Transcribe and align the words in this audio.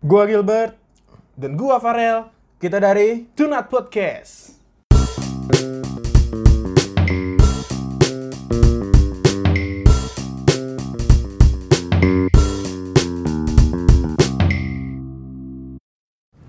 Gua 0.00 0.24
Gilbert, 0.24 0.80
Dan 1.36 1.60
gua 1.60 1.76
Farel, 1.76 2.32
kita 2.56 2.80
dari 2.80 3.28
Tunat 3.36 3.68
Podcast. 3.68 4.56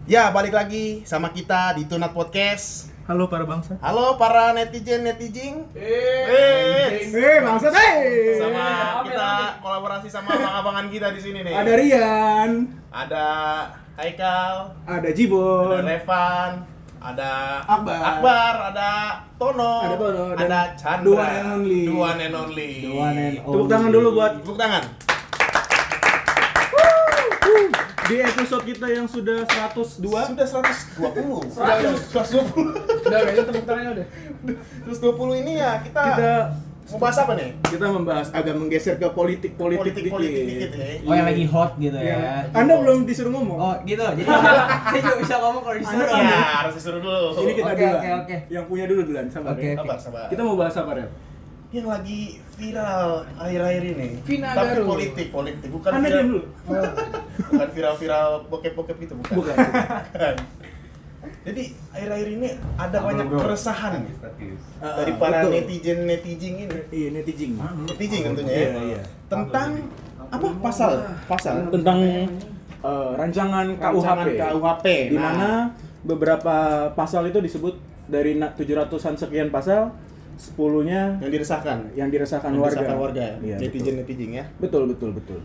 Ya, 0.08 0.32
balik 0.32 0.56
lagi 0.56 1.04
sama 1.04 1.36
kita 1.36 1.76
di 1.76 1.84
Tunat 1.84 2.16
Podcast. 2.16 2.91
Halo 3.12 3.28
para 3.28 3.44
bangsa. 3.44 3.76
Halo 3.84 4.16
para 4.16 4.56
netizen 4.56 5.04
netizen. 5.04 5.68
Eh, 5.76 7.12
Eh, 7.12 7.44
bangsa 7.44 7.68
eh. 7.68 8.40
sama 8.40 9.04
kita 9.04 9.60
kolaborasi 9.60 10.08
sama 10.08 10.32
abang-abangan 10.32 10.88
kita 10.88 11.12
di 11.12 11.20
sini 11.20 11.44
nih. 11.44 11.52
Ada 11.52 11.72
Rian, 11.76 12.52
Ada 12.88 13.28
Haikal, 14.00 14.72
ada 14.88 15.10
Jibo, 15.12 15.76
ada 15.76 15.84
Revan, 15.84 16.64
ada 17.04 17.32
Akbar. 17.68 18.00
Akbar, 18.00 18.54
ada 18.72 18.92
Tono, 19.36 19.76
Ada 19.84 19.96
Tono, 20.00 20.24
ada 20.32 20.60
Chandra, 20.80 21.12
one 21.12 21.36
and 21.36 21.48
only. 21.52 21.84
One 21.92 22.20
and 22.24 22.32
only. 22.40 22.72
One 22.96 23.18
and 23.20 23.36
Tepuk 23.44 23.68
tangan 23.68 23.92
dulu 23.92 24.16
buat 24.16 24.40
Tepuk 24.40 24.56
tangan. 24.56 24.88
Di 28.04 28.16
episode 28.20 28.64
kita 28.64 28.88
yang 28.88 29.06
sudah 29.06 29.46
102. 29.46 30.02
Sudah 30.02 30.46
120. 30.46 31.54
Sudah 31.54 31.76
120. 31.78 33.06
Udah, 33.06 33.20
kayaknya 33.20 33.44
tepuk 33.46 33.66
tangannya 33.66 33.92
udah. 33.94 34.06
120 34.90 35.42
ini 35.42 35.52
ya 35.56 35.72
kita, 35.80 36.02
Kita 36.04 36.32
mau 36.92 37.00
bahas 37.00 37.18
apa 37.18 37.34
nih? 37.34 37.50
kita 37.64 37.86
membahas 37.88 38.28
agak 38.32 38.52
menggeser 38.54 38.96
ke 38.96 39.08
politik 39.12 39.56
politik, 39.56 39.96
Politik 39.96 40.12
politik 40.12 40.44
dikit 40.44 40.72
ya. 40.74 40.86
Oh 41.02 41.14
yang 41.14 41.24
lagi 41.26 41.46
hot 41.46 41.72
gitu 41.78 41.96
ya. 41.96 42.04
Iya. 42.04 42.52
Anda 42.52 42.74
belum 42.78 42.98
disuruh 43.06 43.32
ngomong. 43.32 43.58
Oh 43.58 43.76
gitu. 43.82 44.02
Jadi 44.04 44.28
saya 44.28 45.00
juga 45.00 45.16
bisa 45.24 45.36
ngomong 45.38 45.62
kalau 45.62 45.78
disuruh. 45.78 46.04
Anda 46.04 46.26
Ya, 46.26 46.40
harus 46.58 46.74
disuruh 46.76 47.00
dulu. 47.00 47.22
Ini 47.38 47.54
kita 47.54 47.70
Oke, 47.70 47.80
dulu. 47.82 47.96
oke, 47.96 48.10
oke. 48.18 48.36
Yang 48.50 48.66
punya 48.68 48.86
dulu 48.86 49.02
duluan, 49.06 49.26
sabar 49.30 49.52
Oke, 49.54 49.64
ya. 49.64 49.76
Sabar, 49.78 49.98
sabar. 49.98 50.26
Kita 50.28 50.42
mau 50.42 50.56
bahas 50.56 50.76
apa, 50.76 50.92
Rel? 50.94 51.10
Yang 51.72 51.88
lagi 51.88 52.36
viral 52.54 53.24
akhir-akhir 53.38 53.84
ini. 53.90 54.08
Vina 54.22 54.52
Tapi 54.52 54.76
Garu. 54.76 54.84
politik, 54.86 55.28
politik 55.32 55.70
bukan 55.72 55.92
Anda 55.94 56.04
viral. 56.04 56.24
dulu. 56.28 56.42
bukan 57.48 57.70
viral-viral 57.72 58.30
bokep-bokep 58.48 58.98
itu 59.02 59.14
bukan. 59.16 59.34
Bukan. 59.40 59.56
Bukan. 59.56 60.36
Jadi 61.48 61.64
akhir-akhir 61.90 62.28
ini 62.30 62.48
ada 62.76 62.98
banyak 63.00 63.26
keresahan 63.30 63.94
Ah, 64.78 65.00
dari 65.00 65.14
para 65.16 65.38
betul. 65.42 65.52
netizen 65.56 66.00
netizen 66.04 66.54
ini, 66.60 66.78
Iya, 66.92 67.10
netizen. 67.14 67.52
netizen 67.88 68.20
tentunya 68.26 68.52
ya, 68.52 68.60
Iya, 68.60 68.82
iya. 68.84 69.02
tentang 69.26 69.70
apa 70.28 70.48
pasal 70.60 70.92
pasal 71.26 71.56
Tentang 71.70 71.98
eh, 72.02 72.26
rancangan 73.16 73.66
Rancangan 73.74 74.26
KUHP. 74.28 74.38
KUHP. 74.52 74.86
Di 75.08 75.16
Nah. 75.16 75.24
mana 75.24 75.50
beberapa 76.02 76.56
pasal 76.92 77.30
itu 77.30 77.40
disebut 77.40 77.78
dari 78.06 78.36
na- 78.36 78.52
700-an 78.52 79.16
sekian 79.16 79.48
pasal, 79.48 79.94
10-nya 80.42 81.22
yang 81.22 81.30
diresahkan, 81.30 81.78
yang 81.94 82.10
diresahkan 82.10 82.50
yang 82.50 82.58
warga. 82.60 82.82
diresahkan 82.82 82.98
warga, 82.98 83.26
Iya, 83.40 83.56
netizen 83.62 83.96
netizen 83.96 84.32
ya. 84.34 84.46
Betul, 84.58 84.90
betul, 84.90 85.14
betul. 85.14 85.38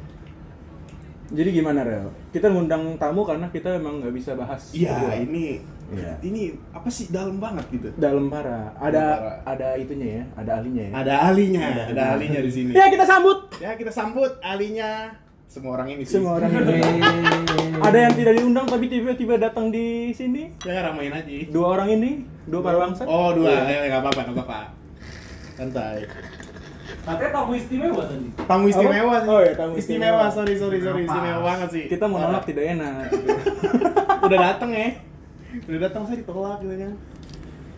Jadi 1.27 1.51
gimana, 1.53 1.83
Rel? 1.83 2.07
Kita 2.31 2.47
ngundang 2.47 2.95
tamu 2.97 3.21
karena 3.23 3.51
kita 3.51 3.77
emang 3.77 3.99
nggak 3.99 4.15
bisa 4.15 4.33
bahas. 4.33 4.71
Iya 4.71 4.95
ini 5.19 5.59
Iya. 5.87 6.19
ini 6.21 6.51
apa 6.71 6.87
sih 6.87 7.11
dalam 7.11 7.37
banget 7.37 7.67
gitu. 7.69 7.89
dalam 7.97 8.27
parah. 8.27 8.71
Ada 8.75 8.91
Dalam 8.91 9.19
parah. 9.21 9.39
ada 9.45 9.69
itunya 9.77 10.09
ya, 10.17 10.25
ada 10.35 10.51
ahlinya 10.57 10.83
ya. 10.83 10.93
Ada 10.97 11.13
ahlinya, 11.27 11.63
ada 11.89 12.03
ahlinya 12.15 12.41
di 12.41 12.51
sini. 12.51 12.73
Ya, 12.73 12.87
kita 12.87 13.03
sambut 13.03 13.39
Ya 13.59 13.75
kita 13.75 13.91
sambut 13.91 14.39
ahlinya 14.41 15.11
semua 15.47 15.75
orang 15.75 15.89
ini 15.93 16.03
sih. 16.03 16.15
semua 16.17 16.39
orang 16.39 16.51
ini. 16.53 16.79
ada 17.87 17.99
yang 18.01 18.15
tidak 18.15 18.33
diundang 18.35 18.67
tapi 18.67 18.87
tiba-tiba 18.87 19.35
datang 19.37 19.71
di 19.71 20.11
sini. 20.11 20.51
Ya 20.63 20.79
ramain 20.81 21.11
aja. 21.11 21.27
Dua 21.49 21.67
orang 21.73 21.89
ini, 21.93 22.11
dua 22.47 22.63
para 22.63 22.79
bangsa. 22.81 23.03
Oh 23.05 23.31
dua, 23.33 23.51
Iya. 23.51 23.63
ya 23.67 23.87
nggak 23.89 24.03
apa-apa, 24.05 24.21
nggak 24.25 24.37
apa-apa. 24.37 24.61
Santai. 25.57 26.05
Katanya 27.07 27.31
tamu 27.33 27.53
istimewa 27.55 28.03
tadi. 28.03 28.27
Tamu 28.37 28.65
istimewa 28.67 29.15
sih. 29.17 29.31
Oh, 29.31 29.41
iya, 29.41 29.53
tamu 29.55 29.75
istimewa. 29.75 30.25
Sorry, 30.29 30.55
sorry, 30.55 30.79
sorry, 30.79 31.03
Apa? 31.03 31.09
istimewa 31.09 31.41
banget 31.41 31.69
sih. 31.73 31.85
Kita 31.87 32.05
mau 32.07 32.19
nolak 32.21 32.45
tidak 32.45 32.65
enak. 32.77 33.09
Udah 34.27 34.39
datang 34.39 34.71
ya. 34.71 34.89
Udah 35.67 35.81
datang 35.83 36.03
saya 36.05 36.17
ditolak 36.19 36.59
gitu 36.61 36.75
kan. 36.77 36.93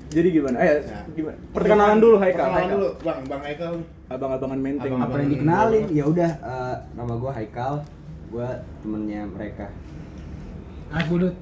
Jadi 0.08 0.28
gimana? 0.32 0.56
Ayo, 0.58 0.74
Ya. 0.80 0.98
gimana? 1.12 1.38
Perkenalan 1.52 1.98
dulu 2.00 2.16
Haikal. 2.16 2.32
Perkenalan 2.40 2.56
Haikal. 2.58 2.74
dulu, 2.74 2.88
Bang, 3.04 3.20
Bang 3.28 3.42
Haikal. 3.44 3.72
Abang-abangan 4.08 4.58
menteng. 4.58 4.88
Abang-abangan. 4.88 5.12
Apa 5.12 5.20
yang 5.20 5.30
dikenalin? 5.30 5.84
Ya 5.92 6.04
udah, 6.08 6.30
eh, 6.32 6.76
nama 6.96 7.12
gua 7.14 7.32
Haikal. 7.36 7.74
Gua 8.28 8.48
temennya 8.80 9.22
mereka. 9.28 9.66
Ah, 10.88 11.04
budut. 11.04 11.34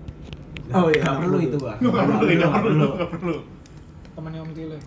Oh 0.75 0.91
iya, 0.91 1.07
perlu 1.07 1.39
itu, 1.39 1.57
Bang. 1.63 1.79
Nggak 1.79 2.05
perlu, 2.11 2.27
nggak 2.27 2.53
perlu, 2.59 2.87
perlu. 3.23 3.37
Temannya 4.17 4.41
Om 4.41 4.51
Tile. 4.51 4.79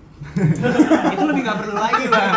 itu 1.13 1.23
lebih 1.23 1.41
nggak 1.45 1.57
perlu 1.61 1.75
lagi, 1.75 2.03
Bang. 2.09 2.33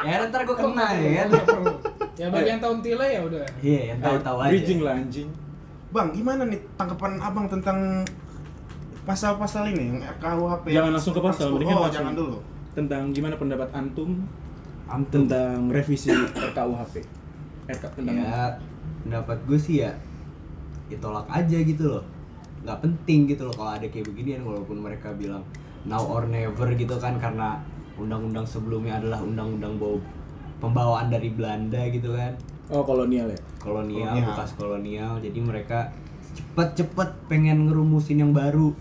ya 0.00 0.22
ntar 0.24 0.40
gua 0.42 0.56
kena 0.56 0.86
ya 0.94 1.08
kan. 1.14 1.26
Nggak 1.28 1.46
perlu. 1.46 1.74
Ya 2.16 2.26
bagi 2.32 2.48
yang 2.48 2.60
tahun 2.60 2.78
Tile 2.80 3.06
ya 3.06 3.20
udah. 3.22 3.44
Iya, 3.60 3.80
yang 3.92 3.98
tahu-tahu 4.00 4.36
aja. 4.40 4.50
Bridging 4.50 4.80
lah 4.80 4.94
anjing. 4.96 5.28
Bang, 5.86 6.08
gimana 6.10 6.42
nih 6.44 6.60
tanggapan 6.74 7.12
Abang 7.20 7.46
tentang 7.46 7.78
pasal-pasal 9.04 9.70
ini 9.70 9.82
yang 9.86 9.98
RKUHP? 10.02 10.64
Jangan 10.72 10.90
langsung 10.90 11.12
ke 11.12 11.20
pasal, 11.20 11.46
mendingan 11.52 11.76
Oh, 11.76 11.84
langsung. 11.84 11.96
jangan 12.00 12.14
dulu. 12.16 12.36
Tentang 12.72 13.02
gimana 13.12 13.34
pendapat 13.36 13.68
antum 13.70 14.10
Antum. 14.86 15.28
tentang 15.28 15.68
revisi 15.68 16.08
RKUHP. 16.10 16.94
RK 17.68 17.84
tentang 17.92 18.16
Ya, 18.16 18.56
pendapat 19.02 19.38
gue 19.44 19.58
sih 19.58 19.80
ya 19.80 19.92
ditolak 20.86 21.26
aja 21.26 21.58
gitu 21.58 21.84
loh 21.88 22.04
nggak 22.62 22.78
penting 22.80 23.26
gitu 23.26 23.42
loh 23.42 23.54
kalau 23.54 23.74
ada 23.74 23.82
kayak 23.84 24.06
beginian 24.06 24.42
walaupun 24.42 24.78
mereka 24.78 25.10
bilang 25.12 25.42
now 25.86 26.02
or 26.02 26.26
never 26.26 26.68
gitu 26.72 26.94
kan 26.96 27.16
karena 27.16 27.56
undang-undang 27.94 28.44
sebelumnya 28.44 28.98
adalah 28.98 29.22
undang-undang 29.22 29.78
bau 29.78 29.96
pembawaan 30.58 31.08
dari 31.08 31.30
Belanda 31.30 31.80
gitu 31.88 32.12
kan 32.12 32.34
Oh, 32.66 32.82
kolonial 32.82 33.30
ya. 33.30 33.38
kolonial, 33.56 34.10
Kolonial. 34.10 34.26
bekas 34.28 34.50
kolonial 34.52 35.12
jadi 35.22 35.38
mereka 35.38 35.94
cepet-cepet 36.34 37.30
pengen 37.30 37.70
ngerumusin 37.70 38.18
yang 38.18 38.34
baru 38.34 38.74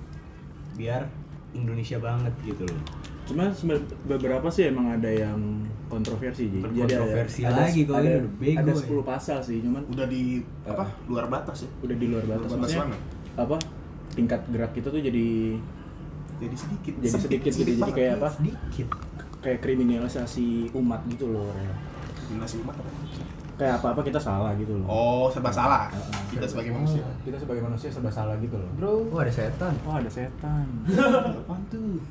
biar 0.73 1.05
Indonesia 1.53 1.95
banget 1.97 2.33
gitu 2.43 2.65
loh 2.65 2.81
Cuma 3.25 3.49
beberapa 4.05 4.45
sih 4.47 4.69
emang 4.69 4.85
ada 4.91 5.09
yang 5.09 5.65
kontroversi 5.89 6.45
Ji. 6.45 6.61
Berkontroversi 6.61 7.41
ada, 7.41 7.65
lagi, 7.65 7.81
kok 7.81 7.97
ada, 7.97 8.21
udah 8.21 8.21
bego 8.37 8.59
ada 8.61 8.69
ya. 8.69 8.85
10 8.85 9.01
pasal 9.01 9.37
sih, 9.41 9.57
cuman 9.65 9.81
Udah 9.89 10.05
di 10.05 10.45
apa? 10.61 10.85
Luar 11.09 11.25
batas 11.25 11.65
ya. 11.65 11.69
udah 11.81 11.95
di 11.97 12.05
luar 12.05 12.21
batas. 12.21 12.49
Luar 12.53 12.61
batas 12.61 12.77
mana? 12.77 12.97
apa? 13.33 13.57
Tingkat 14.13 14.45
gerak 14.45 14.77
kita 14.77 14.93
tuh 14.93 15.01
jadi 15.01 15.57
Jadi 16.35 16.55
sedikit. 16.55 16.93
jadi 16.97 17.11
sedikit 17.11 17.39
gitu, 17.47 17.59
jadi 17.61 17.71
banget. 17.77 17.95
kayak 17.95 18.13
apa? 18.15 18.29
sedikit 18.33 18.87
Kayak 19.39 19.59
kriminalisasi 19.61 20.47
umat 20.73 21.01
gitu 21.05 21.25
loh. 21.27 21.47
Rel. 21.49 21.73
Diskriminasi 22.11 22.55
umat 22.61 22.75
apa? 22.75 22.89
Kayak 23.55 23.73
apa-apa 23.79 24.01
kita 24.03 24.19
salah 24.19 24.51
gitu 24.55 24.75
loh. 24.75 24.85
Oh, 24.85 25.25
serba 25.29 25.47
salah. 25.47 25.87
Heeh. 25.87 26.35
Kita 26.35 26.43
sebagai 26.45 26.71
manusia. 26.71 27.05
Kita 27.23 27.37
sebagai 27.37 27.61
manusia 27.61 27.87
serba 27.87 28.09
salah 28.09 28.35
gitu 28.37 28.55
loh. 28.55 28.67
Bro, 28.75 28.91
oh 29.07 29.19
ada 29.19 29.31
setan 29.31 29.71
Oh, 29.83 29.95
ada 29.95 30.09
setan. 30.09 30.65
Apaan 31.39 31.61
tuh? 31.69 32.03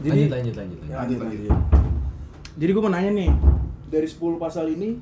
lanjut 0.00 0.32
lanjut 0.32 0.54
lanjut, 0.56 0.78
Ya, 0.82 0.96
Lanjut, 0.96 1.20
lanjut, 1.20 1.20
lanjut. 1.20 1.52
lanjut. 1.52 1.60
Jadi 2.56 2.70
gue 2.72 2.82
mau 2.82 2.88
nanya 2.88 3.10
nih, 3.12 3.30
dari 3.90 4.08
10 4.08 4.16
pasal 4.36 4.64
ini 4.68 4.96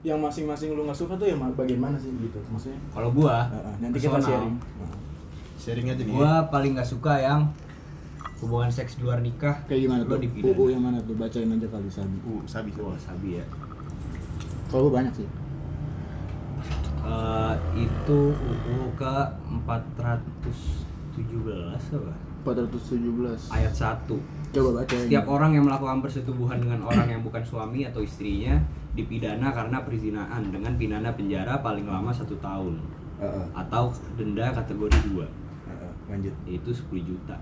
yang 0.00 0.16
masing-masing 0.16 0.72
lu 0.72 0.88
nggak 0.88 0.96
suka 0.96 1.12
tuh 1.12 1.28
yang 1.28 1.36
ma- 1.36 1.52
bagian 1.52 1.76
mana 1.76 2.00
sih 2.00 2.08
gitu? 2.08 2.40
Maksudnya? 2.48 2.80
kalau 2.88 3.12
gua 3.12 3.52
Heeh, 3.52 3.74
nanti 3.78 4.00
kita 4.00 4.16
sharing. 4.16 4.56
Sharing 5.60 5.92
aja 5.92 6.00
nih. 6.00 6.08
gua 6.10 6.48
paling 6.48 6.72
nggak 6.72 6.88
suka 6.88 7.20
yang 7.20 7.52
hubungan 8.40 8.72
seks 8.72 8.96
di 8.96 9.04
luar 9.04 9.20
nikah 9.20 9.60
Kayak 9.68 9.80
gimana 9.84 10.00
tuh? 10.02 10.16
dipidana. 10.16 10.56
UU 10.56 10.64
yang 10.72 10.80
mana 10.80 10.96
tuh? 11.04 11.12
Bacain 11.12 11.44
aja 11.46 11.68
kali 11.68 11.88
Sabi. 11.92 12.16
Uh, 12.24 12.40
sabi 12.48 12.72
Wah, 12.74 12.96
sabi 12.96 13.36
ya 13.36 13.44
Kalau 14.72 14.88
gue 14.88 14.96
banyak 14.96 15.12
sih. 15.12 15.28
Eh, 17.00 17.54
itu 17.76 18.20
UU 18.32 18.76
ke 18.94 19.14
417 19.50 20.48
apa 21.92 22.12
417. 22.40 23.52
ayat 23.52 23.72
1 23.74 24.16
Coba 24.50 24.70
bacain. 24.80 25.04
Setiap 25.04 25.26
orang 25.26 25.52
yang 25.52 25.64
melakukan 25.64 26.00
persetubuhan 26.00 26.58
dengan 26.58 26.80
orang 26.82 27.06
yang 27.06 27.20
bukan 27.20 27.44
suami 27.44 27.84
atau 27.84 28.00
istrinya 28.00 28.56
dipidana 28.90 29.52
karena 29.52 29.84
perzinaan 29.84 30.48
dengan 30.48 30.72
pidana 30.74 31.12
penjara 31.12 31.60
paling 31.60 31.86
lama 31.86 32.10
satu 32.10 32.34
tahun 32.40 32.80
Heeh, 33.20 33.46
atau 33.54 33.92
denda 34.16 34.50
kategori 34.50 34.96
2 35.12 35.20
heeh, 35.20 35.30
lanjut. 36.10 36.34
yaitu 36.44 36.70
10 36.70 37.00
juta. 37.00 37.36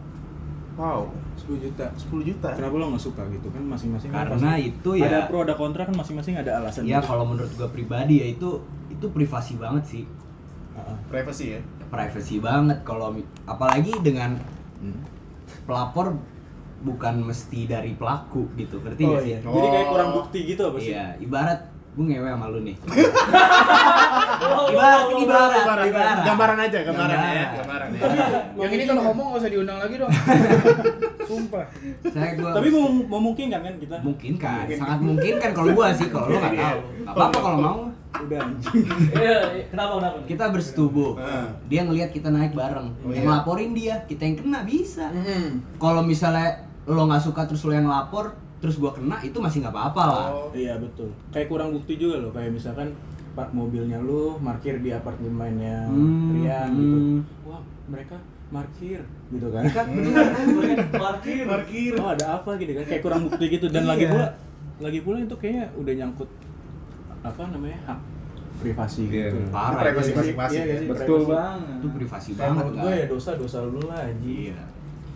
Wow, 0.75 1.11
10 1.35 1.59
juta. 1.59 1.87
10 1.91 2.23
juta. 2.23 2.49
Kenapa 2.55 2.75
lo 2.77 2.87
nggak 2.89 3.03
suka 3.03 3.23
gitu 3.29 3.49
kan 3.49 3.63
masing-masing 3.65 4.09
kan 4.09 4.31
Karena 4.31 4.55
pasti 4.55 4.69
itu 4.69 4.91
ya- 4.95 5.09
ada 5.09 5.21
pro 5.27 5.43
ada 5.43 5.55
kontra 5.55 5.83
kan 5.83 5.91
masing-masing 5.93 6.35
ada 6.37 6.53
alasan. 6.57 6.85
Ya 6.85 6.99
gitu. 6.99 7.09
kalau 7.09 7.27
menurut 7.27 7.51
gua 7.53 7.67
pribadi 7.67 8.23
ya 8.23 8.27
itu 8.29 8.63
itu 8.89 9.07
privasi 9.09 9.59
banget 9.59 9.85
sih. 9.85 10.05
Heeh. 10.75 10.97
Privacy 11.09 11.45
ya. 11.53 11.61
Privacy 11.89 12.39
banget 12.39 12.79
kalau 12.83 13.11
apalagi 13.45 13.91
dengan 13.99 14.39
Hmm. 14.79 15.03
pelapor 15.65 16.15
bukan 16.79 17.27
mesti 17.27 17.67
dari 17.67 17.99
pelaku 17.99 18.47
gitu, 18.55 18.79
ngerti 18.79 19.03
Oh 19.03 19.11
nggak 19.11 19.23
sih? 19.25 19.31
iya. 19.35 19.39
Jadi 19.43 19.67
kayak 19.69 19.83
Oh. 19.83 19.91
kurang 19.91 20.11
bukti 20.15 20.39
gitu 20.47 20.63
apa 20.63 20.79
sih? 20.79 20.95
Iya, 20.95 21.07
ibarat 21.19 21.61
gue 21.99 22.07
ngewe 22.07 22.31
sama 22.31 22.47
lu 22.47 22.63
nih. 22.63 22.77
ibarat 24.71 25.03
ibarat 25.19 25.51
Ibarat, 25.83 26.17
gambaran 26.23 26.59
aja, 26.61 26.79
gambaran 26.85 27.11
ya, 27.11 27.27
Gambaran. 27.27 27.49
gambaran 27.59 27.89
ya. 27.91 28.01
Yang 28.57 28.73
ini 28.73 28.85
kalau 28.87 29.03
ngomong 29.05 29.25
nggak 29.29 29.41
usah 29.41 29.51
diundang 29.51 29.79
lagi 29.79 29.95
dong. 29.97 30.13
Sumpah. 31.29 31.65
saya 32.07 32.31
gua 32.35 32.51
Tapi 32.55 32.69
mau 32.71 32.87
memungkinkan 32.89 33.61
kan 33.61 33.75
kita? 33.77 33.97
mungkin 34.01 34.33
kan 34.39 34.65
sangat 34.65 35.01
mungkin 35.03 35.33
kan 35.37 35.51
kalau 35.53 35.71
gua 35.73 35.91
sih 35.91 36.07
kalau 36.07 36.27
lu 36.27 36.39
nggak 36.39 36.55
tahu 36.55 36.79
nggak 36.81 37.13
apa-apa 37.13 37.39
kalau 37.41 37.59
mau 37.59 37.79
Udah 38.09 38.41
anjing. 38.41 38.89
Iya, 39.13 39.37
iya. 39.53 39.65
kenapa 39.69 39.93
kenapa? 40.01 40.17
kita 40.25 40.45
bersetubuh 40.49 41.13
Heeh. 41.15 41.47
dia 41.69 41.81
ngelihat 41.83 42.09
kita 42.09 42.29
naik 42.29 42.55
bareng 42.55 42.89
Oh, 42.99 43.13
iya. 43.13 43.21
laporin 43.21 43.75
dia 43.75 44.01
kita 44.03 44.23
yang 44.23 44.37
kena 44.39 44.61
bisa 44.63 45.11
Mm-mm. 45.11 45.61
kalau 45.77 46.01
misalnya 46.01 46.63
lo 46.85 47.05
nggak 47.05 47.21
suka 47.21 47.45
terus 47.45 47.61
lo 47.61 47.75
yang 47.75 47.85
lapor 47.85 48.33
terus 48.59 48.75
gua 48.75 48.91
kena 48.91 49.17
itu 49.21 49.37
masih 49.37 49.61
nggak 49.61 49.71
apa-apa 49.71 50.03
lah 50.05 50.27
Oh, 50.29 50.49
Iya 50.51 50.77
betul. 50.77 51.09
Kayak 51.29 51.47
kurang 51.47 51.71
bukti 51.71 51.95
juga 51.95 52.19
loh. 52.19 52.31
Kayak 52.31 52.53
misalkan 52.53 52.91
pak 53.31 53.51
mobilnya 53.51 53.99
lu 53.99 54.35
parkir 54.37 54.79
di 54.79 54.91
apartemennya 54.91 55.87
Hmm, 55.87 56.35
Rian 56.35 56.69
gitu. 56.73 56.99
hmm. 56.99 57.19
Wah 57.45 57.61
mereka 57.87 58.19
parkir 58.49 59.01
gitu 59.29 59.47
kan? 59.49 59.63
kan 59.69 59.87
bener 59.95 60.25
kan 60.27 60.79
Parkir. 60.91 61.45
parkir. 61.45 61.93
Oh 61.95 62.09
ada 62.09 62.27
apa 62.37 62.51
gitu 62.57 62.73
kan? 62.73 62.85
Kayak 62.85 63.03
kurang 63.03 63.23
bukti 63.25 63.45
gitu. 63.49 63.67
Dan 63.67 63.83
Iya. 63.83 63.89
lagi 63.89 64.05
pula, 64.07 64.27
lagi 64.81 64.99
pula 65.01 65.17
itu 65.19 65.35
kayaknya 65.35 65.65
udah 65.75 65.93
nyangkut 65.95 66.31
apa 67.21 67.43
namanya 67.49 67.79
hak 67.85 67.99
privasi 68.59 69.07
Iya. 69.07 69.31
gitu. 69.31 69.39
Parah, 69.49 69.81
Privasi 69.81 70.11
Iya, 70.11 70.17
masing-masing. 70.19 70.59
iya, 70.61 70.75
iya, 70.77 70.89
Betul 70.89 71.19
privasi. 71.21 71.31
banget. 71.31 71.77
itu 71.79 71.89
privasi 71.93 72.31
Kayak 72.33 72.41
banget 72.41 72.59
menurut 72.59 72.75
gue 72.75 72.91
kan 72.91 72.99
ya 72.99 73.07
dosa-dosa 73.07 73.59
lu 73.65 73.81
lah 73.87 74.01
anjing. 74.03 74.35
iya 74.51 74.59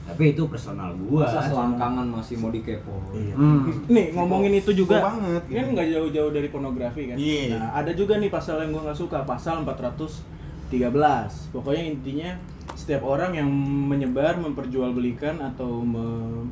tapi 0.02 0.34
itu 0.34 0.43
personal 0.44 0.90
gua 0.99 1.22
Masa 1.25 1.46
selangkangan 1.46 2.04
masih 2.04 2.37
mau 2.37 2.50
dikepo. 2.50 2.90
Iya. 3.12 3.34
Hmm. 3.34 3.70
Nih 3.87 4.10
ngomongin 4.10 4.52
itu 4.52 4.75
juga, 4.75 4.99
banget, 5.00 5.43
ini 5.46 5.54
kan 5.54 5.62
gitu. 5.62 5.72
nggak 5.72 5.88
jauh-jauh 5.90 6.31
dari 6.31 6.49
pornografi 6.49 7.02
kan. 7.06 7.16
Iya. 7.16 7.54
Nah 7.54 7.70
ada 7.72 7.93
juga 7.93 8.19
nih 8.19 8.28
pasal 8.28 8.60
yang 8.60 8.70
gue 8.70 8.82
nggak 8.82 8.99
suka, 8.99 9.19
pasal 9.22 9.62
413. 9.62 11.50
Pokoknya 11.50 11.84
intinya 11.88 12.31
setiap 12.72 13.02
orang 13.04 13.32
yang 13.32 13.49
menyebar, 13.87 14.38
memperjualbelikan 14.38 15.38
atau 15.38 15.81
me- 15.81 16.50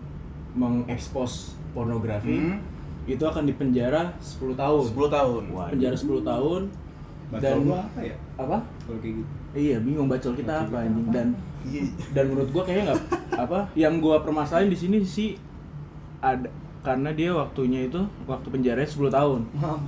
mengekspos 0.50 1.54
pornografi 1.70 2.34
Hmm. 2.36 2.58
itu 3.04 3.22
akan 3.22 3.44
dipenjara 3.44 4.14
10 4.20 4.54
tahun. 4.54 4.84
10 4.84 5.08
tahun. 5.08 5.42
Waduh. 5.50 5.70
Penjara 5.72 5.96
10 5.96 6.22
tahun. 6.22 6.62
Bacol 7.30 7.40
Dan 7.40 7.56
gua 7.62 7.78
apa 7.80 8.00
ya? 8.00 8.16
apa? 8.36 8.56
Kalau 8.80 8.98
kayak 8.98 9.14
gitu. 9.16 9.30
Iya 9.52 9.76
bingung 9.78 10.06
bacol 10.06 10.32
kita 10.32 10.54
Bacol 10.60 10.68
apa 10.68 10.78
anjing 10.80 11.04
apa? 11.04 11.12
dan 11.12 11.26
Iya. 11.60 11.82
dan 12.10 12.24
menurut 12.26 12.48
gua 12.50 12.62
kayaknya 12.62 12.84
nggak 12.88 13.00
apa 13.44 13.58
yang 13.74 13.94
gua 13.98 14.16
permasalahin 14.20 14.66
di 14.66 14.76
sini 14.76 14.98
sih 15.00 15.36
ada 16.18 16.48
karena 16.80 17.10
dia 17.10 17.28
waktunya 17.30 17.84
itu 17.84 18.00
waktu 18.24 18.48
penjara 18.48 18.80
10 18.80 18.96
tahun. 19.06 19.40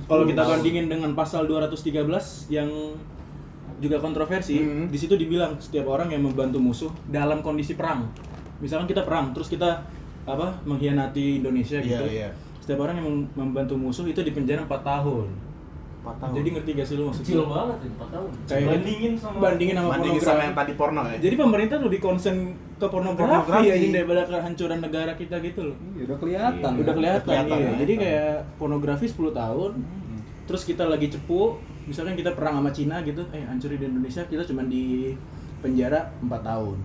Kalau 0.03 0.23
kita 0.23 0.41
bandingin 0.43 0.85
dengan 0.87 1.11
pasal 1.11 1.43
213 1.43 2.05
yang 2.47 2.69
juga 3.79 3.97
kontroversi, 3.97 4.55
Hmm. 4.55 4.85
di 4.87 4.95
situ 4.95 5.13
dibilang 5.13 5.57
setiap 5.57 5.89
orang 5.89 6.07
yang 6.07 6.21
membantu 6.21 6.55
musuh 6.55 6.93
dalam 7.05 7.41
kondisi 7.41 7.73
perang. 7.73 8.05
Misalkan 8.59 8.85
kita 8.85 9.01
perang, 9.01 9.33
terus 9.33 9.49
kita 9.49 9.81
apa 10.23 10.55
mengkhianati 10.63 11.41
Indonesia 11.41 11.75
Iya, 11.75 11.89
gitu. 11.97 12.05
iya. 12.07 12.29
Setiap 12.59 12.79
orang 12.79 12.95
yang 12.95 13.07
mem- 13.09 13.29
membantu 13.35 13.73
musuh 13.73 14.05
itu 14.05 14.21
dipenjara 14.21 14.61
4 14.61 14.85
tahun. 14.85 15.27
4 16.03 16.19
tahun. 16.19 16.33
Jadi 16.35 16.47
ngerti 16.51 16.69
gak 16.75 16.87
sih 16.87 16.95
lu 16.99 17.03
maksudnya? 17.07 17.27
Kecil 17.31 17.43
banget 17.47 17.77
ya, 17.79 17.89
4 17.95 18.13
tahun. 18.13 18.29
Kayak 18.43 18.67
bandingin 18.67 19.13
sama 19.15 19.37
bandingin 19.39 19.75
sama 19.79 19.89
bandingin 19.95 20.21
sama 20.21 20.41
yang 20.43 20.55
tadi 20.59 20.73
porno 20.75 21.01
ya. 21.07 21.17
Jadi 21.23 21.35
pemerintah 21.39 21.77
lebih 21.79 21.99
konsen 22.03 22.35
ke 22.75 22.87
pornografi, 22.91 23.31
Pornografi. 23.47 23.67
ya 23.71 23.75
daripada 23.95 24.21
kehancuran 24.27 24.79
negara 24.83 25.11
kita 25.15 25.35
gitu 25.39 25.61
loh. 25.71 25.77
Iya, 25.95 26.03
udah 26.11 26.17
kelihatan. 26.19 26.71
Iya. 26.75 26.81
Udah 26.83 26.93
kelihatan, 26.93 27.27
kelihatan, 27.31 27.57
iya. 27.57 27.69
ya. 27.71 27.73
Jadi 27.79 27.93
kayak 27.95 28.35
pornografi 28.59 29.05
10 29.07 29.31
tahun. 29.31 29.71
Terus 30.43 30.61
kita 30.67 30.83
lagi 30.91 31.07
cepu, 31.07 31.55
misalkan 31.87 32.19
kita 32.19 32.35
perang 32.35 32.59
sama 32.59 32.71
Cina 32.75 32.99
gitu, 33.07 33.23
eh 33.31 33.47
hancurin 33.47 33.79
di 33.79 33.87
Indonesia, 33.87 34.27
kita 34.27 34.43
cuma 34.43 34.67
di 34.67 35.15
penjara 35.63 36.11
4 36.19 36.27
tahun. 36.43 36.77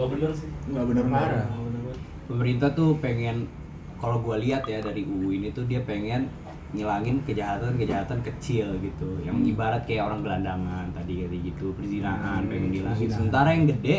Gak 0.00 0.08
bener 0.16 0.30
sih. 0.32 0.48
Nggak 0.72 0.84
bener 0.88 1.04
parah. 1.12 1.44
Banget. 1.44 1.96
pemerintah 2.30 2.70
tuh 2.72 2.94
pengen 3.02 3.50
kalau 3.98 4.22
gua 4.22 4.38
lihat 4.38 4.62
ya 4.64 4.78
dari 4.78 5.02
UU 5.02 5.34
ini 5.34 5.50
tuh 5.50 5.66
dia 5.66 5.82
pengen 5.82 6.30
ngilangin 6.70 7.18
kejahatan-kejahatan 7.24 8.18
kecil 8.22 8.70
gitu 8.78 9.18
yang 9.20 9.36
Hmm. 9.36 9.48
ibarat 9.48 9.82
kayak 9.82 10.06
orang 10.06 10.20
gelandangan 10.20 10.86
tadi 10.90 11.12
kayak 11.20 11.42
gitu 11.44 11.72
perzinaan 11.72 12.40
Hmm, 12.40 12.48
pengen 12.48 12.68
ngilangin 12.70 12.86
perzinahan. 13.00 13.16
sementara 13.16 13.48
yang 13.50 13.66
gede 13.66 13.96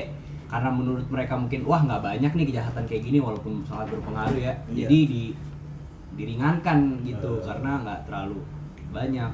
karena 0.47 0.69
menurut 0.69 1.07
mereka 1.07 1.33
mungkin 1.35 1.59
wah 1.63 1.81
nggak 1.81 2.01
banyak 2.01 2.31
nih 2.33 2.45
kejahatan 2.45 2.83
kayak 2.85 3.03
gini 3.03 3.17
walaupun 3.17 3.59
sangat 3.61 3.87
berpengaruh 3.89 4.35
ya 4.37 4.53
Iya. 4.65 4.85
jadi 4.85 4.99
di 5.05 5.23
diringankan 6.11 6.79
gitu 7.01 7.31
Eh. 7.33 7.43
karena 7.43 7.71
nggak 7.81 7.99
terlalu 8.05 8.39
banyak 8.89 9.31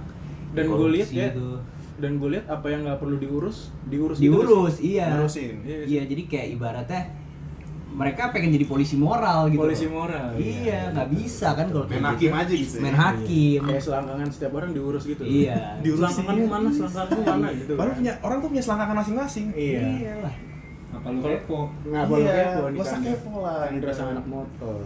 Dan 0.47 0.63
gue 0.65 0.89
lihat 0.91 1.09
ya, 1.09 1.27
gitu. 1.27 1.59
dan 1.97 2.11
gue 2.15 2.29
lihat 2.31 2.45
apa 2.47 2.67
yang 2.67 2.81
nggak 2.81 2.97
perlu 2.97 3.17
diurus, 3.17 3.73
diurus. 3.83 4.15
gitu. 4.15 4.31
diurus 4.31 4.75
iya 4.79 5.11
Ngurusin. 5.11 5.55
Iya, 5.61 5.77
iya 5.85 6.01
jadi 6.05 6.21
kayak 6.23 6.47
ibaratnya 6.55 7.01
mereka 7.97 8.29
pengen 8.29 8.53
jadi 8.53 8.65
polisi 8.65 8.94
moral 8.94 9.49
gitu 9.49 9.57
Polisi 9.59 9.89
loh. 9.89 10.05
moral. 10.05 10.38
iya 10.38 10.94
nggak 10.94 11.09
bisa 11.09 11.47
kan 11.51 11.65
kalau 11.67 11.83
Main 11.83 11.97
kayak 11.97 12.05
hakim 12.13 12.29
gitu. 12.29 12.38
aja 12.38 12.53
gitu. 12.53 12.69
ya. 12.69 12.81
main 12.83 12.94
hakim 12.95 13.61
Kayak 13.65 13.81
selangkangan 13.81 14.27
setiap 14.29 14.51
orang 14.53 14.69
diurus 14.71 15.03
gitu. 15.03 15.21
iya 15.21 15.57
Selangkanganmu 15.97 16.45
mana, 16.45 16.69
selangkanganmu 16.69 17.23
mana 17.23 17.47
gitu. 17.51 17.73
Baru 17.73 17.89
kan. 17.89 17.97
punya 17.97 18.13
orang 18.21 18.38
tuh 18.38 18.49
punya 18.53 18.63
selangkangan 18.63 18.95
masing-masing. 19.01 19.45
Iya. 19.51 19.81
iyalah 19.97 20.35
Apa 20.88 21.07
lu 21.09 21.19
kepo? 21.19 21.59
Nggak 21.83 22.03
perlu 22.05 22.21
Iya, 22.21 22.31
kepo 22.38 22.61
nih 22.63 22.77
nggak 22.77 22.85
usah 22.85 22.99
kepo 23.01 23.31
lah. 23.41 23.59
Indra 23.67 23.91
sang 23.91 24.09
anak 24.13 24.25
motor. 24.25 24.79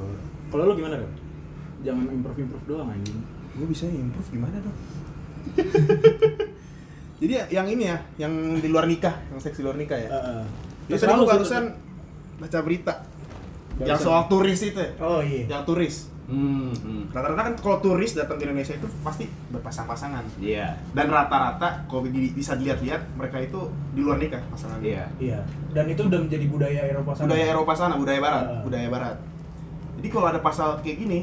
Kalau 0.47 0.63
lu 0.63 0.73
gimana 0.73 0.95
kan? 0.97 1.11
Jangan 1.81 2.05
improve 2.09 2.39
improve 2.39 2.65
doang 2.65 2.89
anjing. 2.89 3.19
Gue 3.51 3.67
bisa 3.67 3.83
improve 3.85 4.29
gimana 4.29 4.55
dong? 4.57 4.77
Jadi 7.21 7.33
ya, 7.33 7.43
yang 7.53 7.67
ini 7.67 7.85
ya, 7.85 7.97
yang 8.17 8.33
di 8.57 8.65
luar 8.65 8.89
nikah, 8.89 9.13
yang 9.29 9.37
seks 9.37 9.59
di 9.59 9.63
luar 9.63 9.77
nikah 9.77 9.93
ya. 9.95 10.09
Heeh. 10.09 10.41
Ya, 10.87 10.89
Ya, 10.89 10.97
tadi 10.97 11.13
gue 11.13 11.21
sih, 11.21 11.29
barusan 11.29 11.63
baca 12.41 12.57
berita 12.59 12.93
Barusan. 13.71 13.85
yang 13.85 13.99
soal 13.99 14.25
turis 14.25 14.59
itu, 14.59 14.75
ya. 14.75 14.89
Oh 14.97 15.21
iya. 15.21 15.45
yang 15.47 15.61
turis. 15.61 16.09
hmm, 16.23 16.71
hmm. 16.73 17.01
Rata-rata 17.09 17.41
kan 17.43 17.53
kalau 17.55 17.77
turis 17.79 18.11
datang 18.13 18.35
ke 18.35 18.45
Indonesia 18.45 18.71
itu 18.73 18.87
pasti 19.01 19.27
berpasang-pasangan. 19.49 20.23
iya 20.39 20.73
Dan 20.89 21.07
rata-rata 21.07 21.85
kalau 21.85 22.05
di- 22.05 22.31
bisa 22.31 22.55
dilihat-lihat 22.55 23.13
mereka 23.13 23.37
itu 23.37 23.59
di 23.91 23.99
luar 23.99 24.17
nikah 24.17 24.39
pasangannya. 24.47 24.85
iya 24.87 25.03
Iya. 25.17 25.39
Dan 25.69 25.85
itu 25.87 26.01
udah 26.01 26.19
menjadi 26.19 26.45
budaya 26.47 26.81
Eropa 26.85 27.11
sana. 27.13 27.25
Budaya 27.27 27.45
Eropa 27.47 27.73
sana, 27.73 27.93
budaya 27.95 28.19
barat, 28.19 28.43
Ah. 28.43 28.61
budaya 28.61 28.87
barat. 28.87 29.17
Jadi 29.97 30.07
kalau 30.09 30.27
ada 30.27 30.39
pasal 30.39 30.79
kayak 30.79 30.97
gini, 30.99 31.19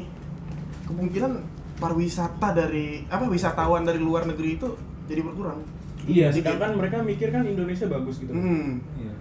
kemungkinan 0.85 1.31
pariwisata 1.75 2.47
dari 2.51 3.03
apa 3.05 3.25
wisatawan 3.25 3.83
dari 3.83 3.97
luar 3.97 4.23
negeri 4.23 4.55
itu 4.55 4.67
jadi 5.05 5.21
berkurang. 5.21 5.59
Iya, 6.01 6.29
sedangkan 6.29 6.73
mereka 6.75 7.01
mikir 7.01 7.29
kan 7.29 7.43
Indonesia 7.43 7.85
bagus 7.85 8.17
gitu. 8.17 8.29
Hmm. 8.29 8.77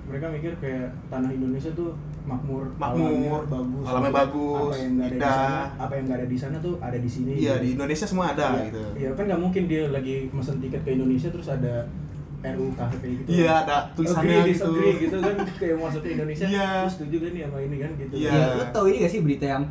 Mereka 0.08 0.26
mikir 0.32 0.52
kayak 0.58 0.88
tanah 1.12 1.30
Indonesia 1.30 1.70
tuh 1.72 1.92
makmur, 2.24 2.64
Makmur, 2.76 3.08
alamnya 3.08 3.40
bagus, 3.48 3.84
alamnya 3.88 4.12
bagus, 4.12 4.68
apa 4.68 4.76
yang 4.76 4.92
nggak 4.96 5.08
ada 5.08 5.16
di 5.16 5.24
sana, 5.24 5.60
apa 5.80 5.92
yang 5.96 6.04
nggak 6.04 6.18
ada 6.18 6.28
di 6.28 6.38
sana 6.38 6.56
tuh 6.60 6.74
ada 6.80 6.98
di 7.00 7.10
sini. 7.10 7.32
Iya 7.36 7.54
gitu. 7.56 7.64
di 7.64 7.68
Indonesia 7.76 8.06
semua 8.08 8.24
ada 8.36 8.46
Iya, 8.52 8.64
gitu. 8.68 8.82
Iya 8.96 9.10
kan 9.16 9.24
nggak 9.28 9.40
mungkin 9.40 9.62
dia 9.64 9.82
lagi 9.88 10.14
mesen 10.28 10.56
tiket 10.60 10.80
ke 10.84 10.90
Indonesia 10.92 11.28
terus 11.32 11.48
ada 11.48 11.74
RU 12.38 12.66
KPP 12.70 13.04
gitu. 13.24 13.28
Iya 13.42 13.52
ada 13.66 13.76
tulisannya 13.98 14.30
Agree, 14.30 14.52
gitu. 14.54 14.64
disagree 14.70 14.94
gitu 15.02 15.16
kan 15.18 15.36
kayak 15.58 15.76
masuk 15.80 16.00
ke 16.04 16.08
Indonesia. 16.14 16.44
Iya. 16.46 16.68
Terus 16.84 16.94
setuju 16.94 17.16
kan 17.18 17.30
nih 17.34 17.42
sama 17.48 17.58
ini 17.64 17.76
kan 17.80 17.90
gitu. 17.98 18.14
Iya. 18.14 18.30
Iya, 18.30 18.44
lu 18.54 18.64
tau 18.70 18.84
ini 18.86 18.96
gak 19.02 19.12
sih 19.12 19.20
berita 19.24 19.46
yang 19.48 19.64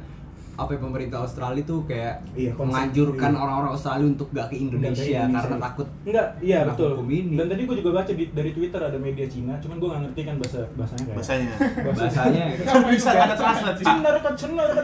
apa 0.58 0.74
ya, 0.74 0.80
pemerintah 0.82 1.20
Australia 1.22 1.62
tuh 1.62 1.86
kayak 1.86 2.18
Iya, 2.34 2.50
menganjurkan 2.52 3.30
Iya. 3.30 3.38
orang-orang 3.38 3.72
Australia 3.72 4.06
untuk 4.10 4.28
gak 4.34 4.50
ke 4.50 4.56
Indonesia, 4.58 4.98
ke 4.98 5.06
Indonesia. 5.08 5.38
karena 5.38 5.58
takut 5.62 5.88
Enggak, 6.02 6.28
iya 6.42 6.60
betul. 6.66 6.90
ini. 7.06 7.34
Dan 7.38 7.46
tadi 7.46 7.62
gue 7.64 7.76
juga 7.78 7.92
baca 7.94 8.12
di, 8.12 8.24
dari 8.28 8.52
Twitter 8.52 8.82
ada 8.82 8.98
media 8.98 9.26
Cina, 9.26 9.54
cuman 9.56 9.76
gue 9.76 9.88
nggak 9.88 10.02
ngerti 10.04 10.22
kan 10.24 10.36
bahasa 10.36 10.60
bahasanya 10.74 11.04
kayak. 11.04 11.16
Bahasanya. 11.16 11.54
bahasanya 11.86 12.44
Kan 12.60 12.82
bisa 12.92 13.10
ada 13.14 13.36
translate 13.36 13.78
sih. 13.78 13.86
Cina 13.86 14.10
kan 14.18 14.34
Cina 14.34 14.64
kan. 14.66 14.84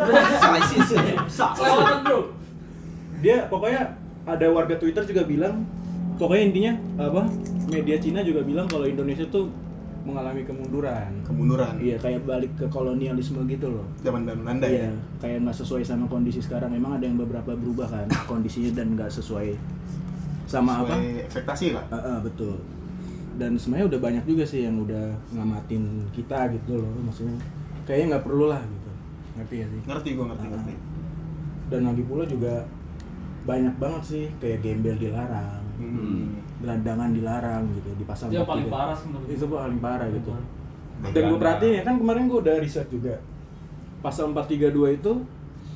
Kelewatan 1.52 1.98
bro. 2.04 2.20
Dia 3.20 3.38
pokoknya 3.48 3.82
ada 4.24 4.46
warga 4.50 4.76
Twitter 4.78 5.04
juga 5.04 5.24
bilang, 5.24 5.66
pokoknya 6.16 6.44
intinya 6.46 6.74
apa? 7.02 7.22
Media 7.66 7.98
Cina 7.98 8.22
juga 8.22 8.46
bilang 8.46 8.70
kalau 8.70 8.86
Indonesia 8.86 9.26
tuh 9.26 9.50
mengalami 10.04 10.44
kemunduran. 10.44 11.12
Kemunduran. 11.24 11.74
Iya, 11.78 11.96
kayak 11.98 12.24
balik 12.24 12.52
ke 12.54 12.66
kolonialisme 12.68 13.40
gitu 13.46 13.72
loh. 13.72 13.86
Zaman 14.00 14.24
Belanda 14.24 14.68
Iya, 14.68 14.88
ya. 14.88 14.92
kayak 15.18 15.38
nggak 15.42 15.58
sesuai 15.58 15.82
sama 15.82 16.06
kondisi 16.06 16.40
sekarang. 16.40 16.70
Memang 16.70 16.96
ada 16.96 17.06
yang 17.06 17.16
beberapa 17.16 17.52
berubah 17.54 17.88
kan 17.88 18.08
kondisinya 18.32 18.72
dan 18.74 18.94
nggak 18.94 19.08
sesuai 19.10 19.56
sama 20.46 20.84
apa? 20.84 20.94
Sesuai 20.94 21.24
ekspektasi 21.24 21.66
lah. 21.72 21.86
Ah, 21.88 21.98
ah, 21.98 22.18
betul. 22.20 22.60
Dan 23.34 23.58
sebenarnya 23.58 23.90
udah 23.90 24.00
banyak 24.00 24.24
juga 24.24 24.44
sih 24.44 24.62
yang 24.62 24.78
udah 24.78 25.10
ngamatin 25.32 25.84
kita 26.12 26.54
gitu 26.54 26.78
loh, 26.78 26.94
maksudnya 27.02 27.34
kayaknya 27.84 28.06
nggak 28.14 28.26
perlu 28.28 28.46
lah 28.46 28.62
gitu. 28.62 28.92
Ngerti 29.34 29.56
ya 29.58 29.66
sih? 29.66 29.82
Ngerti 29.84 30.10
gue 30.14 30.26
ngerti 30.28 30.46
Ah. 30.46 30.52
ngerti. 30.54 30.74
Dan 31.66 31.82
lagi 31.84 32.04
pula 32.04 32.24
juga 32.24 32.54
banyak 33.44 33.76
banget 33.76 34.04
sih 34.04 34.26
kayak 34.38 34.62
gembel 34.62 34.96
dilarang, 34.96 35.64
Hmm. 35.74 36.43
Gelandangan 36.64 37.12
dilarang 37.12 37.64
gitu 37.76 37.90
di 38.00 38.04
pasal 38.08 38.32
Itu 38.32 38.40
yang 38.40 38.48
paling 38.48 38.68
43. 38.72 38.76
parah 38.80 38.98
gue. 39.04 39.22
Itu 39.36 39.46
paling 39.52 39.80
parah 39.84 40.08
gitu. 40.08 40.32
Dan 41.12 41.22
gue 41.28 41.40
perhatiin 41.40 41.74
ya 41.76 41.84
kan 41.84 41.96
kemarin 42.00 42.24
gue 42.32 42.40
udah 42.40 42.56
riset 42.64 42.88
juga. 42.88 43.20
Pasal 44.00 44.32
432 44.32 45.00
itu 45.04 45.12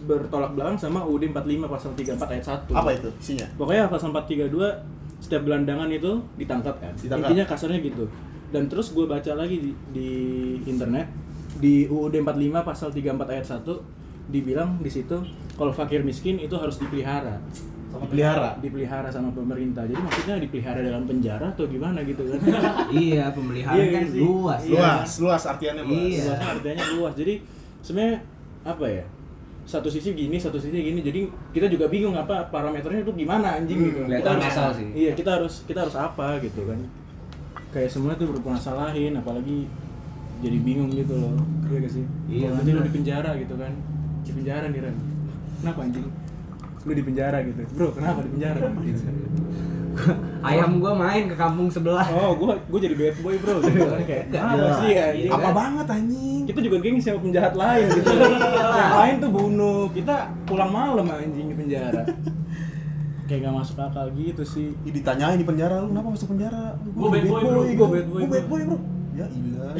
bertolak 0.08 0.56
belakang 0.56 0.79
sama 0.79 1.03
UUD 1.03 1.36
45 1.36 1.67
pasal 1.67 1.91
34 1.91 2.34
ayat 2.34 2.46
1. 2.72 2.72
Apa 2.72 2.89
itu 2.96 3.10
isinya? 3.20 3.48
Pokoknya 3.60 3.91
pasal 3.91 4.15
432 4.15 4.98
setiap 5.17 5.41
gelandangan 5.50 5.89
itu 5.89 6.22
ditangkap 6.38 6.77
kan 6.77 6.94
Ditangkap. 6.94 7.34
intinya 7.34 7.46
kasarnya 7.50 7.79
gitu 7.82 8.06
dan 8.53 8.70
terus 8.72 8.94
gue 8.94 9.03
baca 9.03 9.32
lagi 9.34 9.60
di, 9.60 9.72
di 9.91 10.10
internet 10.70 11.10
di 11.58 11.89
UUD 11.89 12.22
45 12.22 12.62
pasal 12.62 12.89
34 12.94 13.34
ayat 13.34 13.46
1 13.65 14.32
dibilang 14.32 14.77
di 14.79 14.91
situ 14.94 15.17
kalau 15.58 15.74
fakir 15.74 16.06
miskin 16.06 16.38
itu 16.38 16.53
harus 16.53 16.77
dipelihara 16.77 17.41
Dipelihara. 17.89 18.50
dipelihara 18.58 19.08
sama 19.08 19.29
pemerintah 19.32 19.84
jadi 19.84 19.98
maksudnya 19.98 20.36
dipelihara 20.38 20.79
dalam 20.79 21.03
penjara 21.03 21.46
atau 21.48 21.65
gimana 21.65 22.00
gitu 22.01 22.22
kan 22.25 22.39
iya 22.94 23.32
pemeliharaan 23.32 23.75
Iya 23.75 23.86
kan 23.91 24.03
sih. 24.06 24.20
luas 24.20 24.62
Iya. 24.62 24.74
Luas, 24.75 25.12
luas 25.17 25.44
artiannya 25.46 25.84
luas. 25.84 25.98
Iya. 25.98 26.24
luasnya 26.25 26.48
artinya 26.51 26.86
luas 26.94 27.13
jadi 27.15 27.34
sebenarnya 27.79 28.15
apa 28.63 28.86
ya 28.86 29.03
satu 29.63 29.88
sisi 29.88 30.10
gini 30.13 30.38
satu 30.38 30.56
sisi 30.56 30.77
gini 30.77 31.00
jadi 31.01 31.22
kita 31.51 31.67
juga 31.67 31.86
bingung 31.86 32.13
apa 32.13 32.48
parameternya 32.48 33.01
itu 33.01 33.12
gimana 33.13 33.58
anjing 33.58 33.77
Hmm, 33.77 33.86
gitu 33.86 34.00
kelihatan 34.06 34.32
harus- 34.34 34.48
asal 34.50 34.70
sih. 34.74 34.88
iya 34.94 35.12
kita 35.12 35.29
harus 35.34 35.53
kita 35.63 35.79
harus 35.82 35.96
apa 35.96 36.27
gitu 36.39 36.63
kan 36.63 36.79
kayak 37.70 37.88
semua 37.88 38.13
tuh 38.13 38.32
bermasalahin 38.32 39.12
apalagi 39.13 39.67
jadi 40.38 40.58
bingung 40.58 40.88
gitu 40.89 41.12
loh 41.13 41.36
iya 41.65 41.77
gak 41.79 41.91
sih 41.91 42.06
Iya, 42.29 42.48
nanti 42.53 42.70
bener. 42.70 42.84
di 42.84 42.91
penjara 42.94 43.32
gitu 43.36 43.53
kan 43.53 43.72
di 44.22 44.32
penjara 44.34 44.65
nih 44.67 44.79
Ren 44.82 44.96
kenapa 45.58 45.79
anjing 45.82 46.06
lu 46.88 46.94
di 46.96 47.03
penjara 47.03 47.38
gitu 47.44 47.62
bro 47.75 47.91
kenapa 47.91 48.24
di 48.24 48.29
penjara 48.32 48.60
ayam 50.48 50.77
gua 50.77 50.94
main 50.94 51.25
ke 51.25 51.36
kampung 51.36 51.67
sebelah 51.67 52.06
oh 52.13 52.38
gua 52.38 52.53
gua 52.70 52.79
jadi 52.79 52.94
bad 52.94 53.15
boy 53.20 53.36
bro 53.41 53.58
gitu 53.65 53.82
kan 53.82 54.01
kayak 54.06 54.25
apa 54.32 54.70
sih 54.79 54.91
anjing 54.94 55.32
Apa 55.34 55.50
banget 55.51 55.88
anjing? 55.89 56.41
kita 56.48 56.60
juga 56.63 56.77
geng 56.79 56.98
sama 57.01 57.20
penjahat 57.20 57.53
lain 57.58 57.86
gitu. 57.91 58.08
yang 58.08 58.94
lain 58.96 59.15
tuh 59.20 59.32
bunuh, 59.36 59.82
kita 59.91 60.15
pulang 60.48 60.72
malam 60.72 61.03
anjing 61.12 61.51
di 61.51 61.56
penjara. 61.60 62.08
Kayak 63.27 63.51
gak 63.51 63.56
masuk 63.60 63.75
akal 63.84 64.08
gitu 64.15 64.48
sih. 64.48 64.72
Ih, 64.88 64.96
ditanyain 64.96 65.36
di 65.36 65.44
penjara 65.44 65.84
lu 65.84 65.91
kenapa 65.91 66.15
masuk 66.15 66.32
penjara? 66.32 66.79
Gua 66.96 67.12
bad 67.12 67.24
boy, 67.27 67.41
bro. 67.44 67.62
Gua 67.67 67.88
bad 67.91 68.08
boy, 68.08 68.22
Gua 68.24 68.32
bad 68.32 68.46
bro. 68.48 68.51
boy, 68.56 68.62
bro. 68.63 68.77
Ya 69.12 69.27
ilah. 69.27 69.74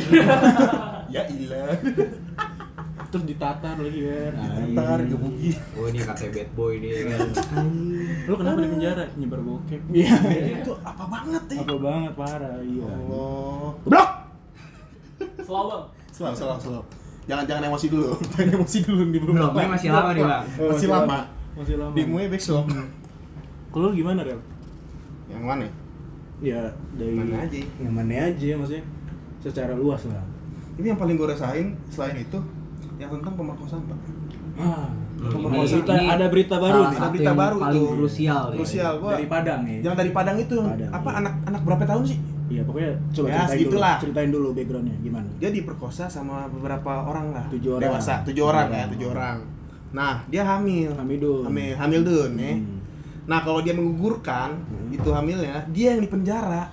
ya 1.16 1.22
ilah. 1.32 1.72
Terus 3.18 3.34
ditatar 3.34 3.82
lagi 3.82 4.02
kan. 4.06 4.34
Ntar 4.78 5.00
gebuki. 5.10 5.50
oh 5.74 5.90
ini 5.90 6.06
katanya 6.06 6.30
bad 6.38 6.50
boy 6.54 6.74
nih 6.78 6.90
kan 7.02 7.20
Lu 8.30 8.34
kenapa 8.38 8.58
di 8.62 8.70
penjara? 8.70 9.06
Nyebar 9.18 9.42
bokep. 9.42 9.82
Iya. 9.90 10.14
Itu 10.62 10.78
apa 10.86 11.04
banget 11.10 11.44
ya? 11.50 11.66
Apa 11.66 11.76
banget 11.82 12.14
parah, 12.14 12.62
iya. 12.62 12.86
Allah. 12.86 13.70
Blok. 13.90 14.10
Selalu 15.42 15.66
bang. 15.66 15.84
Selalu, 16.14 16.36
selalu, 16.38 16.60
selalu. 16.62 16.84
Jangan 17.26 17.44
jangan 17.50 17.64
emosi 17.74 17.86
dulu. 17.90 18.08
Jangan 18.38 18.50
emosi 18.62 18.78
dulu 18.86 19.02
di 19.10 19.18
belum. 19.18 19.36
Masih 19.50 19.90
lama 19.90 20.10
nih, 20.14 20.22
Bang. 20.22 20.46
Masih 20.46 20.88
lama. 20.94 21.20
Masih 21.58 21.76
lama. 21.82 21.94
Di 21.98 22.04
mue 22.06 22.24
besok. 22.30 22.70
Kalau 23.74 23.90
lu 23.90 23.98
gimana, 23.98 24.22
Rel? 24.22 24.38
Yang 25.26 25.42
mana? 25.42 25.68
Ya 26.38 26.70
dari 26.94 27.18
Mana 27.18 27.50
aja. 27.50 27.58
Yang 27.82 27.94
mana 27.98 28.14
aja 28.30 28.50
maksudnya 28.62 28.84
secara 29.42 29.74
luas 29.74 30.06
lah. 30.06 30.22
Ini 30.78 30.94
yang 30.94 31.00
paling 31.02 31.18
gue 31.18 31.26
rasain 31.34 31.74
selain 31.90 32.22
itu 32.22 32.38
yang 32.98 33.10
tentang 33.12 33.34
pemerkosaan, 33.34 33.82
Pak. 33.84 34.00
Ah, 34.58 34.90
Hmm, 35.18 35.30
pemerkosaan. 35.30 35.86
ini- 35.86 35.98
ini 36.00 36.10
ada 36.10 36.26
berita 36.28 36.56
baru 36.58 36.80
nih. 36.84 36.98
Ada 36.98 37.08
berita 37.08 37.24
yang 37.24 37.38
baru 37.38 37.58
paling 37.60 37.78
tuh. 37.80 37.94
krusial. 37.96 38.44
Krusial 38.54 38.94
gua. 38.98 39.12
dari 39.14 39.26
Padang 39.28 39.60
nih. 39.64 39.78
Yang 39.82 39.96
dari 39.96 40.12
Padang 40.12 40.38
itu 40.38 40.58
Padang, 40.58 40.92
apa 40.92 41.08
iya. 41.08 41.18
anak 41.20 41.34
anak 41.46 41.62
berapa 41.64 41.84
tahun 41.86 42.04
sih? 42.06 42.20
Iya 42.48 42.62
pokoknya 42.64 42.92
coba 43.12 43.28
Ya, 43.28 43.44
ceritain 43.44 43.68
dulu, 43.68 43.82
ceritain 44.00 44.32
dulu 44.32 44.48
backgroundnya 44.52 44.96
gimana. 44.98 45.28
Dia 45.36 45.50
diperkosa 45.52 46.08
sama 46.08 46.48
beberapa 46.48 46.92
orang 47.04 47.36
lah. 47.36 47.46
Tujuh 47.50 47.76
orang. 47.76 47.84
Dewasa, 47.86 48.14
tujuh 48.24 48.40
orang 48.42 48.66
Tujuh 48.66 48.72
ya, 48.72 48.80
orang. 48.80 48.92
tujuh 48.96 49.08
orang. 49.12 49.38
Nah, 49.88 50.14
dia 50.26 50.44
hamil. 50.44 50.90
Hamidun. 50.94 51.44
Hamil, 51.44 51.74
hamil 51.76 52.02
dun 52.02 52.32
ya. 52.34 52.54
Hmm. 52.56 52.78
Nah, 53.26 53.40
kalau 53.42 53.60
dia 53.60 53.72
menggugurkan 53.72 54.56
Hmm. 54.56 54.88
itu 54.90 55.10
hamilnya, 55.12 55.60
dia 55.68 55.94
yang 55.94 56.02
dipenjara. 56.02 56.72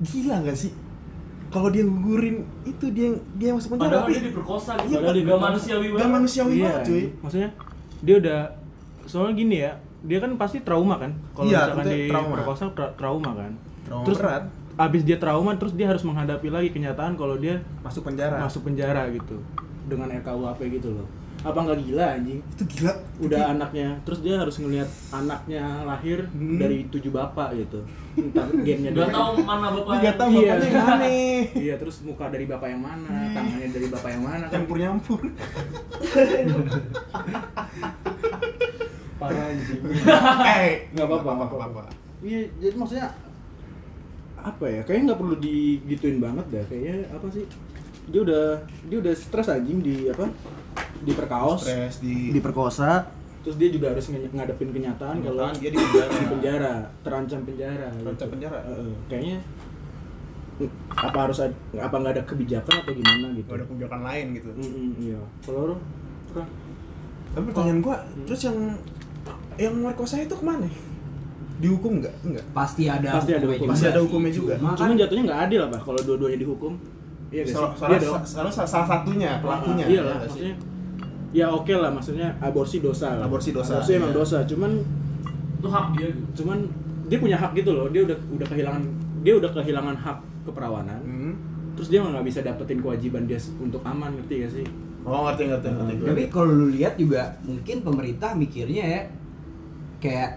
Gila 0.00 0.36
nggak 0.40 0.54
sih? 0.56 0.70
Kalau 1.46 1.68
dia 1.68 1.82
ngugurin 1.82 2.36
itu 2.62 2.84
dia 2.90 3.04
yang 3.06 3.16
dia 3.34 3.46
yang 3.48 3.56
masuk 3.56 3.70
penjara. 3.72 3.88
Padahal 3.88 4.02
tapi 4.02 4.12
dia 4.12 4.24
diperkosa 4.24 4.72
Iya, 4.72 4.82
gitu. 4.82 4.92
padahal 4.92 5.02
dia 5.06 5.06
Gak 5.06 5.16
diperkosa. 5.16 5.46
manusiawi 5.46 5.86
Gak 5.86 5.94
banget. 5.94 6.10
manusiawi 6.12 6.52
Iya, 6.52 6.64
banget, 6.64 6.82
cuy. 6.84 7.04
maksudnya 7.20 7.50
dia 7.98 8.14
udah 8.16 8.40
soalnya 9.04 9.34
gini 9.34 9.56
ya, 9.60 9.72
dia 10.02 10.18
kan 10.18 10.30
pasti 10.34 10.58
trauma 10.60 10.94
kan. 10.96 11.10
Kalau 11.32 11.46
Iya, 11.46 11.58
misalkan 11.62 11.76
tentu 11.80 11.90
di 11.92 12.00
trauma. 12.08 12.34
perkosa 12.34 12.64
tra- 12.72 12.94
trauma 12.94 13.30
kan. 13.32 13.52
Trauma 13.82 14.04
terus 14.04 14.18
berat. 14.18 14.44
abis 14.76 15.02
dia 15.02 15.16
trauma 15.16 15.50
terus 15.54 15.72
dia 15.72 15.86
harus 15.86 16.02
menghadapi 16.02 16.48
lagi 16.48 16.68
kenyataan 16.68 17.14
kalau 17.14 17.36
dia 17.36 17.56
Masuk 17.80 18.04
penjara. 18.04 18.36
masuk 18.38 18.60
penjara 18.62 19.08
gitu 19.08 19.40
dengan 19.86 20.12
RKUHP 20.12 20.60
gitu 20.70 20.92
loh. 20.92 21.06
Apa 21.46 21.58
nggak 21.62 21.78
gila 21.80 22.06
anjing? 22.12 22.40
Itu 22.48 22.62
gila. 22.66 22.92
Udah 23.16 23.42
anaknya, 23.48 24.02
terus 24.02 24.18
dia 24.18 24.34
harus 24.34 24.58
ngelihat 24.58 24.84
anaknya 25.08 25.62
lahir 25.84 26.26
Hmm. 26.28 26.58
dari 26.58 26.84
tujuh 26.86 27.08
bapak 27.08 27.54
gitu. 27.54 27.86
Entar 28.16 28.50
gennya 28.58 28.90
dari 28.90 29.08
tau 29.08 29.38
mana 29.38 29.70
bapak. 29.70 29.92
Dia 29.94 30.02
gak 30.04 30.16
tahu 30.18 30.30
Iya. 30.32 30.42
bapaknya 30.50 30.66
yang 30.66 30.82
mana. 30.82 31.06
Iya, 31.64 31.74
terus 31.76 31.96
muka 32.02 32.24
dari 32.26 32.44
bapak 32.44 32.68
yang 32.68 32.82
mana, 32.82 33.14
tangannya 33.30 33.68
dari 33.70 33.86
bapak 33.86 34.10
yang 34.10 34.22
mana 34.22 34.44
kan 34.44 34.52
Campur-nyampur. 34.52 35.20
parah 39.16 39.44
anjing. 39.48 39.80
eh, 40.44 40.72
Nggak 40.92 41.06
apa-apa, 41.06 41.30
nggak 41.30 41.46
nggak 41.48 41.60
apa-apa. 41.62 41.82
Iya, 42.20 42.40
jadi 42.58 42.74
maksudnya 42.74 43.06
apa 44.36 44.64
ya? 44.66 44.80
Kayaknya 44.82 45.04
nggak 45.06 45.20
perlu 45.20 45.36
digituin 45.36 46.18
banget 46.18 46.46
dah. 46.50 46.64
Kayaknya 46.66 46.96
apa 47.10 47.26
sih? 47.30 47.44
Dia 48.06 48.20
udah 48.22 48.44
dia 48.84 48.98
udah 49.00 49.14
stres 49.14 49.48
anjing 49.48 49.78
di 49.80 50.06
apa? 50.06 50.26
Di 50.98 51.12
perkaos, 51.12 51.60
Stres 51.62 51.98
di 51.98 52.30
diperkosa. 52.30 53.06
Terus 53.42 53.56
dia 53.56 53.70
juga 53.70 53.94
harus 53.94 54.04
ngadepin 54.10 54.70
kenyataan 54.70 55.22
kalau 55.22 55.46
Kenyataan 55.46 55.54
dia 55.56 55.70
di 55.70 55.78
penjara. 55.78 56.10
di 56.10 56.26
penjara, 56.26 56.74
terancam 57.00 57.40
penjara. 57.42 57.88
Terancam 57.94 58.28
penjara. 58.28 58.58
Heeh, 58.66 58.92
kayaknya 59.06 59.36
mm, 60.58 60.70
apa 60.98 61.18
harus 61.20 61.38
ada, 61.38 61.54
apa 61.78 61.94
nggak 61.94 62.12
ada 62.18 62.24
kebijakan 62.26 62.74
atau 62.82 62.92
gimana 62.92 63.26
gitu? 63.32 63.46
Gak 63.46 63.56
ada 63.56 63.66
kebijakan 63.66 64.00
lain 64.02 64.26
gitu. 64.34 64.48
Mm-mm, 64.50 64.88
iya. 64.98 65.20
Kalau 65.40 65.60
lu 65.70 65.76
Kurang. 66.26 66.48
Tapi 67.32 67.44
pertanyaan 67.46 67.80
gua, 67.80 67.96
Hmm. 68.02 68.24
terus 68.24 68.40
yang 68.42 68.58
yang 69.56 69.72
merkosa 69.76 70.18
itu 70.18 70.32
ke 70.32 70.42
mana? 70.42 70.66
Dihukum 71.56 72.00
nggak? 72.00 72.14
Enggak. 72.20 72.44
pasti 72.52 72.84
ada 72.84 73.16
Pasti 73.16 73.32
ada 73.32 73.46
hukumnya 73.46 73.72
Pasti 73.72 73.86
ada 73.86 74.00
hukumnya 74.02 74.28
juga. 74.28 74.54
Cuma 74.58 74.72
kan 74.72 74.76
Cuman 74.82 74.96
jatuhnya 74.98 75.22
nggak 75.24 75.40
adil 75.46 75.58
lah, 75.62 75.68
Pak, 75.70 75.80
kalau 75.86 76.00
dua-duanya 76.02 76.38
dihukum. 76.38 76.72
Iya? 77.30 77.42
Salah, 77.46 77.70
Iya 77.74 77.98
salah, 77.98 78.22
salah, 78.22 78.50
salah, 78.52 78.68
salah 78.68 78.86
satunya 78.86 79.42
pelakunya. 79.42 79.84
Ah, 79.84 79.90
iya 79.90 79.98
ya 79.98 80.02
lah, 80.06 80.14
sih? 80.14 80.22
maksudnya 80.26 80.54
ya 81.34 81.46
oke 81.50 81.72
lah, 81.74 81.90
maksudnya 81.90 82.28
aborsi 82.38 82.76
dosa 82.80 83.08
lah. 83.18 83.26
Aborsi 83.26 83.50
dosa, 83.50 83.72
Aborsi 83.82 83.92
emang 83.98 84.12
iya. 84.14 84.18
dosa, 84.18 84.38
cuman 84.46 84.72
Itu 85.56 85.68
hak 85.72 85.86
dia 85.98 86.08
gitu. 86.12 86.20
cuman 86.42 86.58
dia 87.10 87.18
punya 87.18 87.36
hak 87.38 87.50
gitu 87.58 87.70
loh. 87.74 87.86
Dia 87.90 88.02
udah 88.06 88.18
udah 88.30 88.46
kehilangan 88.46 88.82
dia 89.26 89.34
udah 89.34 89.50
kehilangan 89.50 89.96
hak 89.98 90.18
keperawanan. 90.46 91.00
Hmm. 91.02 91.34
Terus 91.76 91.88
dia 91.92 92.00
nggak 92.00 92.24
bisa 92.24 92.40
dapetin 92.40 92.78
kewajiban 92.80 93.26
dia 93.28 93.36
untuk 93.60 93.82
aman, 93.84 94.14
ngerti 94.16 94.34
gak 94.46 94.52
sih? 94.62 94.66
Oh 95.06 95.26
ngerti 95.28 95.42
ngerti 95.50 95.66
ngerti. 95.70 95.92
gua. 96.00 96.06
Tapi 96.14 96.22
kalau 96.32 96.50
lu 96.50 96.66
lihat 96.72 96.94
juga 96.98 97.36
mungkin 97.44 97.76
pemerintah 97.84 98.30
mikirnya 98.34 98.84
ya 98.86 99.02
kayak 100.02 100.30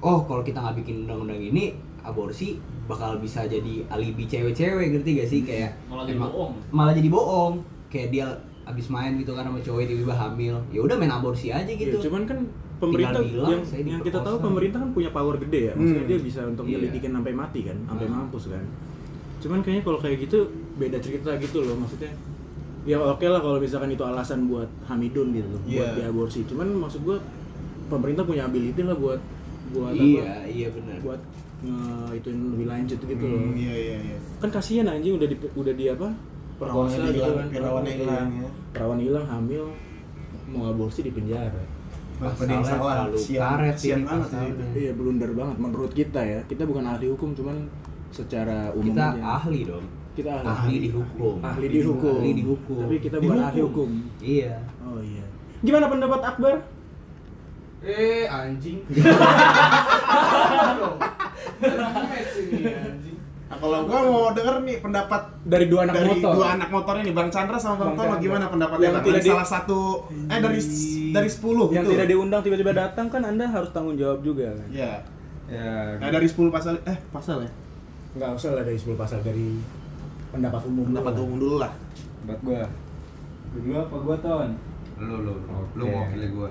oh 0.00 0.22
kalau 0.24 0.40
kita 0.46 0.60
nggak 0.62 0.76
bikin 0.84 1.04
undang-undang 1.04 1.40
ini 1.40 1.74
aborsi 2.06 2.56
bakal 2.88 3.20
bisa 3.20 3.44
jadi 3.44 3.84
alibi 3.86 4.24
cewek-cewek 4.24 4.86
ngerti 4.90 5.10
gak 5.14 5.28
sih 5.28 5.40
kayak 5.42 5.76
Malah 5.86 6.02
jadi 6.02 6.16
emang- 6.16 6.32
bohong. 6.32 6.52
malah 6.70 6.92
jadi 6.92 7.08
bohong 7.08 7.54
kayak 7.86 8.08
dia 8.10 8.26
abis 8.64 8.88
main 8.88 9.12
gitu 9.14 9.32
kan 9.32 9.44
sama 9.44 9.58
cowok 9.58 9.80
tiba-tiba 9.82 10.14
hamil 10.14 10.56
ya 10.68 10.80
udah 10.80 10.96
main 10.96 11.08
aborsi 11.10 11.48
aja 11.48 11.64
Ya, 11.64 11.76
gitu 11.78 11.96
cuman 12.02 12.24
kan 12.24 12.38
pemerintah 12.78 13.20
bilang, 13.20 13.50
yang 13.50 13.62
saya 13.62 13.82
yang 13.82 14.00
kita 14.00 14.18
tahu 14.18 14.36
pemerintah 14.38 14.78
kan 14.78 14.90
punya 14.90 15.10
power 15.10 15.34
gede 15.36 15.60
ya. 15.66 15.72
Maksudnya 15.74 15.98
Hmm. 16.00 16.10
dia 16.10 16.18
bisa 16.20 16.40
untuk 16.42 16.62
Iya. 16.62 16.72
nyelidikin 16.78 17.10
sampai 17.10 17.32
mati 17.34 17.60
kan, 17.62 17.74
sampai 17.82 18.06
Hmm. 18.06 18.14
mampus 18.16 18.44
kan. 18.46 18.64
Cuman 19.38 19.58
kayaknya 19.60 19.82
kalau 19.82 19.98
kayak 19.98 20.16
gitu 20.20 20.38
beda 20.76 20.98
cerita 20.98 21.30
gitu 21.36 21.58
loh 21.60 21.74
maksudnya. 21.76 22.12
Ya 22.84 22.96
oke 22.96 23.20
lah 23.22 23.38
kalau 23.38 23.58
misalkan 23.58 23.90
itu 23.90 24.00
alasan 24.00 24.46
buat 24.46 24.70
Hamidun 24.84 25.28
gitu 25.32 25.48
loh, 25.48 25.60
buat 25.60 25.74
Iya. 25.90 25.94
diaborsi. 25.98 26.40
Cuman 26.44 26.70
maksud 26.78 27.02
gua 27.02 27.18
pemerintah 27.86 28.22
punya 28.22 28.44
ability 28.44 28.80
lah 28.80 28.94
buat 28.94 29.18
buat 29.68 29.92
iya 29.92 30.22
apa? 30.22 30.46
iya 30.46 30.68
benar 30.70 30.96
Buat 31.02 31.20
ituin 32.12 32.38
lebih 32.48 32.66
lanjut 32.66 32.98
gitu 32.98 33.24
loh. 33.24 33.40
Hmm, 33.40 33.54
iya 33.54 33.74
iya 33.74 33.96
iya. 34.04 34.18
Kan 34.38 34.48
kasihan 34.48 34.86
anjing 34.86 35.14
udah 35.14 35.26
di 35.26 35.36
udah 35.52 35.74
di 35.74 35.84
apa? 35.88 36.08
Perawannya 36.56 36.90
Perkosa 36.90 37.02
gitu 37.04 37.18
hilang, 37.20 37.34
kan. 37.36 37.46
perawannya 37.52 37.92
hilang, 37.94 38.28
ya. 38.32 38.48
Perawan 38.70 38.98
hilang 38.98 39.26
hamil 39.26 39.64
mau 40.48 40.64
aborsi 40.66 41.00
di 41.00 41.10
penjara. 41.10 41.50
Dia 41.50 41.66
yang 42.18 42.34
Pasalnya 42.34 42.62
salah? 42.64 42.96
Sian, 43.14 43.38
karet 43.40 43.76
sian 43.76 43.98
ini 44.00 44.06
banget 44.08 44.30
itu. 44.50 44.64
Iya 44.76 44.90
blunder 44.92 45.30
banget 45.32 45.56
menurut 45.56 45.92
kita 45.92 46.20
ya. 46.20 46.40
Kita 46.44 46.62
bukan 46.64 46.84
ahli 46.84 47.06
hukum 47.08 47.30
cuman 47.32 47.56
secara 48.08 48.70
umum 48.72 48.90
kita 48.90 49.04
aja. 49.12 49.22
ahli 49.36 49.60
dong 49.62 49.86
Kita 50.14 50.30
ahli. 50.34 50.46
ahli 50.48 50.76
dihukum 50.80 51.34
Ahli 51.38 51.66
dihukum. 51.68 52.16
ahli 52.16 52.32
dihukum 52.34 52.78
Tapi 52.80 52.96
kita 52.98 53.16
bukan 53.18 53.38
ahli 53.40 53.60
hukum. 53.60 53.88
iya 54.18 54.54
Oh 54.80 54.98
iya. 54.98 55.22
Gimana 55.60 55.86
pendapat 55.86 56.20
Akbar? 56.24 56.54
Eh 57.80 58.26
anjing. 58.26 58.82
Nah, 63.48 63.56
kalau 63.56 63.78
gua 63.82 64.00
mau 64.02 64.24
denger 64.30 64.60
nih 64.60 64.76
pendapat 64.78 65.22
Dari 65.42 65.66
dua 65.66 65.80
anak 65.82 65.94
dari 65.96 66.08
motor. 66.12 66.32
dua 66.36 66.46
anak 66.52 66.68
motor 66.68 66.94
ini 66.98 67.10
Bang 67.10 67.28
Chandra 67.28 67.56
sama 67.56 67.74
Bang, 67.74 67.86
Bang 67.86 67.96
Tono 67.96 68.04
Chandra. 68.10 68.20
gimana 68.20 68.44
pendapatnya? 68.46 68.84
Yang 68.84 68.92
tidak 68.94 69.08
Dari 69.08 69.18
di- 69.18 69.30
salah 69.30 69.48
satu 69.48 69.78
eh 70.04 70.38
dari 70.38 70.60
dari 71.08 71.28
10 71.30 71.40
Yang 71.66 71.72
gitu. 71.80 71.90
tidak 71.90 72.06
diundang 72.06 72.40
tiba-tiba 72.42 72.72
datang 72.76 73.06
kan 73.08 73.22
Anda 73.24 73.44
harus 73.46 73.70
tanggung 73.70 73.96
jawab 73.96 74.20
juga 74.20 74.52
kan. 74.52 74.68
Iya. 74.68 74.92
Ya, 75.48 75.96
Nah, 75.96 76.10
dari 76.12 76.28
10 76.28 76.52
pasal 76.52 76.76
eh 76.84 76.98
pasal 77.08 77.40
ya. 77.40 77.50
Enggak 78.10 78.30
usah 78.34 78.50
lah 78.52 78.62
dari 78.62 78.76
10 78.76 78.92
pasal 78.94 79.18
dari 79.22 79.56
pendapat 80.28 80.60
umum. 80.62 80.84
Pendapat 80.86 81.12
dulu 81.14 81.24
umum 81.24 81.38
dulu 81.38 81.56
lah. 81.58 81.72
buat 82.20 82.40
gua. 82.42 82.62
Dulu 83.50 83.72
apa 83.80 83.96
gua 83.96 84.16
ton? 84.18 84.48
Lu 84.98 85.16
lu 85.16 85.32
lu, 85.32 85.32
lu 85.72 85.82
Oke. 85.82 85.88
mewakili 85.88 86.28
gua. 86.30 86.50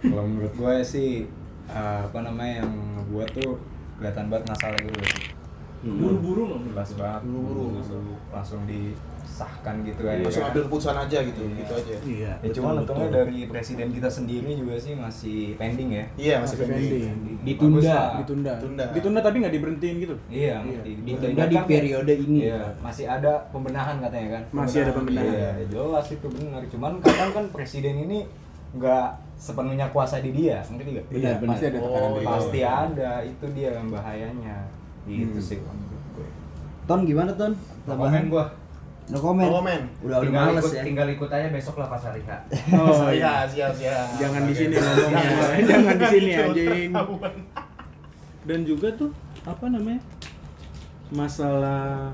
Kalau 0.00 0.24
menurut 0.24 0.54
gua 0.54 0.80
sih 0.80 1.28
eh, 1.68 1.98
apa 2.00 2.18
namanya 2.18 2.64
yang 2.64 2.72
gua 3.06 3.28
tuh 3.28 3.60
kelihatan 3.98 4.24
banget 4.26 4.44
masalah 4.48 4.78
gitu 4.78 4.98
sih. 5.04 5.34
Buru-buru 5.78 6.42
loh. 6.48 6.58
Jelas 6.64 6.90
banget. 6.92 7.22
Buru-buru. 7.22 7.78
Langsung, 7.78 8.02
langsung 8.34 8.60
disahkan 8.66 9.78
gitu 9.86 10.02
aja. 10.02 10.18
Langsung 10.18 10.42
kan. 10.42 10.50
ambil 10.50 10.62
keputusan 10.66 10.96
aja 10.98 11.18
gitu, 11.22 11.40
Iya. 11.40 11.54
gitu 11.54 11.72
aja. 11.72 11.94
Iya. 12.02 12.32
Ya 12.42 12.50
cuma 12.50 12.68
untungnya 12.74 13.08
dari 13.12 13.38
presiden 13.46 13.94
kita 13.94 14.10
sendiri 14.10 14.50
juga 14.54 14.74
sih 14.74 14.98
masih 14.98 15.54
pending 15.54 15.90
ya. 15.94 16.04
Iya, 16.18 16.34
masih 16.42 16.56
Masih 16.58 16.66
pending. 16.66 16.90
pending. 17.06 17.38
Ditunda. 17.46 17.78
Bagus. 17.78 18.18
Ditunda. 18.18 18.52
Ditunda. 18.58 18.84
Ditunda 18.90 19.20
tapi 19.22 19.36
nggak 19.38 19.54
diberhentiin 19.54 19.96
gitu. 20.02 20.14
Iya, 20.26 20.56
Iya. 20.60 20.80
Ditunda 20.82 21.44
di 21.46 21.56
periode 21.62 22.14
ini. 22.16 22.38
Iya, 22.42 22.62
masih 22.82 23.04
ada 23.06 23.32
pembenahan 23.54 23.96
katanya 24.02 24.28
kan. 24.34 24.42
Masih 24.50 24.78
ada 24.82 24.90
pembenahan. 24.90 25.30
Iya, 25.30 25.50
jelas 25.70 26.06
itu 26.10 26.26
benar. 26.26 26.62
Cuman 26.66 26.92
kadang 26.98 27.30
kan 27.30 27.44
presiden 27.54 28.02
ini 28.02 28.26
nggak 28.74 29.27
sepenuhnya 29.38 29.86
kuasa 29.88 30.18
di 30.18 30.30
dia, 30.30 30.58
ngerti 30.60 30.90
gak? 30.92 31.06
Benar, 31.08 31.34
benar. 31.38 31.50
Pasti 31.54 31.64
ada 31.64 31.78
tekanan 31.78 31.94
Oh, 31.94 32.10
dari 32.10 32.18
iya. 32.18 32.28
Pasti 32.28 32.60
ada, 32.60 33.10
itu 33.22 33.44
dia 33.54 33.70
yang 33.72 33.88
bahayanya. 33.88 34.56
Gitu 35.06 35.30
Hmm. 35.32 35.46
sih 35.46 35.56
gue. 35.56 36.26
Ton 36.84 37.00
gimana 37.04 37.30
Ton? 37.32 37.52
Komen 37.84 38.26
gua. 38.26 38.44
No 39.08 39.16
comment. 39.18 39.48
No 39.48 39.56
comment. 39.56 39.84
Udah 40.02 40.08
udah 40.10 40.18
tinggal 40.20 40.44
males 40.50 40.60
ikut, 40.60 40.72
ya. 40.74 40.82
tinggal 40.84 41.08
ikut 41.08 41.30
aja 41.30 41.48
besok 41.48 41.74
lah 41.76 41.88
pas 41.88 42.02
hari 42.02 42.20
H. 42.20 42.30
Oh 42.76 43.08
iya, 43.08 43.46
siap, 43.46 43.72
siap. 43.72 44.06
Jangan 44.16 44.42
di 44.42 44.52
sini 44.52 44.74
ngomongnya. 44.74 45.30
Jangan. 45.62 45.94
Di 45.94 46.06
sini 46.12 46.30
anjing. 46.34 46.90
Dan 48.42 48.60
juga 48.64 48.88
tuh 48.92 49.10
apa 49.44 49.64
namanya? 49.66 50.00
Masalah 51.08 52.12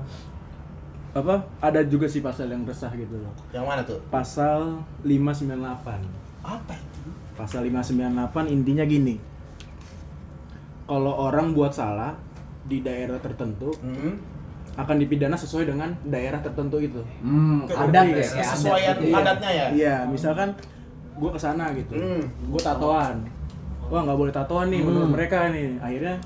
apa? 1.11 1.35
Ada 1.59 1.83
juga 1.83 2.07
sih 2.07 2.19
pasal 2.19 2.47
yang 2.47 2.63
resah 2.63 2.91
gitu 2.91 3.19
loh. 3.19 3.33
Yang 3.51 3.65
mana 3.65 3.81
tuh? 3.83 3.99
Pasal 4.07 4.79
598. 5.03 5.99
Apa 6.43 6.73
itu? 6.73 6.94
Pasal 7.35 7.67
598 7.67 8.15
intinya 8.47 8.83
gini. 8.83 9.15
Kalau 10.85 11.13
orang 11.19 11.51
buat 11.51 11.73
salah 11.73 12.13
di 12.63 12.79
daerah 12.79 13.17
tertentu 13.17 13.73
Hmm. 13.77 14.17
akan 14.75 14.95
dipidana 14.97 15.33
sesuai 15.33 15.65
dengan 15.65 15.95
daerah 16.03 16.39
tertentu 16.39 16.77
itu. 16.77 17.01
Hmm, 17.19 17.63
Ke- 17.63 17.73
adat 17.75 18.05
ya, 18.05 18.15
kesesuaian 18.17 18.91
adat 18.91 18.97
gitu 18.97 19.05
ya. 19.05 19.15
adatnya 19.17 19.51
ya? 19.51 19.65
Iya, 19.71 19.95
misalkan 20.05 20.49
gue 21.15 21.29
ke 21.29 21.39
sana 21.39 21.71
gitu, 21.71 21.95
Hmm. 21.95 22.21
gue 22.21 22.61
tatoan, 22.61 23.23
wah 23.87 24.01
nggak 24.03 24.19
boleh 24.19 24.33
tatoan 24.33 24.67
nih 24.67 24.83
menurut 24.83 25.09
mereka 25.09 25.47
nih, 25.47 25.79
akhirnya 25.79 26.19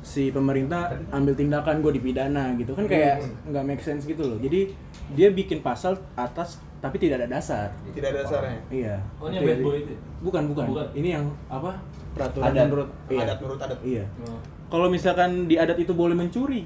si 0.00 0.30
pemerintah 0.30 0.86
ambil 1.10 1.34
tindakan 1.34 1.82
gue 1.82 1.92
dipidana 1.92 2.54
gitu 2.54 2.72
kan 2.72 2.86
kayak 2.86 3.20
nggak 3.44 3.64
make 3.64 3.82
sense 3.82 4.06
gitu 4.06 4.22
loh. 4.22 4.38
Jadi 4.38 4.70
dia 5.10 5.28
bikin 5.28 5.58
pasal 5.60 5.98
atas 6.14 6.62
tapi 6.80 6.96
tidak 6.96 7.16
ada 7.20 7.28
dasar. 7.30 7.68
Tidak 7.86 8.08
ada 8.08 8.18
dasarnya. 8.20 8.58
Iya. 8.68 8.94
Oh 9.16 9.28
ini 9.28 9.36
yang 9.36 9.44
bad 9.46 9.60
boy 9.60 9.76
itu. 9.78 9.92
ya? 9.92 9.98
Bukan, 10.20 10.42
bukan. 10.48 10.64
Bukan. 10.66 10.86
Ini 10.92 11.08
yang 11.14 11.24
apa? 11.46 11.70
Peraturan 12.10 12.46
Adat. 12.50 12.64
menurut 12.66 12.88
iya. 13.06 13.20
Adat 13.22 13.38
menurut 13.38 13.60
adat. 13.60 13.78
Iya. 13.80 14.04
Oh. 14.24 14.40
Kalau 14.66 14.86
misalkan 14.86 15.30
di 15.44 15.54
adat 15.54 15.76
itu 15.76 15.92
boleh 15.92 16.14
mencuri. 16.14 16.62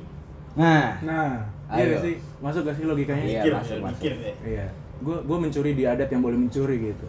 Nah, 0.54 1.02
Nah, 1.02 1.42
Ayo. 1.66 1.82
iya 1.84 1.96
sih? 1.98 2.14
Masuk 2.38 2.62
gak 2.64 2.76
sih 2.76 2.84
logikanya? 2.84 3.24
Iya, 3.24 3.40
Mikir, 3.42 3.52
masuk, 3.52 3.74
ya, 3.74 3.82
masuk. 3.82 3.98
mikir 3.98 4.12
ya. 4.14 4.32
Iya, 4.44 4.66
gue 5.00 5.16
gue 5.20 5.38
mencuri 5.40 5.70
di 5.72 5.82
adat 5.82 6.08
yang 6.08 6.22
boleh 6.22 6.38
mencuri 6.38 6.76
gitu, 6.84 7.06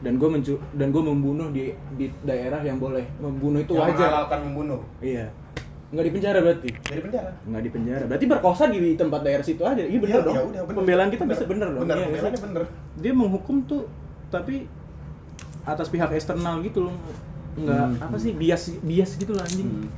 dan 0.00 0.16
gue 0.16 0.28
mencu 0.30 0.54
dan 0.72 0.88
gue 0.88 1.02
membunuh 1.04 1.48
di 1.50 1.68
di 1.94 2.06
daerah 2.22 2.64
yang 2.64 2.80
boleh 2.80 3.04
membunuh 3.18 3.60
itu 3.60 3.76
Yang 3.76 3.82
wajar. 3.84 3.98
menghalalkan 4.00 4.38
membunuh. 4.42 4.80
Iya, 4.98 5.26
nggak 5.88 6.04
di 6.04 6.12
penjara 6.12 6.38
berarti, 6.38 6.68
Dari 6.84 7.00
penjara. 7.00 7.30
nggak 7.42 7.62
di 7.62 7.70
penjara. 7.70 8.04
Berarti 8.04 8.26
berkosa 8.26 8.64
di 8.68 8.92
tempat 8.92 9.20
daerah 9.22 9.40
situ 9.40 9.62
aja. 9.62 9.80
Iya 9.80 9.98
bener 9.98 10.14
Iya, 10.14 10.20
dong. 10.22 10.34
ya 10.34 10.42
udah, 10.42 10.62
bener. 10.62 10.76
Pembelaan 10.76 11.08
kita 11.08 11.22
Bener. 11.22 11.32
bisa 11.32 11.44
bener 11.46 11.68
dong. 11.70 11.80
Bener, 11.80 11.96
nggak 11.96 12.04
sih? 12.04 12.12
pembelaannya 12.12 12.40
bener. 12.44 12.62
Dia 12.98 13.12
menghukum 13.14 13.56
tuh, 13.64 13.82
tapi 14.28 14.54
atas 15.64 15.88
pihak 15.88 16.10
eksternal 16.10 16.60
gitu 16.60 16.80
loh. 16.84 16.94
Nggak 17.54 17.84
Hmm. 17.90 18.04
apa 18.04 18.16
sih 18.16 18.32
bias 18.32 18.62
bias 18.80 19.16
gitu 19.16 19.32
lah 19.32 19.42
anjing. 19.42 19.64
Hmm. 19.66 19.88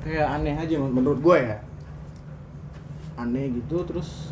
Kayak 0.00 0.26
aneh 0.32 0.54
aja 0.54 0.74
menurut 0.78 1.18
gue 1.18 1.36
ya. 1.42 1.58
Aneh 3.14 3.50
gitu 3.52 3.82
terus 3.82 4.30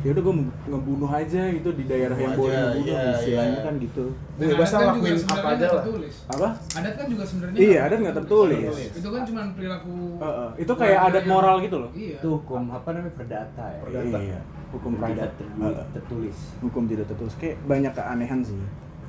ya 0.00 0.16
udah 0.16 0.22
gue 0.22 0.34
ngebunuh 0.66 1.10
aja 1.10 1.42
gitu 1.50 1.76
di 1.76 1.84
daerah 1.84 2.16
yang 2.16 2.32
boleh 2.32 2.56
ngebunuh 2.56 2.88
iya, 2.88 3.12
istilahnya 3.12 3.52
iya. 3.52 3.66
kan 3.68 3.74
gitu 3.76 4.04
Dan 4.34 4.46
Bebas 4.48 4.70
lah 4.70 4.80
kan 4.80 4.88
lakuin 4.90 5.12
juga 5.12 5.28
apa 5.30 5.48
aja 5.50 5.60
lah. 5.60 5.72
tertulis. 5.76 6.14
apa 6.24 6.48
Adat 6.72 6.94
kan 6.96 7.06
juga 7.06 7.24
sebenarnya 7.28 7.58
Iya, 7.60 7.78
adat 7.84 7.98
nggak 8.00 8.16
tertulis. 8.16 8.64
tertulis. 8.64 8.90
Itu 8.96 9.08
kan 9.10 9.22
cuma 9.22 9.40
perilaku. 9.52 9.94
Heeh, 10.16 10.48
itu 10.56 10.72
kayak 10.74 10.98
adat 11.04 11.24
moral 11.26 11.56
gitu 11.60 11.76
loh 11.76 11.90
Iya. 11.92 12.16
itu 12.16 12.28
hukum 12.32 12.62
apa 12.70 12.88
namanya 12.90 13.14
perdata 13.14 13.64
ya. 13.66 13.80
Perdata. 13.82 14.18
iya 14.18 14.40
hukum 14.70 14.92
tidak 14.96 15.30
tertulis, 15.34 15.76
tertulis. 15.92 16.38
hukum 16.60 16.82
tidak 16.86 17.04
tertulis 17.04 17.34
kayak 17.36 17.56
banyak 17.66 17.92
keanehan 17.92 18.40
sih 18.40 18.56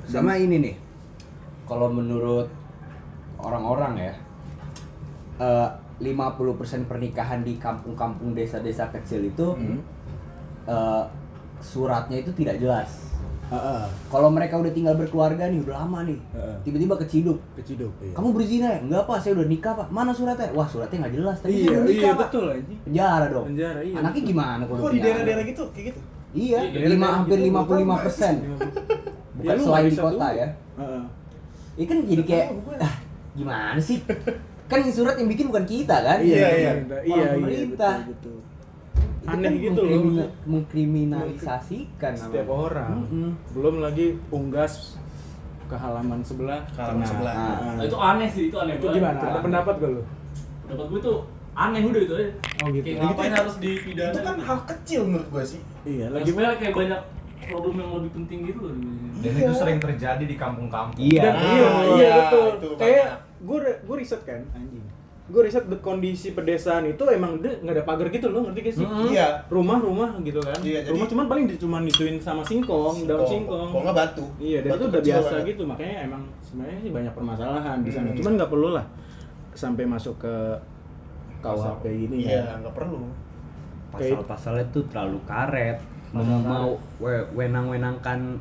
Sama 0.04 0.34
ini 0.34 0.56
nih. 0.60 0.74
Kalau 1.62 1.88
menurut 1.88 2.50
orang-orang 3.38 3.92
ya 4.02 4.14
eh 5.38 5.68
50% 6.02 6.36
pernikahan 6.84 7.40
di 7.40 7.56
kampung-kampung 7.56 8.34
desa-desa 8.34 8.90
kecil 8.90 9.22
itu 9.24 9.46
Hmm. 9.54 9.78
Eh, 10.64 11.02
suratnya 11.58 12.16
itu 12.18 12.30
tidak 12.32 12.58
jelas. 12.58 12.90
Heeh, 13.46 13.84
Kalau 14.08 14.32
mereka 14.32 14.56
udah 14.56 14.72
tinggal 14.72 14.96
berkeluarga 14.96 15.44
nih 15.44 15.60
udah 15.60 15.76
lama 15.78 16.08
nih, 16.08 16.16
Heeh. 16.32 16.56
tiba-tiba 16.64 16.96
keciduk. 16.96 17.36
keciduk 17.52 17.92
iya. 18.00 18.16
Kamu 18.16 18.32
berzina 18.32 18.64
ya? 18.66 18.80
Enggak 18.80 19.04
pak, 19.04 19.20
saya 19.20 19.36
udah 19.36 19.44
nikah 19.44 19.72
pak. 19.76 19.86
Mana 19.88 20.08
suratnya? 20.08 20.48
Wah 20.50 20.64
suratnya 20.64 21.04
nggak 21.04 21.14
jelas. 21.14 21.36
Tapi 21.38 21.52
iya 21.60 21.76
nikah 21.76 21.92
iya 21.92 22.10
pak. 22.10 22.20
betul 22.24 22.44
anjing 22.48 22.80
Penjara 22.82 23.26
dong. 23.28 23.44
Penjara, 23.52 23.80
iya, 23.84 23.94
Anaknya 23.94 24.16
betul. 24.16 24.30
gimana 24.32 24.62
kalau 24.64 24.80
Kok 24.80 24.90
di 24.90 25.00
daerah-daerah 25.00 25.44
gitu 25.44 25.62
kayak 25.68 25.86
gitu? 25.92 26.00
Iya, 26.32 26.58
Iya, 26.64 26.88
lima 26.88 27.06
hampir 27.12 27.36
gitu. 27.36 27.48
55 27.52 28.04
persen. 28.08 28.34
Bukan 29.32 29.44
Ya, 29.44 29.52
lu 29.52 29.62
selain 29.62 29.84
di 29.84 29.96
kota 29.98 30.16
tuh. 30.24 30.32
ya. 30.32 30.48
Heeh. 30.72 31.02
Ini 31.72 31.84
kan 31.84 31.98
jadi 32.02 32.22
kayak 32.24 32.46
ah, 32.80 32.94
gimana 33.32 33.80
sih? 33.80 33.98
kan 34.64 34.78
yang 34.80 34.94
surat 34.96 35.14
yang 35.20 35.28
bikin 35.28 35.52
bukan 35.52 35.64
kita 35.68 35.96
kan? 36.00 36.18
Iya, 36.24 36.48
iya. 36.48 36.70
pemerintah. 36.72 36.96
Orang 36.96 37.04
iya 37.04 37.20
iya 37.20 37.28
pemerintah. 37.36 37.94
betul, 38.00 38.16
betul. 38.16 38.36
Itu 38.94 39.28
Aneh 39.28 39.44
kan 39.44 39.54
gitu 39.56 39.80
loh. 39.80 39.90
mengkrimina- 39.92 40.32
mengkriminalisasikan 40.44 42.12
setiap 42.12 42.44
namanya. 42.44 42.58
orang 42.60 42.90
Mm-mm. 43.04 43.30
belum 43.52 43.74
lagi 43.78 44.06
unggas 44.28 44.98
ke 45.64 45.74
halaman 45.74 46.20
sebelah 46.20 46.60
Ke 46.68 46.80
halaman 46.80 46.98
kena. 46.98 47.08
sebelah. 47.08 47.34
Nah, 47.34 47.72
Nah, 47.72 47.82
itu 47.82 47.96
aneh 47.96 48.28
sih, 48.28 48.42
itu 48.46 48.56
aneh 48.56 48.74
itu 48.74 48.84
banget. 48.84 48.96
gimana 48.98 49.18
ada 49.22 49.40
pendapat 49.40 49.74
gak 49.76 49.90
lu 49.90 50.02
Pendapat 50.62 50.86
gue 50.88 51.00
tuh 51.02 51.18
aneh 51.54 51.80
udah 51.82 52.02
itu 52.02 52.14
aja. 52.14 52.30
oh 52.58 52.68
gitu 52.68 52.84
Kayak 52.84 52.98
ngapain 53.00 53.32
harus 53.32 53.54
dipidana? 53.56 54.10
Itu 54.10 54.20
kan 54.22 54.36
hal 54.38 54.58
kecil 54.66 55.00
menurut 55.04 55.28
gua 55.28 55.44
sih. 55.44 55.60
iya 55.84 56.06
Lagi 56.08 56.28
sebenarnya 56.28 56.58
kayak 56.58 56.74
banyak 56.74 57.00
problem 57.42 57.74
yang 57.76 57.90
lebih 57.94 58.10
penting 58.14 58.38
gitu 58.44 58.60
loh. 58.60 58.72
Dan 59.18 59.30
Iya. 59.30 59.40
itu 59.40 59.52
sering 59.54 59.78
terjadi 59.78 60.24
di 60.24 60.34
kampung-kampung. 60.34 60.98
Iya. 60.98 61.20
Dan 61.20 61.32
Nah, 61.32 61.42
iya, 61.44 61.68
iya 61.70 61.94
iya, 61.94 62.12
betul. 62.20 62.46
itu 62.50 62.68
Kayak 62.74 63.04
banyak. 63.04 63.18
gue 63.40 63.58
gue 63.82 63.96
riset 63.96 64.22
kan, 64.22 64.40
anjing. 64.52 64.84
Gue 65.32 65.42
riset 65.42 65.64
the 65.64 65.78
kondisi 65.78 66.30
pedesaan 66.30 66.84
itu 66.84 67.00
emang 67.06 67.40
dia 67.40 67.56
nggak 67.56 67.72
ada 67.72 67.84
pagar 67.84 68.06
gitu 68.06 68.28
loh, 68.28 68.44
ngerti 68.44 68.60
gak 68.62 68.74
sih? 68.74 68.86
Iya. 69.08 69.40
Rumah-rumah 69.48 70.20
gitu 70.20 70.36
kan. 70.38 70.60
Iya, 70.60 70.84
jadi- 70.84 70.92
Rumah 70.92 71.08
cuman 71.08 71.24
paling 71.26 71.44
di- 71.46 71.56
cuman 71.56 71.80
dituin 71.82 72.16
sama 72.16 72.42
singkong, 72.42 72.96
daun 73.02 73.24
singkong. 73.24 73.72
Kok 73.72 73.80
nggak 73.80 73.96
batu? 73.96 74.24
Iya, 74.36 74.58
dan 74.60 74.70
Batu 74.70 74.78
itu 74.78 74.86
udah 74.86 75.02
biasa 75.02 75.32
banget. 75.32 75.48
gitu, 75.48 75.62
makanya 75.64 75.96
emang 76.04 76.22
sebenarnya 76.38 76.78
sih 76.78 76.90
banyak 76.92 77.12
permasalahan 77.12 77.78
di 77.80 77.90
sana. 77.90 78.06
Hmm. 78.06 78.18
Cuman 78.18 78.32
nggak 78.36 78.50
perlu 78.50 78.68
lah 78.70 78.84
sampai 79.52 79.84
masuk 79.84 80.14
ke 80.18 80.34
KUHP 81.40 81.84
ini 82.06 82.16
Iya, 82.24 82.40
kan. 82.46 82.56
nggak 82.62 82.76
perlu. 82.76 83.00
Pasal-pasalnya 83.90 84.64
tuh 84.68 84.84
terlalu 84.86 85.18
karet. 85.24 85.80
Mau 86.12 86.20
mau 86.22 86.68
we- 86.98 87.28
wenang-wenangkan 87.34 88.36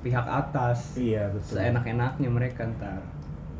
pihak 0.00 0.24
atas. 0.24 0.96
Iya, 0.96 1.28
betul. 1.28 1.56
Seenak-enaknya 1.56 2.28
mereka 2.28 2.64
ntar. 2.70 3.00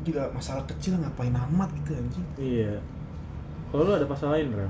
Juga 0.03 0.27
masalah 0.35 0.63
kecil 0.67 0.99
ngapain 0.99 1.31
amat 1.31 1.71
gitu 1.79 1.95
anjing. 1.95 2.27
Iya. 2.35 2.75
Kalau 3.71 3.87
lu 3.87 3.93
ada 3.95 4.05
pasal 4.05 4.35
lain, 4.35 4.51
Rel? 4.51 4.69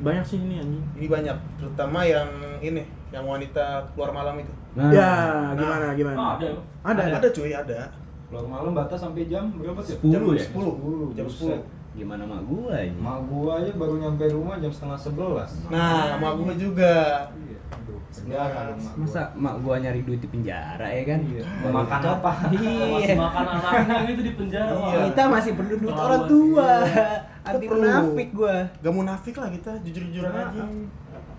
Banyak 0.00 0.24
sih 0.24 0.38
ini 0.40 0.62
anjing. 0.62 0.84
Ini 0.96 1.06
banyak, 1.10 1.36
terutama 1.60 2.06
yang 2.06 2.30
ini, 2.62 2.86
yang 3.10 3.26
wanita 3.26 3.84
keluar 3.92 4.14
malam 4.14 4.38
itu. 4.40 4.52
Nah, 4.78 4.88
ya, 4.94 5.10
gimana 5.58 5.92
gimana? 5.98 6.16
Ah, 6.16 6.32
ada 6.38 6.44
emang. 6.46 6.66
Ada. 6.86 7.02
Ada 7.18 7.28
cuy, 7.34 7.52
ada. 7.52 7.90
Keluar 8.30 8.46
malam 8.46 8.72
batas 8.72 9.02
sampai 9.02 9.26
jam 9.26 9.50
berapa 9.58 9.82
sih? 9.82 9.98
10 9.98 10.06
Jam 10.14 10.22
ya? 10.30 10.46
10. 10.46 11.18
Jam 11.18 11.26
10. 11.26 11.58
Gimana 11.90 12.22
mak 12.22 12.46
gua 12.46 12.78
ini? 12.78 12.94
Mak 12.94 13.18
gua 13.26 13.58
aja 13.58 13.74
baru 13.74 13.98
nyampe 13.98 14.30
rumah 14.30 14.62
jam 14.62 14.70
setengah 14.70 14.94
sebelas. 14.94 15.50
Nah, 15.66 16.14
sama 16.14 16.38
gua 16.38 16.54
juga. 16.54 17.26
Iya. 17.70 17.96
Penjara 18.12 18.62
gua. 18.72 18.90
Masa 18.96 19.22
mak 19.34 19.54
gua 19.60 19.74
nyari 19.76 20.00
duit 20.02 20.18
di 20.18 20.28
penjara 20.28 20.82
ya 20.84 21.02
kan? 21.04 21.18
Iya. 21.22 21.42
Baru 21.60 21.74
Makan 21.76 22.00
apa? 22.02 22.32
Masih 22.50 22.66
Iya. 23.00 23.14
makan 23.16 23.44
anaknya 23.48 23.96
gitu 24.06 24.20
di 24.20 24.32
penjara. 24.34 24.70
Iya. 24.72 24.98
Kita 25.06 25.22
masih 25.26 25.52
perlu 25.54 25.74
duit 25.76 25.90
Lawan 25.90 26.04
orang 26.04 26.22
tua. 26.26 26.70
Kita 26.82 27.06
Anti 27.48 27.66
perlu. 27.66 27.80
munafik 27.80 28.28
gua. 28.32 28.56
Gak 28.76 28.92
munafik 28.92 29.34
lah 29.34 29.48
kita, 29.48 29.70
jujur-jujuran 29.80 30.32
aja. 30.32 30.64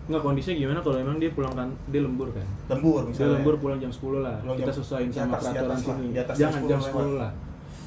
Nggak 0.01 0.21
kondisinya 0.21 0.55
gimana 0.57 0.79
kalau 0.81 0.97
emang 0.97 1.17
dia 1.17 1.31
pulang 1.31 1.53
kan 1.53 1.69
dia 1.87 2.01
lembur 2.01 2.27
kan? 2.29 2.43
Lembur 2.67 3.01
Dia 3.01 3.09
misalnya. 3.11 3.33
lembur 3.37 3.55
pulang 3.57 3.77
jam 3.77 3.91
10 3.91 4.01
lah. 4.19 4.35
Pulang 4.41 4.57
kita 4.57 4.65
jam- 4.67 4.77
sesuaiin 4.77 5.09
sama 5.09 5.37
peraturan 5.37 5.77
sini. 5.77 6.07
di 6.09 6.19
atas 6.19 6.35
Jangan 6.35 6.59
jam 6.59 6.67
jam 6.67 6.79
10 6.81 6.91
10 7.05 7.15
lah. 7.17 7.31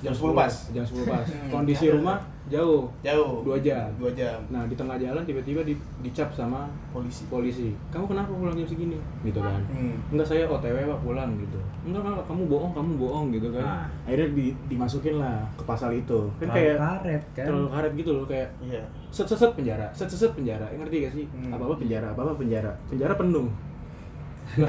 Jam 0.01 0.13
10 0.15 0.33
pas. 0.33 0.53
Jam 0.71 0.85
10 0.85 1.05
pas. 1.05 1.27
Kondisi 1.53 1.87
rumah 1.91 2.17
jauh. 2.47 2.85
Jauh. 3.01 3.41
Dua 3.41 3.57
jam. 3.59 3.89
Dua 3.97 4.13
jam. 4.13 4.37
Nah, 4.49 4.65
di 4.65 4.75
tengah 4.75 4.95
jalan 4.95 5.25
tiba-tiba 5.25 5.61
di, 5.61 5.73
dicap 6.01 6.29
sama 6.31 6.69
Polisi. 6.91 7.25
polisi. 7.27 7.69
Kamu 7.89 8.05
kenapa 8.05 8.31
pulang 8.31 8.53
jam 8.53 8.65
segini? 8.65 9.01
Gitu 9.21 9.41
kan. 9.41 9.61
Hmm. 9.67 9.97
Enggak 10.13 10.29
saya 10.29 10.45
OTW 10.45 10.77
Pak 10.85 11.01
pulang 11.01 11.31
gitu. 11.37 11.57
Enggak 11.83 12.05
enggak 12.05 12.27
kamu 12.27 12.43
bohong, 12.45 12.73
kamu 12.73 12.91
bohong 12.97 13.27
gitu 13.33 13.49
kan. 13.49 13.65
Nah. 13.65 13.85
Akhirnya 14.05 14.29
di, 14.31 14.47
dimasukin 14.69 15.17
lah 15.17 15.41
ke 15.57 15.65
pasal 15.65 15.91
itu. 15.93 16.21
Kan 16.37 16.49
Terlalu 16.49 16.57
kayak 16.61 16.77
karet 16.77 17.23
kan 17.33 17.47
terlalu 17.49 17.69
karet 17.71 17.93
gitu 17.97 18.11
loh 18.13 18.25
kayak 18.25 18.49
Iya. 18.61 18.83
set 19.09 19.27
set 19.27 19.39
set 19.39 19.53
penjara, 19.57 19.87
set 19.91 20.07
set 20.07 20.21
set 20.21 20.33
penjara. 20.33 20.67
Ngerti 20.69 20.97
gak 21.03 21.13
sih? 21.17 21.25
Hmm. 21.33 21.53
Apa-apa 21.53 21.75
penjara, 21.77 22.07
apa-apa 22.13 22.33
penjara. 22.37 22.73
Penjara 22.87 23.15
penuh. 23.15 23.49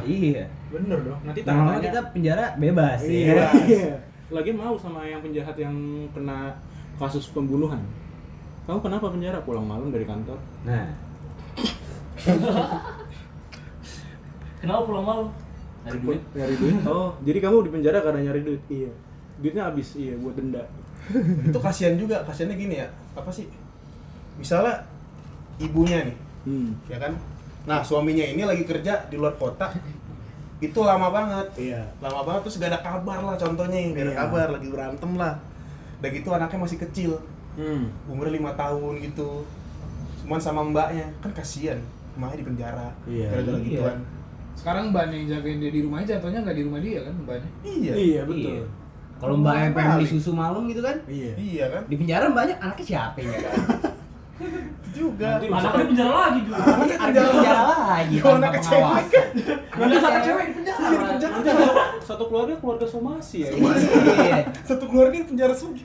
iya 0.07 0.47
Bener 0.71 0.99
dong. 1.03 1.19
Nanti 1.21 1.43
lama 1.43 1.51
tahapannya 1.75 1.81
kita 1.83 1.99
penjara 2.15 2.45
bebas 2.55 2.99
Iya. 3.03 3.35
ya 3.35 3.47
iya. 3.67 3.95
Lagi 4.31 4.49
mau 4.49 4.73
sama 4.73 5.03
yang 5.03 5.19
penjahat 5.19 5.53
yang 5.59 5.75
kena 6.09 6.55
kasus 6.95 7.27
pembunuhan. 7.29 7.81
Kamu 8.65 8.79
kenapa 8.81 9.09
penjara? 9.09 9.39
Pulang 9.41 9.63
malam 9.63 9.89
dari 9.89 10.03
kantor. 10.03 10.37
nah 10.63 10.89
Kenapa 14.61 14.81
pulang 14.83 15.05
malam? 15.05 15.27
Nyari 15.85 15.99
duit. 16.01 16.21
Nyari 16.33 16.55
duit. 16.57 16.75
Oh, 16.89 17.13
jadi 17.21 17.37
kamu 17.37 17.57
di 17.63 17.71
penjara 17.71 17.99
karena 18.01 18.19
nyari 18.25 18.41
duit. 18.41 18.61
Iya. 18.67 18.91
Duitnya 19.37 19.63
habis, 19.69 19.93
iya 19.93 20.17
buat 20.17 20.33
denda. 20.33 20.63
itu 21.45 21.59
kasihan 21.61 21.93
juga 21.93 22.25
kasihannya 22.25 22.57
gini 22.57 22.81
ya 22.81 22.89
apa 23.13 23.29
sih 23.29 23.45
misalnya 24.35 24.81
ibunya 25.61 26.01
nih 26.01 26.17
Hmm. 26.45 26.73
ya 26.85 26.97
kan 26.97 27.13
nah 27.65 27.81
suaminya 27.81 28.21
ini 28.21 28.41
lagi 28.41 28.65
kerja 28.65 29.05
di 29.05 29.17
luar 29.17 29.33
kota 29.33 29.69
itu 30.57 30.77
lama 30.81 31.09
banget 31.09 31.45
Iya. 31.57 31.81
lama 32.01 32.21
banget 32.21 32.41
terus 32.45 32.57
gak 32.57 32.69
ada 32.69 32.81
kabar 32.81 33.21
lah 33.21 33.33
contohnya 33.33 33.77
gak 33.93 34.01
ada 34.01 34.13
Iya. 34.13 34.21
kabar 34.25 34.47
lagi 34.49 34.67
berantem 34.69 35.11
lah 35.13 35.33
udah 36.05 36.13
gitu 36.13 36.29
anaknya 36.31 36.59
masih 36.61 36.77
kecil 36.79 37.11
Hmm. 37.55 37.87
umur 38.05 38.27
lima 38.27 38.53
tahun 38.53 38.99
gitu 39.01 39.41
cuman 40.21 40.37
sama 40.37 40.61
mbaknya 40.61 41.07
kan 41.17 41.31
kasihan 41.31 41.79
emaknya 42.13 42.37
di 42.37 42.45
penjara 42.45 42.87
Iya. 43.05 43.27
gara-gara 43.31 43.57
Iya. 43.57 43.65
gituan 43.65 43.97
Sekarang 44.53 44.83
mbaknya 44.89 45.15
yang 45.15 45.27
jagain 45.33 45.57
dia 45.57 45.67
di 45.69 45.81
rumahnya 45.81 46.07
jatuhnya 46.13 46.39
nggak 46.41 46.55
di 46.55 46.63
rumah 46.63 46.79
dia 46.79 46.99
kan 47.01 47.15
mbaknya. 47.17 47.49
iya 47.63 47.91
Iya, 47.93 48.21
betul. 48.23 48.53
Iya. 48.53 48.65
kalau 49.15 49.35
mbak 49.37 49.55
yang 49.57 49.73
pengen 49.73 49.91
beli 49.95 50.07
susu 50.09 50.31
malam 50.31 50.63
gitu 50.65 50.79
kan 50.79 50.97
Iya. 51.07 51.33
iya 51.33 51.65
kan 51.69 51.81
di 51.87 51.95
penjara 51.95 52.25
mbaknya 52.27 52.55
anaknya 52.59 52.85
siapa 52.85 53.17
ya 53.17 53.31
itu 53.31 53.47
juga 54.91 55.39
Nanti 55.39 55.47
Anaknya 55.47 55.79
di 55.79 55.87
penjara 55.95 56.11
lagi 56.11 56.39
dulu. 56.43 56.55
di 56.55 56.95
penjara 56.99 57.63
lagi 57.63 58.15
Kalau 58.19 58.35
anak 58.35 58.53
cewek 58.59 58.83
pengawasan 58.83 59.07
kan 59.07 59.27
Nanti 59.79 59.95
sama 59.97 60.19
cewek 60.19 60.43
di 60.43 60.53
penjara. 60.59 60.79
Di 60.83 60.97
penjara. 60.99 61.65
Satu, 62.03 62.23
keluarga 62.27 62.53
keluarga 62.59 62.85
somasi 62.85 63.37
ya. 63.43 63.49
Iya. 63.49 64.37
satu 64.61 64.85
keluarga 64.85 65.15
di 65.15 65.27
penjara 65.27 65.55
sugi 65.55 65.83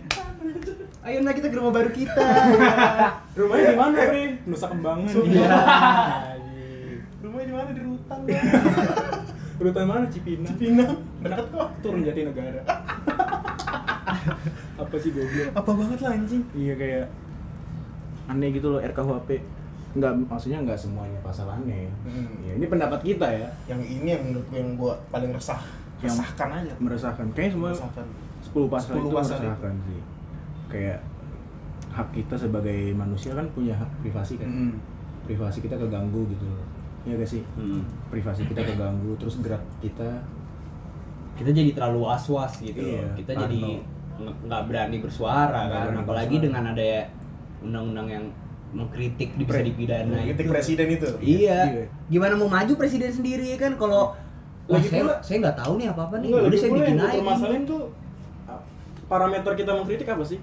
ayo 1.00 1.24
nah 1.24 1.32
kita 1.32 1.48
ke 1.48 1.56
rumah 1.56 1.72
baru 1.72 1.90
kita 1.90 2.12
Rumahnya 3.32 3.64
di 3.72 3.78
mana, 3.78 3.96
Bre? 4.04 4.24
Nusa 4.44 4.66
Kembangan. 4.68 5.08
Iya. 5.24 5.48
Anjing. 6.28 7.00
rumahnya 7.24 7.46
di 7.46 7.54
mana 7.54 7.70
di 7.70 7.82
rutan 7.82 8.18
Urutan 9.60 9.84
mana 9.84 10.04
Cipinang? 10.08 10.56
Pinang 10.56 10.96
dekat 11.20 11.46
kok 11.48 11.68
Turun 11.80 12.00
jati 12.00 12.20
negara. 12.24 12.60
Apa 14.76 14.94
sih 14.96 15.12
goblok? 15.12 15.48
apa 15.52 15.70
banget 15.70 15.98
lah 16.00 16.10
anjing 16.12 16.42
Iya 16.52 16.74
kayak 16.74 17.06
aneh 18.30 18.48
gitu 18.50 18.70
loh 18.70 18.80
RKUHP. 18.80 19.30
Enggak 19.90 20.12
maksudnya 20.22 20.58
enggak 20.58 20.78
semuanya 20.78 21.18
pasal 21.20 21.50
aneh. 21.50 21.90
Hmm. 22.06 22.30
Ya, 22.40 22.54
ini 22.54 22.66
pendapat 22.66 23.02
kita 23.02 23.26
ya 23.26 23.48
yang 23.66 23.80
ini 23.80 24.08
yang 24.08 24.22
menurut 24.24 24.46
gue 24.46 24.58
yang 24.58 24.70
gua 24.74 24.94
paling 25.10 25.30
resah 25.30 25.58
Yang- 25.98 26.14
resahkan 26.16 26.48
aja 26.54 26.72
meresahkan. 26.78 27.26
Kayaknya 27.34 27.52
semua 27.52 27.68
resahkan 27.70 28.06
10 28.40 28.66
pasal 28.68 28.90
10 28.94 29.00
itu 29.00 29.10
pasal 29.10 29.36
meresahkan 29.36 29.74
sih. 29.82 30.00
Kayak 30.68 30.98
hak 31.90 32.08
kita 32.14 32.34
sebagai 32.38 32.80
manusia 32.94 33.34
kan 33.34 33.46
punya 33.50 33.74
hak 33.74 33.90
privasi 34.00 34.38
kan. 34.38 34.46
Hmm. 34.46 34.74
Privasi 35.26 35.58
kita 35.58 35.74
keganggu 35.74 36.22
gitu 36.28 36.46
loh. 36.46 36.62
Iya 37.02 37.16
gak 37.16 37.30
sih? 37.30 37.42
Hmm. 37.56 37.82
Privasi 38.08 38.44
kita 38.44 38.62
keganggu, 38.62 39.16
terus 39.16 39.40
gerak 39.40 39.62
kita 39.80 40.22
kita 41.34 41.50
jadi 41.50 41.72
terlalu 41.72 42.04
was-was 42.04 42.60
gitu 42.60 42.76
Iya, 42.76 43.00
loh. 43.00 43.16
kita 43.16 43.32
jadi 43.34 43.62
nggak 44.20 44.62
berani 44.68 45.00
bersuara 45.00 45.48
Nggak 45.64 45.72
kan 45.72 45.80
berani 45.88 46.00
apalagi 46.04 46.36
bersuara. 46.36 46.44
dengan 46.44 46.64
ada 46.76 46.84
undang-undang 47.60 48.08
yang 48.08 48.24
mengkritik 48.70 49.34
di- 49.34 49.42
bisa 49.42 49.60
dipidana 49.60 50.16
kritik 50.20 50.44
itu. 50.44 50.52
presiden 50.52 50.86
itu 50.88 51.08
iya 51.20 51.60
Iya. 51.66 51.84
gimana 52.06 52.34
mau 52.34 52.46
maju 52.46 52.72
presiden 52.74 53.10
sendiri 53.10 53.54
kan 53.56 53.74
kalau 53.74 54.14
Wah, 54.64 54.78
Lagi 54.78 54.86
saya, 54.88 55.02
pula- 55.02 55.20
saya 55.20 55.36
nggak 55.40 55.56
tahu 55.58 55.72
nih 55.74 55.86
apa 55.88 56.02
apa 56.04 56.14
nih 56.16 56.28
Enggak, 56.30 56.42
udah 56.44 56.58
saya 56.60 56.70
bikin 56.72 56.96
aja 56.96 57.16
permasalahan 57.16 57.62
tuh 57.64 57.82
parameter 59.06 59.52
kita 59.56 59.70
mengkritik 59.72 60.06
apa 60.06 60.22
sih? 60.24 60.38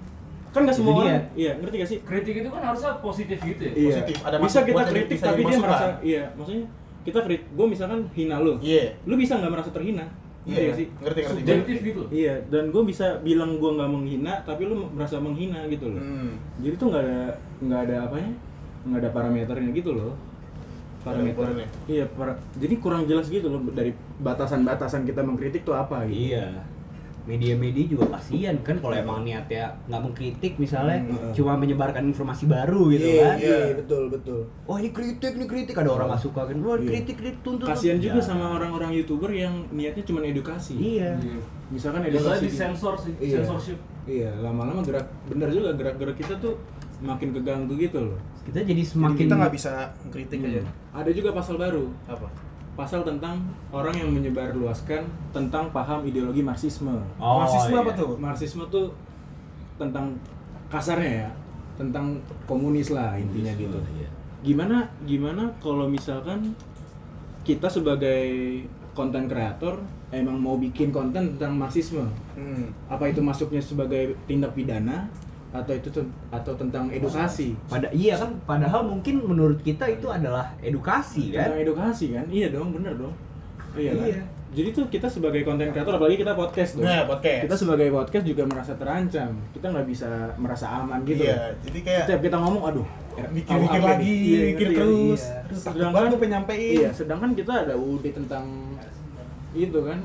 Kan 0.48 0.64
gak 0.64 0.74
semua 0.74 0.92
orang, 0.98 1.24
iya 1.34 1.52
ngerti 1.54 1.76
gak 1.76 1.88
sih? 1.88 1.98
Kritik 2.02 2.34
itu 2.38 2.48
kan 2.48 2.62
harusnya 2.62 2.96
positif 2.98 3.36
gitu 3.38 3.62
ya. 3.62 3.72
Iya. 3.72 3.88
Positif, 3.90 4.16
ada 4.22 4.36
bisa 4.38 4.58
kita 4.62 4.82
kritik 4.82 5.18
tapi 5.18 5.40
dia 5.42 5.58
merasa, 5.58 5.86
iya 6.02 6.22
maksudnya 6.32 6.64
kita 7.00 7.18
kritik, 7.22 7.48
gue 7.48 7.66
misalkan 7.66 8.00
hina 8.12 8.36
lu, 8.38 8.60
iya 8.60 8.92
lu 9.04 9.16
bisa 9.16 9.36
nggak 9.36 9.48
merasa 9.50 9.70
terhina? 9.70 10.04
Iya 10.48 10.72
gak 10.72 10.76
sih? 10.76 10.86
ngerti 10.98 11.20
ngerti 11.20 11.40
Subjektif 11.44 11.78
gitu. 11.84 12.02
iya, 12.08 12.34
dan 12.48 12.72
gue 12.72 12.82
bisa 12.82 13.20
bilang 13.20 13.60
gue 13.60 13.68
nggak 13.68 13.90
menghina, 13.90 14.32
tapi 14.42 14.64
lu 14.64 14.88
merasa 14.88 15.20
menghina 15.20 15.68
gitu 15.68 15.92
loh. 15.92 16.00
Hmm. 16.00 16.40
Jadi 16.58 16.74
tuh 16.74 16.86
nggak 16.88 17.04
ada 17.04 17.20
nggak 17.60 17.80
ada 17.84 17.96
apanya, 18.08 18.32
nggak 18.88 19.00
ada 19.04 19.10
parameternya 19.12 19.70
gitu 19.76 19.90
loh. 19.92 20.16
Parameter, 20.98 21.36
ukurannya. 21.36 21.68
iya. 21.86 22.04
para- 22.10 22.40
jadi 22.56 22.74
kurang 22.80 23.04
jelas 23.04 23.28
gitu 23.28 23.46
loh 23.46 23.62
dari 23.70 23.92
batasan-batasan 24.18 25.04
kita 25.04 25.22
mengkritik 25.22 25.62
tuh 25.62 25.72
apa 25.72 26.02
gitu. 26.04 26.34
iya 26.34 26.64
media-media 27.28 27.84
juga 27.86 28.08
kasihan 28.10 28.56
kan 28.58 28.80
kalau 28.80 28.96
emang 28.96 29.20
niatnya 29.20 29.76
nggak 29.84 30.00
mengkritik 30.00 30.56
misalnya 30.56 30.96
Hmm. 30.98 31.30
cuma 31.30 31.52
menyebarkan 31.54 32.00
informasi 32.02 32.48
baru 32.48 32.88
gitu 32.88 33.04
Iya, 33.06 33.20
kan 33.22 33.36
iya, 33.36 33.58
betul 33.76 34.02
betul. 34.08 34.40
wah 34.64 34.76
ini 34.76 34.88
kritik 34.88 35.36
ini 35.36 35.44
kritik 35.44 35.76
ada 35.76 35.90
orang 35.90 36.08
nggak 36.08 36.22
suka 36.24 36.40
kan 36.42 36.56
wah 36.58 36.74
Iya. 36.74 36.88
kritik 36.88 37.16
kritik 37.16 37.40
tuntut 37.42 37.68
Kasihan 37.68 38.00
juga 38.00 38.16
Ya. 38.16 38.24
sama 38.24 38.56
orang-orang 38.56 38.90
youtuber 38.94 39.28
yang 39.28 39.68
niatnya 39.68 40.02
cuma 40.02 40.24
edukasi. 40.24 40.74
iya 40.74 41.20
Misalkan 41.68 42.00
Biasanya 42.00 42.32
edukasi. 42.32 42.42
di 42.42 42.50
sensor 42.50 42.94
sih, 42.96 43.12
Iya. 43.20 43.34
censorship. 43.38 43.78
Iya, 44.02 44.32
lama-lama 44.40 44.80
gerak 44.80 45.04
bener 45.28 45.52
juga 45.52 45.76
gerak-gerak 45.76 46.16
kita 46.16 46.34
tuh 46.38 46.56
makin 46.98 47.28
keganggu 47.30 47.76
gitu 47.76 48.00
loh. 48.02 48.18
kita 48.42 48.64
jadi 48.64 48.72
Jadi 48.74 48.84
semakin 48.88 49.20
kita 49.20 49.34
nggak 49.36 49.52
bisa 49.52 49.72
kritik 50.08 50.40
aja 50.40 50.64
Hmm. 50.64 50.96
Ada 50.96 51.10
juga 51.12 51.30
pasal 51.30 51.60
baru, 51.60 51.92
apa 52.06 52.24
pasal 52.78 53.02
tentang 53.02 53.42
orang 53.74 53.90
yang 53.90 54.14
menyebarluaskan 54.14 55.02
tentang 55.34 55.74
paham 55.74 56.06
ideologi 56.06 56.46
Marxisme. 56.46 56.94
Oh, 57.18 57.42
Marxisme 57.42 57.74
iya. 57.74 57.82
apa 57.82 57.90
tuh 57.98 58.10
Marxisme 58.14 58.62
tuh 58.70 58.94
tentang 59.74 60.14
kasarnya 60.70 61.26
ya, 61.26 61.30
tentang 61.74 62.22
komunis 62.46 62.94
lah 62.94 63.18
intinya 63.18 63.50
gitu. 63.58 63.82
Iya. 63.98 64.06
Gimana 64.46 64.86
gimana 65.02 65.50
kalau 65.58 65.90
misalkan 65.90 66.54
kita 67.42 67.66
sebagai 67.66 68.62
konten 68.94 69.26
kreator 69.26 69.82
emang 70.14 70.38
mau 70.38 70.54
bikin 70.54 70.94
konten 70.94 71.34
tentang 71.34 71.58
Marxisme? 71.58 72.06
hmm. 72.38 72.70
Apa 72.86 73.10
itu 73.10 73.18
masuknya 73.18 73.58
sebagai 73.58 74.14
tindak 74.30 74.54
pidana 74.54 75.10
atau 75.48 75.72
itu 75.72 75.88
atau 76.28 76.52
tentang 76.54 76.86
edukasi? 76.88 77.56
pada 77.64 77.88
iya 77.90 78.14
kan 78.14 78.36
padahal 78.42 78.84
mungkin 78.84 79.22
menurut 79.22 79.58
kita 79.58 79.88
itu 79.88 80.04
adalah 80.06 80.52
edukasi 80.58 81.32
kan 81.32 81.48
Tentang 81.48 81.62
edukasi 81.62 82.04
kan? 82.12 82.26
Iya 82.26 82.48
dong, 82.50 82.70
bener 82.70 82.92
dong. 82.94 83.14
Iya, 83.72 83.92
kan? 83.92 84.06
Iya. 84.06 84.20
Jadi 84.48 84.68
tuh 84.72 84.84
kita 84.88 85.04
sebagai 85.06 85.44
konten 85.44 85.68
kreator, 85.68 85.92
apalagi 85.94 86.16
kita 86.16 86.32
podcast 86.32 86.76
dong. 86.76 86.84
nah 86.84 87.04
podcast 87.04 87.44
Kita 87.44 87.54
sebagai 87.54 87.88
podcast 87.88 88.24
juga 88.24 88.42
merasa 88.44 88.72
terancam. 88.74 89.30
Kita 89.52 89.66
nggak 89.68 89.86
bisa 89.86 90.08
merasa 90.36 90.66
aman 90.74 91.00
gitu. 91.04 91.20
iya 91.22 91.52
jadi 91.60 91.78
kayak 91.82 92.02
Setiap 92.04 92.20
kita 92.22 92.36
ngomong, 92.38 92.62
aduh, 92.64 92.86
mikir-mikir 93.30 93.78
apa 93.78 93.88
lagi? 93.94 94.16
Iya, 94.24 94.40
mikir 94.50 94.68
ya? 94.68 94.76
terus 94.78 95.22
Iya. 95.22 95.36
Sedangkan- 95.54 96.08
gue 96.08 96.18
penyampein 96.18 96.60
Iya, 96.80 96.90
sedangkan 96.92 97.30
kita 97.32 97.52
ada 97.64 97.74
UUD 97.74 98.04
tentang 98.08 98.44
itu 99.50 99.78
kan 99.80 100.00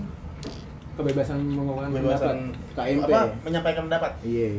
kebebasan 0.94 1.40
mengungkapkan 1.42 1.90
pendapat 1.90 2.20
kebebasan 2.22 2.38
KMP. 2.76 3.10
apa 3.10 3.20
menyampaikan 3.44 3.82
pendapat 3.88 4.12
Iya. 4.24 4.50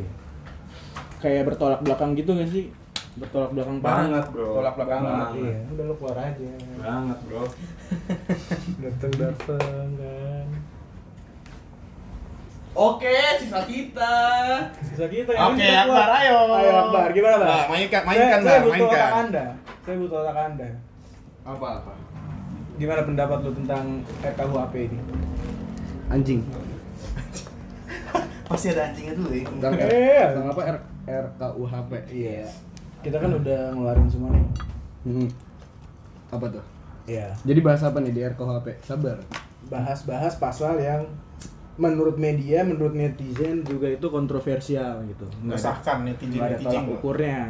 Kayak 1.24 1.48
bertolak 1.48 1.80
belakang 1.80 2.12
gitu 2.12 2.36
gak 2.36 2.50
sih? 2.50 2.68
Bertolak 3.16 3.50
belakang. 3.50 3.80
Banget, 3.80 4.24
bro. 4.28 4.60
Tolak 4.60 4.74
belakang 4.76 5.00
Banget. 5.00 5.28
Iya, 5.34 5.56
udah 5.70 5.84
lo 5.86 5.94
keluar 5.96 6.16
aja. 6.20 6.48
Banget, 6.76 7.18
bro. 7.24 7.42
Datang 8.84 9.12
datang 9.14 9.86
kan. 9.96 10.46
oke 12.74 13.06
sisa 13.38 13.60
kita 13.62 14.14
Bisa 14.82 15.06
kita 15.06 15.30
Oke, 15.30 15.62
kita 15.62 15.78
Akbar, 15.80 15.86
keluar. 15.86 16.08
ayo. 16.18 16.36
Ayo 16.50 16.72
Akbar, 16.82 17.08
gimana 17.10 17.36
Bang? 17.38 17.48
Nah, 17.48 17.64
mainkan, 17.68 18.02
mainkan, 18.02 18.40
saya, 18.40 18.44
saya 18.44 18.58
Bang, 18.58 18.64
butuh 18.64 18.74
mainkan. 18.74 18.98
otak 19.00 19.14
Anda. 19.16 19.44
Saya 19.80 19.96
butuh 19.96 20.18
otak 20.20 20.36
Anda. 20.38 20.68
apa 21.44 21.66
apa 21.78 21.92
Gimana 22.74 23.00
pendapat 23.02 23.38
lu 23.40 23.52
tentang 23.54 23.84
RKUHP 24.20 24.74
ini? 24.82 24.98
anjing 26.06 26.40
pasti 28.44 28.66
ada 28.68 28.82
anjingnya 28.84 29.14
dulu 29.14 29.30
ya 29.30 29.44
Tentang 29.46 29.72
eh, 29.78 30.24
tentang 30.26 30.46
apa 30.50 30.62
R 30.66 30.76
RKUHP? 31.04 31.90
Iya. 32.10 32.48
Kita 33.04 33.16
kan 33.20 33.30
udah 33.36 33.72
ngeluarin 33.76 34.08
semua 34.08 34.32
nih. 34.32 34.46
Hmm. 35.04 35.28
Apa 36.32 36.46
tuh? 36.48 36.64
Iya. 37.04 37.36
Jadi 37.44 37.60
bahas 37.60 37.84
apa 37.84 38.00
nih 38.00 38.12
di 38.12 38.20
RKUHP? 38.24 38.80
Sabar. 38.80 39.20
Bahas-bahas 39.68 40.40
pasal 40.40 40.80
yang 40.80 41.04
menurut 41.74 42.16
media, 42.16 42.62
menurut 42.62 42.94
netizen 42.94 43.66
juga 43.66 43.90
itu 43.90 44.06
kontroversial 44.08 45.02
gitu. 45.10 45.26
Meresahkan 45.42 46.06
netizen 46.06 46.38
nggak 46.38 46.48
ada 46.48 46.56
netizen 46.56 46.82
tolak 46.86 46.94
ukurnya. 47.00 47.40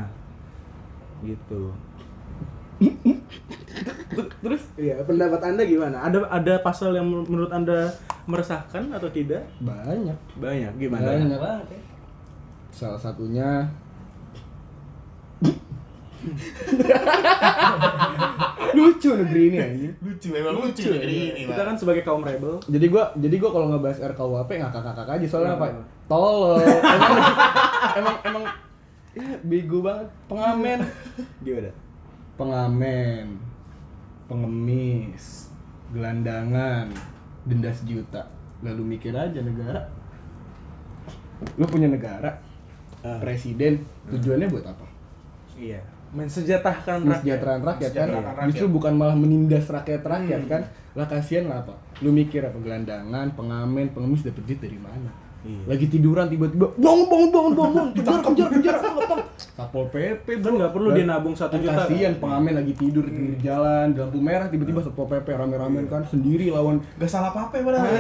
Gitu. 1.23 1.63
Terus 4.43 4.63
iya 4.81 4.99
pendapat 5.05 5.41
anda 5.45 5.63
gimana? 5.63 6.03
Ada 6.03 6.27
ada 6.29 6.55
pasal 6.65 6.97
yang 6.97 7.07
menurut 7.07 7.53
anda 7.53 7.93
meresahkan 8.25 8.91
atau 8.91 9.09
tidak? 9.13 9.45
Banyak. 9.61 10.17
Banyak 10.41 10.73
gimana? 10.81 11.05
Banyak. 11.15 11.39
Banget 11.39 11.69
ya. 11.71 11.94
Salah 12.75 12.99
satunya 12.99 13.71
lucu 18.75 19.11
negeri 19.15 19.43
ini 19.53 19.57
anjing. 19.63 19.93
Lucu, 20.03 20.29
emang 20.35 20.59
lucu, 20.59 20.83
Lucu, 20.83 20.91
negeri 20.91 21.15
ini, 21.31 21.41
Kita 21.47 21.63
kan 21.63 21.77
sebagai 21.79 22.03
kaum 22.03 22.27
rebel. 22.27 22.59
Jadi 22.67 22.87
gua 22.91 23.15
jadi 23.15 23.37
gua 23.39 23.51
kalau 23.55 23.67
ngebahas 23.71 23.99
RKUHP 24.11 24.51
ngakak-ngakak 24.59 25.07
aja 25.07 25.27
soalnya 25.31 25.55
apa? 25.55 25.67
Tolol. 26.11 26.59
Emang 26.65 27.39
emang 27.95 28.17
emang 28.27 28.45
ya, 29.15 29.39
bego 29.47 29.79
banget. 29.87 30.09
Pengamen, 30.27 30.81
Gimana? 31.47 31.71
pengamen, 32.35 33.39
pengemis, 34.27 35.55
gelandangan, 35.95 36.91
denda 37.47 37.71
sejuta. 37.71 38.27
Lalu 38.67 38.99
mikir 38.99 39.15
aja 39.15 39.39
negara. 39.39 39.87
Lu 41.55 41.63
punya 41.71 41.87
negara, 41.87 42.35
Ah. 43.05 43.21
presiden, 43.21 43.85
tujuannya 44.09 44.49
buat 44.49 44.65
apa? 44.65 44.87
Iya. 45.55 45.85
Mensejahterakan 46.15 47.05
rakyat. 47.05 47.21
Kesejahteraan 47.21 47.61
rakyat 47.61 47.91
kan? 47.93 48.09
Mensejahterakan 48.09 48.33
rakyat. 48.33 48.49
Justru 48.49 48.67
bukan 48.73 48.93
malah 48.97 49.17
menindas 49.19 49.67
rakyat-rakyat 49.69 50.43
kan? 50.49 50.63
Lah 50.97 51.07
kasihan 51.07 51.45
lah 51.53 51.61
apa? 51.61 51.75
Lu 52.01 52.11
mikir 52.11 52.41
apa 52.41 52.57
gelandangan, 52.57 53.27
pengamen, 53.37 53.93
pengemis 53.93 54.25
dapet 54.25 54.43
duit 54.49 54.61
dari 54.63 54.79
mana? 54.81 55.13
Iya. 55.45 55.77
Lagi 55.77 55.87
tiduran 55.93 56.33
tiba-tiba 56.33 56.73
bong 56.81 57.01
bong 57.05 57.29
bong 57.29 57.49
bong 57.53 57.73
bong 57.77 57.89
kejar 58.01 58.25
kejar 58.25 58.49
kejar 58.49 58.75
tangkap 58.81 59.29
satpol 59.37 59.93
pp 59.93 60.25
Kan 60.41 60.57
nggak 60.57 60.73
perlu 60.73 60.97
dia 60.97 61.05
nabung 61.05 61.37
satu 61.37 61.61
kan 61.61 61.69
juta. 61.69 61.85
kasihan 61.85 62.17
pengamen 62.17 62.57
lagi 62.57 62.73
tidur 62.73 63.05
di 63.05 63.13
pinggir 63.13 63.53
jalan 63.53 63.93
di 63.93 64.01
lampu 64.01 64.25
merah 64.25 64.49
tiba-tiba 64.49 64.81
satpol 64.81 65.05
pp 65.05 65.29
rame-rame 65.37 65.85
kan 65.85 66.01
sendiri 66.09 66.49
lawan 66.49 66.81
Gak 66.97 67.13
salah 67.13 67.29
apa-apa 67.29 67.61
padahal. 67.61 67.93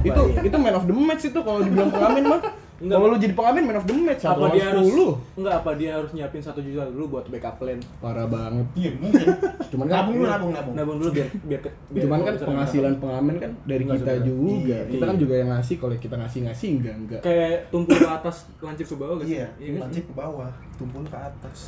Itu 0.00 0.22
iya. 0.32 0.40
itu 0.40 0.56
man 0.56 0.72
of 0.72 0.88
the 0.88 0.94
match 0.96 1.28
itu 1.28 1.36
kalau 1.36 1.60
dibilang 1.60 1.92
pengamen 1.92 2.22
mah 2.32 2.40
Enggak. 2.76 2.92
kalau 2.94 3.08
lu 3.08 3.16
jadi 3.16 3.32
pengamen 3.32 3.62
man 3.64 3.76
of 3.76 3.84
the 3.84 3.94
match 3.94 4.20
satu 4.20 4.36
apa 4.38 4.52
dia 4.52 4.64
harus 4.66 4.84
sepuluh 4.84 5.12
enggak 5.32 5.54
apa 5.56 5.70
dia 5.74 5.90
harus 5.92 6.10
nyiapin 6.12 6.38
satu 6.38 6.60
juta 6.60 6.84
dulu 6.86 7.04
buat 7.10 7.24
backup 7.26 7.56
plan 7.56 7.80
parah 7.98 8.26
banget 8.26 8.66
Iya, 8.74 8.90
mungkin. 8.94 9.26
cuman 9.66 9.84
kan 9.86 9.96
Nabung 9.96 10.14
dulu, 10.14 10.26
nabung, 10.26 10.52
nabung. 10.52 10.74
nabung 10.74 10.96
dulu 10.98 11.10
biar 11.10 11.28
biar, 11.42 11.60
ke- 11.62 11.74
biar 11.88 12.02
cuman 12.02 12.18
kan 12.22 12.34
penghasilan 12.38 12.94
pengamen 12.96 13.34
kan 13.38 13.50
dari 13.62 13.82
Nggak 13.82 13.96
kita 13.96 14.12
seberapa. 14.12 14.26
juga 14.26 14.52
Iya, 14.68 14.78
kita 14.86 15.04
kan 15.04 15.14
iya. 15.14 15.22
juga 15.22 15.34
yang 15.34 15.50
ngasih 15.50 15.76
kalau 15.76 15.94
kita 15.96 16.14
ngasih 16.16 16.40
ngasih 16.42 16.68
enggak 16.70 16.94
enggak 16.96 17.20
kayak 17.22 17.52
tumpul 17.66 17.94
ke 17.94 18.08
atas 18.10 18.36
lancip 18.58 18.86
ke 18.86 18.96
bawah 18.96 19.16
gitu 19.18 19.32
Iya, 19.32 19.46
kan? 19.48 19.80
lancip 19.80 20.04
ke 20.04 20.14
bawah, 20.14 20.50
tumpul 20.76 21.02
ke 21.02 21.16
atas. 21.16 21.58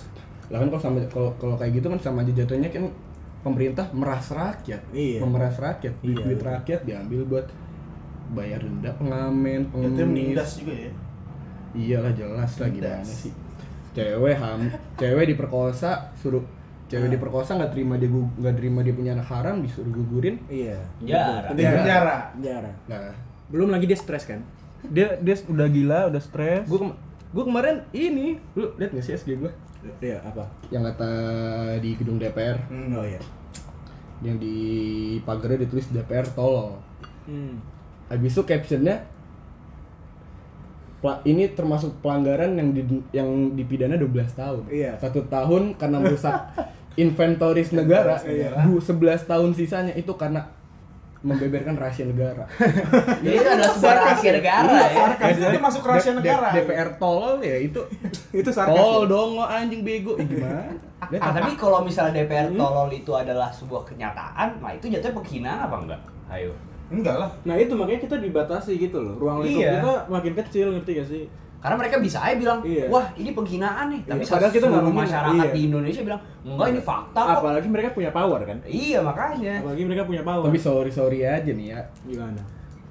lah 0.47 0.59
kan 0.59 0.69
kalau 0.69 0.83
sama 0.83 0.99
kalau 1.07 1.31
kalau 1.35 1.55
kayak 1.55 1.73
gitu 1.75 1.87
kan 1.87 1.99
sama 1.99 2.21
aja 2.21 2.33
jatuhnya 2.35 2.69
kan 2.69 2.85
pemerintah 3.39 3.87
meras 3.93 4.29
rakyat 4.29 4.81
Iya. 4.91 5.21
memeras 5.21 5.57
rakyat 5.57 5.95
duit 5.99 6.13
Iya, 6.15 6.25
duit 6.27 6.41
rakyat 6.43 6.81
diambil 6.83 7.21
buat 7.25 7.47
bayar 8.31 8.61
denda 8.61 8.91
pengamen 8.93 9.61
Itu 9.63 9.73
pengemis. 9.73 10.05
menindas 10.05 10.51
juga 10.57 10.75
ya. 10.75 10.93
iyalah 11.71 12.13
jelas 12.13 12.51
lah 12.55 12.69
gimana 12.69 13.05
sih. 13.05 13.33
Cewek 13.91 14.37
ham 14.37 14.61
cewek 14.95 15.25
diperkosa 15.27 15.91
suruh 16.15 16.45
cewek 16.87 17.09
diperkosa 17.11 17.55
nggak 17.55 17.73
terima 17.73 17.95
dia 17.95 18.09
nggak 18.09 18.55
terima 18.55 18.81
dia 18.81 18.93
punya 18.93 19.13
anak 19.13 19.27
haram 19.27 19.61
disuruh 19.61 19.91
gugurin. 19.91 20.41
Iya. 20.47 20.77
Penjara. 20.99 21.49
Di 21.49 21.63
penjara. 21.63 22.17
penjara 22.33 22.71
nah. 22.85 23.13
Belum 23.49 23.69
lagi 23.69 23.85
dia 23.85 23.97
stres 23.97 24.25
kan? 24.25 24.41
Dia 24.85 25.17
dia 25.19 25.35
udah 25.43 25.67
gila 25.67 26.01
udah 26.09 26.21
stres. 26.21 26.65
Gue 26.65 26.79
kema- 26.79 26.99
gue 27.29 27.45
kemarin 27.45 27.77
ini 27.91 28.37
lu 28.55 28.73
lihat 28.77 28.91
nggak 28.91 29.03
sih 29.03 29.13
SG 29.15 29.37
gue 29.37 29.53
iya 30.01 30.19
apa? 30.21 30.49
Yang 30.69 30.83
kata 30.91 31.11
di 31.79 31.91
gedung 31.95 32.17
DPR 32.17 32.57
Hmm. 32.67 32.93
oh 32.93 33.05
iya. 33.05 33.21
Yang 34.19 34.37
di 34.41 34.57
pagarnya 35.23 35.63
ditulis 35.63 35.87
DPR 35.89 36.27
tolol 36.29 36.81
hmm. 37.25 37.78
Habis 38.09 38.31
itu 38.31 38.43
captionnya 38.43 38.97
"Pla- 40.99 41.23
ini 41.23 41.47
termasuk 41.49 42.01
pelanggaran 42.01 42.53
yang 42.53 42.69
di, 42.73 42.83
yang 43.13 43.29
dipidana 43.55 43.95
12 43.95 44.11
tahun 44.35 44.63
Iya. 44.67 44.99
satu 44.99 45.23
tahun 45.25 45.77
karena 45.77 45.99
merusak 46.03 46.35
inventoris 46.95 47.71
negara 47.71 48.19
Iya. 48.21 48.67
du 48.67 48.77
11 48.77 48.99
tahun 49.23 49.51
sisanya 49.53 49.95
itu 49.95 50.11
karena 50.13 50.43
membeberkan 51.19 51.75
rahasia 51.75 52.03
negara 52.05 52.47
Jadi 53.23 53.35
itu 53.37 53.47
adalah 53.49 53.71
sebuah 53.73 53.95
rahasia 53.97 54.33
negara 54.33 54.71
ya. 54.71 55.07
Kan 55.13 55.31
itu 55.35 55.61
masuk 55.61 55.83
rahasia 55.83 56.15
negara. 56.15 56.49
DPR 56.53 56.91
tolol 56.95 57.39
ya 57.41 57.57
itu 57.59 57.81
itu 58.41 58.49
sarkas 58.49 58.71
tolol 58.73 59.03
ya? 59.03 59.11
dong 59.11 59.31
oh, 59.37 59.47
anjing 59.47 59.83
bego 59.83 60.15
gimana 60.17 60.67
Lihat, 61.09 61.23
Ah, 61.23 61.31
tapi 61.33 61.55
kalau 61.55 61.79
misalnya 61.81 62.23
DPR 62.23 62.51
tolol 62.53 62.91
itu 62.93 63.13
adalah 63.13 63.47
sebuah 63.49 63.83
kenyataan, 63.85 64.59
nah 64.59 64.71
itu 64.71 64.87
jatuhnya 64.89 65.15
penghinaan 65.15 65.59
apa 65.63 65.77
enggak? 65.79 66.01
Ayo. 66.29 66.51
Enggak 66.89 67.17
lah. 67.17 67.31
nah 67.43 67.55
itu 67.55 67.73
makanya 67.73 68.01
kita 68.01 68.17
dibatasi 68.17 68.73
gitu 68.79 68.99
loh 68.99 69.15
ruang 69.15 69.41
lingkup 69.41 69.61
Iya. 69.61 69.73
kita 69.79 69.93
makin 70.09 70.33
kecil 70.35 70.67
ngerti 70.73 70.93
gak 70.95 71.09
sih 71.09 71.25
Karena 71.59 71.75
mereka 71.77 71.99
bisa 71.99 72.23
aja 72.23 72.33
bilang, 72.33 72.63
Iya. 72.63 72.87
wah 72.87 73.03
ini 73.13 73.35
penghinaan 73.35 73.91
nih. 73.91 74.01
Tapi 74.05 74.23
Iya, 74.23 74.31
padahal 74.31 74.53
kita 74.53 74.67
nggak 74.69 74.85
menghina. 74.85 75.03
masyarakat 75.03 75.43
Iya. 75.43 75.51
di 75.51 75.61
Indonesia 75.65 76.03
bilang, 76.07 76.21
enggak 76.41 76.67
ini 76.69 76.81
fakta 76.81 77.21
kok. 77.21 77.35
apalagi 77.37 77.69
mereka 77.69 77.89
punya 77.91 78.11
power 78.11 78.41
kan 78.43 78.59
Iya 78.63 78.99
makanya. 79.01 79.55
apalagi 79.59 79.83
mereka 79.83 80.03
punya 80.05 80.23
power 80.23 80.45
tapi 80.45 80.55
sorry 80.57 80.87
sorry 80.89 81.19
aja 81.21 81.51
nih 81.51 81.67
ya 81.69 81.81
gimana 82.05 82.41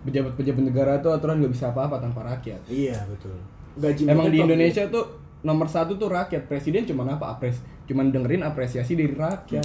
pejabat-pejabat 0.03 0.63
negara 0.63 0.93
tuh 0.99 1.11
aturan 1.11 1.39
nggak 1.39 1.53
bisa 1.53 1.65
apa-apa 1.69 1.95
tanpa 1.97 2.21
rakyat 2.25 2.59
iya 2.67 2.95
betul 3.05 3.35
gaji 3.77 4.03
Emang 4.05 4.27
di. 4.27 4.39
Indonesia 4.41 4.83
tuh 4.87 5.03
nomor 5.39 5.67
satu 5.67 5.95
tuh 5.95 6.09
rakyat 6.09 6.43
presiden 6.45 6.83
cuman 6.83 7.15
apa 7.15 7.25
apres 7.29 7.59
cuman 7.83 8.09
dengerin 8.09 8.41
apresiasi 8.41 8.93
dari 8.93 9.11
rakyat 9.11 9.63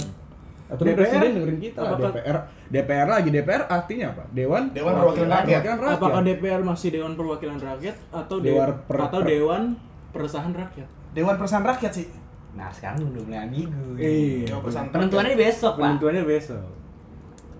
atau 0.65 0.83
DPR? 0.83 0.97
presiden 0.97 1.29
dengerin 1.33 1.59
kita 1.59 1.77
lah 1.77 1.89
Apakah- 1.91 2.13
DPR 2.13 2.37
DPR 2.67 3.07
lagi 3.07 3.29
DPR 3.29 3.61
artinya 3.67 4.05
apa 4.09 4.23
Dewan 4.29 4.63
Dewan 4.69 4.93
Perwakilan 4.93 5.29
Rakyat. 5.29 5.61
Perwakilan 5.61 5.93
apakah 5.93 6.21
DPR 6.21 6.61
masih 6.61 6.87
Dewan 6.89 7.13
Perwakilan 7.13 7.57
Rakyat 7.57 7.95
atau 8.09 8.35
de- 8.37 8.45
Dewan 8.47 8.69
per- 8.81 9.01
atau 9.01 9.19
per- 9.19 9.27
Dewan 9.27 9.63
Peresahan 10.09 10.51
Rakyat 10.51 10.87
Dewan 11.11 11.35
Persahan 11.35 11.63
Rakyat 11.63 11.91
sih. 11.93 12.07
Nah 12.53 12.69
sekarang 12.69 13.01
udah 13.03 13.21
mulai 13.23 13.39
ambigu. 13.43 13.97
Iya. 13.97 14.55
Persahan 14.55 14.87
Penentuannya 14.87 15.33
besok 15.35 15.73
pak. 15.73 15.81
penentuannya 15.83 16.23
besok 16.23 16.65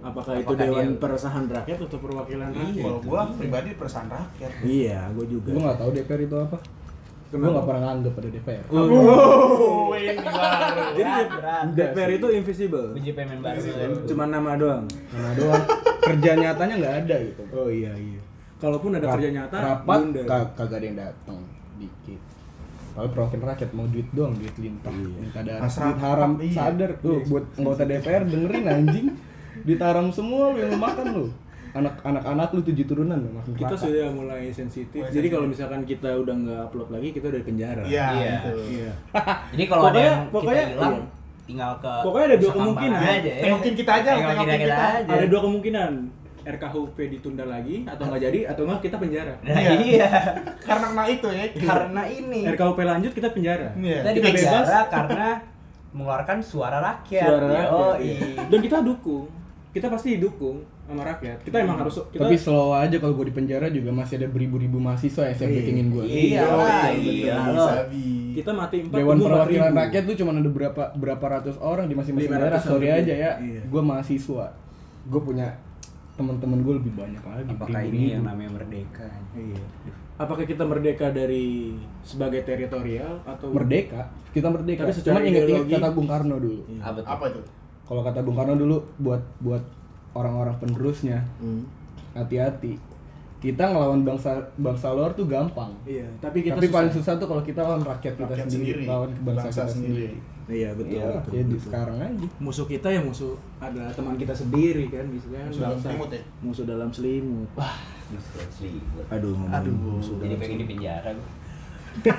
apakah, 0.01 0.33
itu 0.33 0.43
Apakah 0.45 0.59
Dewan 0.59 0.85
dia- 0.85 0.99
Peresahan 0.99 1.43
Rakyat 1.45 1.77
atau 1.79 1.97
Perwakilan 1.97 2.47
Iya. 2.47 2.59
Rakyat 2.59 2.83
Kalau 2.83 2.99
gua 3.01 3.21
pribadi 3.31 3.69
Persahan 3.73 4.07
Rakyat. 4.07 4.51
iya 4.61 4.99
gue 5.09 5.25
juga 5.27 5.49
gue 5.49 5.61
nggak 5.61 5.77
tahu 5.77 5.89
DPR 5.91 6.21
itu 6.23 6.37
apa 6.37 6.57
gue 7.35 7.49
nggak 7.49 7.65
pernah 7.65 7.81
nganggap 7.83 8.13
ada 8.13 8.29
DPR 8.29 8.63
Oh, 8.69 8.85
ini 9.97 10.13
baru. 10.15 10.85
jadi 10.93 11.01
Berat, 11.01 11.27
berat. 11.33 11.65
DPR 11.73 12.09
itu 12.13 12.27
invisible. 12.31 12.87
BJP 12.93 13.17
main 13.23 13.39
baru. 13.39 13.59
cuma 14.05 14.23
nama 14.27 14.51
doang. 14.53 14.85
Mana 15.09 15.31
doang. 15.33 15.63
Kerja 16.03 16.31
nyatanya 16.35 16.75
nggak 16.77 16.95
ada 17.01 17.15
gitu. 17.23 17.43
Oh 17.49 17.67
iya 17.67 17.89
iya. 17.93 18.21
Kalaupun 18.55 18.93
ada 18.93 19.05
Rap- 19.05 19.17
kerja 19.17 19.29
nyata 19.33 19.57
rapat 19.57 19.99
kagak 20.53 20.77
ada 20.77 20.85
yang 20.85 20.97
datang. 20.99 21.39
Dikit. 21.75 22.21
Kalau 22.93 23.09
perwakilan 23.09 23.45
rakyat 23.49 23.69
mau 23.73 23.85
duit 23.89 24.07
doang 24.13 24.33
duit 24.37 24.55
lintah. 24.55 24.93
Iya. 24.93 25.17
minta 25.19 25.39
duit 25.41 25.97
haram. 25.99 26.31
Iya. 26.37 26.53
sadar. 26.53 26.91
Tuh 27.01 27.19
buat 27.25 27.45
anggota 27.55 27.83
DPR 27.83 28.23
dengerin 28.23 28.65
anjing. 28.67 29.07
Duit 29.59 29.81
haram 29.81 30.07
semua 30.09 30.53
lu 30.53 30.57
yang 30.59 30.69
lu 30.69 30.77
makan 30.77 31.07
lu 31.11 31.25
anak 31.73 31.95
anak 32.01 32.21
anak 32.23 32.49
lu 32.49 32.61
tujuh 32.61 32.85
turunan 32.85 33.17
makan 33.19 33.49
kita 33.51 33.65
neraka. 33.67 33.81
sudah 33.81 34.05
mulai 34.09 34.43
sensitif 34.49 35.01
Mulai 35.01 35.09
jadi 35.11 35.27
kalau 35.27 35.45
misalkan 35.47 35.81
kita 35.83 36.09
udah 36.13 36.35
nggak 36.35 36.61
upload 36.63 36.89
lagi 36.91 37.09
kita 37.09 37.25
udah 37.27 37.39
di 37.39 37.47
penjara 37.47 37.81
Iya, 37.83 38.05
Iya. 38.11 38.33
gitu. 38.37 38.51
iya 38.71 38.91
Jadi 39.51 39.63
kalau 39.65 39.81
ada 39.83 39.89
Pokoknya- 39.89 40.05
yang 40.05 40.21
pokoknya- 40.29 40.63
kita 40.63 40.73
hilang, 40.75 40.93
iya. 40.93 41.05
tinggal 41.43 41.71
ke 41.75 41.93
Pokoknya 41.99 42.25
ada 42.25 42.37
dua 42.37 42.51
kemungkinan. 42.53 42.99
aja, 43.01 43.17
ya. 43.27 43.41
Tengokin 43.43 43.73
kita 43.75 43.91
aja, 43.91 44.05
Tengokin 44.07 44.29
tengokin 44.29 44.53
kita 44.55 44.63
kita. 44.63 44.85
aja. 44.95 45.11
ada 45.11 45.25
dua 45.25 45.41
kemungkinan 45.41 45.91
RKUP 46.45 46.97
ditunda 47.09 47.45
lagi 47.45 47.75
atau 47.83 48.03
nggak 48.03 48.21
jadi 48.21 48.39
atau 48.45 48.61
nggak 48.63 48.79
kita 48.81 48.97
penjara 48.97 49.33
Nah, 49.39 49.55
Iya. 49.55 49.71
iya. 49.79 50.09
Karena 50.67 51.03
itu 51.07 51.27
ya. 51.29 51.43
Karena 51.57 52.01
ini 52.05 52.39
RKUP 52.45 52.79
lanjut 52.79 53.11
kita 53.11 53.29
penjara 53.29 53.67
Iya. 53.73 53.99
kita 54.05 54.09
kita 54.13 54.29
bebas. 54.29 54.67
karena 54.87 55.27
mengeluarkan 55.89 56.37
suara 56.39 56.77
rakyat. 56.79 57.23
suara 57.23 57.47
rakyat 57.47 57.69
Oh, 57.71 57.95
iya. 57.95 58.13
iya. 58.19 58.43
dan 58.45 58.59
kita 58.59 58.77
dukung 58.79 59.25
kita 59.69 59.87
pasti 59.87 60.17
didukung 60.17 60.61
sama 60.83 61.01
rakyat 61.01 61.37
kita 61.41 61.57
emang 61.59 61.79
harus 61.79 61.95
kita 62.11 62.21
tapi 62.21 62.35
slow 62.35 62.71
aja 62.71 62.95
kalau 62.97 63.15
gue 63.15 63.31
di 63.31 63.33
penjara 63.33 63.67
juga 63.67 63.89
masih 63.89 64.19
ada 64.19 64.27
beribu-ribu 64.27 64.77
mahasiswa 64.77 65.23
yang 65.25 65.37
siap 65.37 65.47
Iya. 65.47 65.57
backingin 65.57 65.87
gue 65.89 66.03
Iya 66.03 66.19
iya, 66.19 66.45
iya. 66.91 67.35
Sabi. 67.55 68.05
kita 68.35 68.51
mati 68.51 68.75
empat 68.81 68.97
Dewan 68.97 69.17
Perwakilan 69.17 69.71
4.000. 69.71 69.79
Rakyat 69.79 70.03
tuh 70.03 70.15
cuma 70.19 70.31
ada 70.33 70.51
berapa 70.51 70.83
berapa 70.93 71.25
ratus 71.31 71.55
orang 71.57 71.85
di 71.85 71.93
masing-masing 71.93 72.29
500 72.29 72.41
daerah. 72.41 72.59
Sorry 72.59 72.87
aja 72.89 73.13
ya, 73.13 73.31
Iya. 73.37 73.61
gue 73.63 73.81
mahasiswa. 73.81 74.45
Gue 75.05 75.21
punya 75.21 75.47
teman-teman 76.13 76.59
gue 76.59 76.73
lebih 76.77 76.93
banyak 76.93 77.23
lagi. 77.23 77.49
Apakah 77.49 77.81
ini 77.81 78.01
yang 78.11 78.23
namanya 78.23 78.51
merdeka? 78.53 79.07
iya 79.33 79.61
apakah 80.13 80.45
kita 80.45 80.61
merdeka 80.61 81.09
dari 81.09 81.73
sebagai 82.01 82.43
teritorial 82.43 83.17
atau 83.23 83.49
merdeka? 83.49 84.13
Kita 84.29 84.45
merdeka. 84.47 84.83
Tapi 84.83 84.93
secara 84.93 85.17
Cuman 85.17 85.31
ideologi- 85.31 85.73
kata 85.73 85.89
Bung 85.89 86.05
Karno 86.05 86.35
dulu. 86.37 86.61
Iya. 86.67 86.81
Apa? 86.83 86.99
Apa 87.07 87.23
itu? 87.29 87.41
Kalau 87.83 88.01
kata 88.01 88.19
Bung 88.21 88.35
Karno 88.35 88.53
dulu 88.55 88.77
buat 88.97 89.21
buat 89.39 89.63
orang-orang 90.13 90.55
penerusnya 90.57 91.21
Hmm. 91.37 91.65
hati-hati. 92.13 92.77
kita 93.39 93.59
ngelawan 93.65 94.01
bangsa 94.01 94.31
bangsa 94.55 94.87
luar 94.89 95.11
tuh 95.11 95.25
gampang. 95.25 95.67
Iya, 95.83 96.07
tapi 96.17 96.41
kita 96.41 96.55
Tapi 96.55 96.63
susah. 96.63 96.75
paling 96.79 96.91
susah 96.93 97.13
tuh 97.13 97.27
kalau 97.27 97.41
kita 97.41 97.59
lawan 97.59 97.83
rakyat 97.83 98.15
kita 98.15 98.23
Rakyat 98.29 98.47
sendiri, 98.47 98.71
sendiri, 98.71 98.83
lawan 98.87 99.09
bangsa, 99.11 99.27
bangsa 99.43 99.43
kita 99.59 99.63
sendiri. 99.69 99.91
sendiri. 100.07 100.17
Iya, 100.45 100.69
betul. 100.71 100.91
Iya, 100.93 101.03
betul, 101.09 101.31
ya 101.33 101.41
di 101.41 101.43
betul. 101.49 101.59
sekarang 101.61 101.97
aja. 101.97 102.27
musuh 102.37 102.65
kita 102.65 102.87
ya 102.89 103.01
musuh 103.01 103.33
adalah 103.57 103.91
teman 103.91 104.15
kita 104.15 104.31
sendiri 104.33 104.83
kan 104.87 105.05
misalnya 105.05 105.43
Musuh 105.45 105.59
dalam 105.61 105.79
selimut 105.81 106.09
ya? 106.09 106.21
musuh 106.39 106.65
dalam 106.65 106.89
selimut 106.89 107.49
wah 107.53 107.75
Selibut. 108.49 109.05
aduh 109.09 109.31
ngomongin 109.33 109.55
Aduh. 109.57 109.75
musuh 109.89 110.15
Jadi 110.17 110.33
pengen 110.33 110.39
di 110.39 110.47
selimut. 110.47 110.67
penjara 110.69 111.09
gua. 111.11 111.27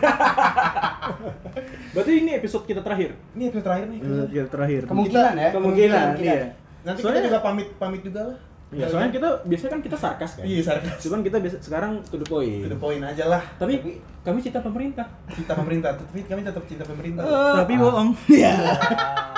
berarti 1.90 2.12
ini 2.16 2.30
episode 2.34 2.64
kita 2.64 2.80
terakhir 2.80 3.10
Ini 3.32 3.42
episode 3.48 3.64
terakhir 3.64 3.86
nih. 3.88 3.98
episode 4.00 4.30
kita 4.30 4.46
terakhir 4.48 4.80
Kemungkinan 4.84 5.32
ya. 5.34 5.48
kemungkinan 5.50 6.06
iya 6.18 6.44
Nanti 6.84 7.00
Soalnya- 7.00 7.18
kita 7.18 7.30
juga 7.30 7.40
pamit 7.40 7.68
pamit 7.74 8.02
juga 8.02 8.22
lah. 8.26 8.38
ya 8.72 8.84
soalnya 8.84 9.06
kita 9.08 9.28
biasanya 9.44 9.70
kan 9.70 9.82
kita 9.82 9.94
sarkas 9.96 10.30
kan 10.34 10.42
Iya, 10.42 10.58
sarkas. 10.60 10.98
cuman 10.98 11.22
kita 11.22 11.38
biasa 11.38 11.56
sekarang 11.60 12.02
to 12.02 12.16
the 12.16 12.26
point 12.26 12.58
To 12.60 12.68
the 12.68 12.76
point 12.76 12.98
aja 13.00 13.24
lah. 13.24 13.38
tapi 13.54 13.78
kami 14.20 14.38
cinta 14.40 14.58
pemerintah 14.58 15.06
Cinta 15.28 15.54
pemerintah, 15.54 15.94
tapi 15.94 16.20
kami 16.22 16.42
tetap 16.42 16.64
cinta 16.64 16.82
pemerintah. 16.82 17.22
tapi 17.54 17.72
bohong 17.74 18.10
iya 18.34 18.56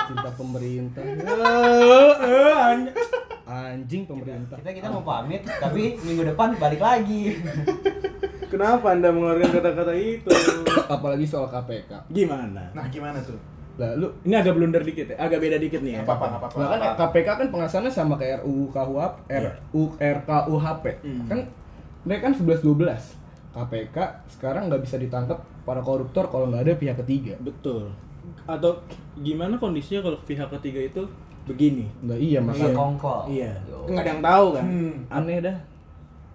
Cinta 0.03 0.29
pemerintah. 0.33 1.03
Anjing 3.45 4.03
pemerintah. 4.03 4.57
Kita 4.57 4.71
kita 4.73 4.87
mau 4.89 5.03
pamit, 5.03 5.39
tapi 5.45 5.95
minggu 5.97 6.23
depan 6.25 6.57
balik 6.57 6.81
lagi. 6.81 7.39
kenapa 8.47 8.91
anda 8.91 9.07
mengeluarkan 9.07 9.49
kata-kata 9.53 9.93
itu 9.93 10.27
Apalagi 10.89 11.23
soal 11.23 11.47
KPK. 11.47 11.91
gimana 12.09 12.71
Nah, 12.71 12.87
gimana 12.87 13.19
tuh? 13.21 13.37
Lalu 13.77 14.07
ini 14.23 14.33
agak 14.33 14.53
blunder 14.53 14.81
dikit 14.81 15.05
ya 15.07 15.15
agak 15.19 15.37
beda 15.37 15.57
dikit 15.57 15.79
nih 15.79 15.93
ya 15.93 16.01
Apa 16.01 16.13
apa 16.17 16.25
apa 16.39 16.45
Nah 16.51 16.67
kan 16.67 16.79
KPK 16.99 17.27
kan 17.35 17.47
pengasasannya 17.47 17.89
sama 17.89 18.13
kayak 18.15 18.41
RUU 18.41 18.67
KUHP, 18.67 19.15
RU, 19.29 19.83
RKUHP. 19.95 20.83
Hmm. 20.99 21.25
Kan 21.25 21.39
mereka 22.03 22.21
kan 22.23 22.33
11 22.35 22.61
12. 22.61 23.53
KPK 23.53 23.97
sekarang 24.29 24.67
nggak 24.67 24.81
bisa 24.81 24.95
ditangkap 24.95 25.37
para 25.61 25.79
koruptor 25.79 26.25
kalau 26.25 26.45
nggak 26.47 26.63
ada 26.63 26.73
pihak 26.75 26.97
ketiga. 26.99 27.33
betul 27.39 27.89
atau 28.43 28.75
gimana 29.17 29.55
kondisinya 29.55 30.03
kalau 30.03 30.19
pihak 30.21 30.51
ketiga 30.51 30.83
itu 30.83 31.01
begini 31.43 31.87
Nggak 32.01 32.19
iya 32.19 32.39
Masa 32.39 32.69
kongkol. 32.69 33.23
iya 33.25 33.55
nggak 33.87 33.97
ada 33.97 34.11
yang 34.11 34.21
tahu 34.21 34.45
kan 34.51 34.65
Hmm. 34.67 34.93
aneh 35.09 35.37
dah. 35.39 35.57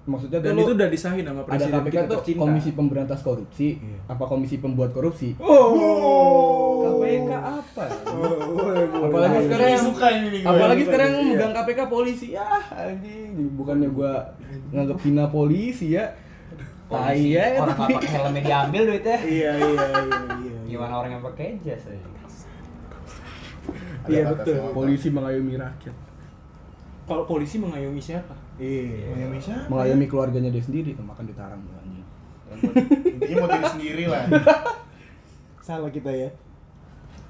Maksudnya 0.03 0.39
dan 0.41 0.59
itu 0.59 0.75
udah 0.75 0.89
disahin 0.89 1.23
sama 1.23 1.41
ada 1.41 1.49
presiden 1.49 1.79
KPK 1.79 1.87
kita 1.89 2.03
tuh 2.03 2.17
tercinta 2.19 2.41
komisi 2.43 2.71
pemberantas 2.73 3.21
korupsi, 3.21 3.69
Iya. 3.77 3.99
apa 4.09 4.25
komisi 4.27 4.55
pembuat 4.59 4.91
korupsi? 4.91 5.29
oh 5.39 6.83
KPK 6.83 7.31
apa? 7.31 7.85
apalagi 8.99 9.39
sekarang 9.47 9.69
yang 9.69 9.85
suka 9.85 10.07
ini 10.11 10.27
nih 10.29 10.41
gue. 10.41 10.51
apalagi 10.51 10.83
sekarang 10.83 11.09
yang 11.09 11.23
Iya. 11.23 11.31
megang 11.33 11.53
KPK 11.55 11.81
polisi 11.87 12.27
ya 12.33 12.47
anjing 12.69 13.31
bukannya 13.55 13.89
gua 13.89 14.13
nganggep 14.69 14.99
hina 15.01 15.25
polisi 15.29 15.87
ya 15.93 16.11
tai 16.85 17.23
ya 17.31 17.45
Orang 17.57 17.71
tapi 17.73 17.83
nggak 17.89 18.03
pakai 18.03 18.11
helmnya 18.13 18.43
diambil 18.43 18.83
duitnya. 18.85 19.17
iya 19.23 19.51
iya 19.55 19.71
iya 19.79 20.19
iya 20.37 20.59
Gimana 20.67 20.93
orang 20.97 21.11
yang 21.15 21.23
pakai 21.23 21.63
jas 21.63 21.85
aja? 21.85 22.07
iya 24.05 24.27
Ada 24.27 24.35
betul 24.35 24.57
polisi 24.73 25.09
mengayomi 25.09 25.55
rakyat 25.55 25.95
kalau 27.03 27.23
polisi 27.25 27.57
mengayomi 27.57 27.99
siapa 27.99 28.35
iya. 28.63 29.11
Miami 29.11 29.39
siapa? 29.39 29.67
mengayomi 29.67 30.07
keluarganya 30.07 30.51
dia 30.55 30.63
sendiri 30.63 30.95
tuh 30.95 31.03
makan 31.03 31.25
ditarang 31.27 31.61
tuh 31.61 31.75
anjing. 31.75 32.07
Intinya 33.19 33.37
mau 33.43 33.49
diri 33.51 33.67
sendiri 33.67 34.05
lah. 34.07 34.23
salah 35.67 35.91
kita 35.91 36.11
ya. 36.11 36.31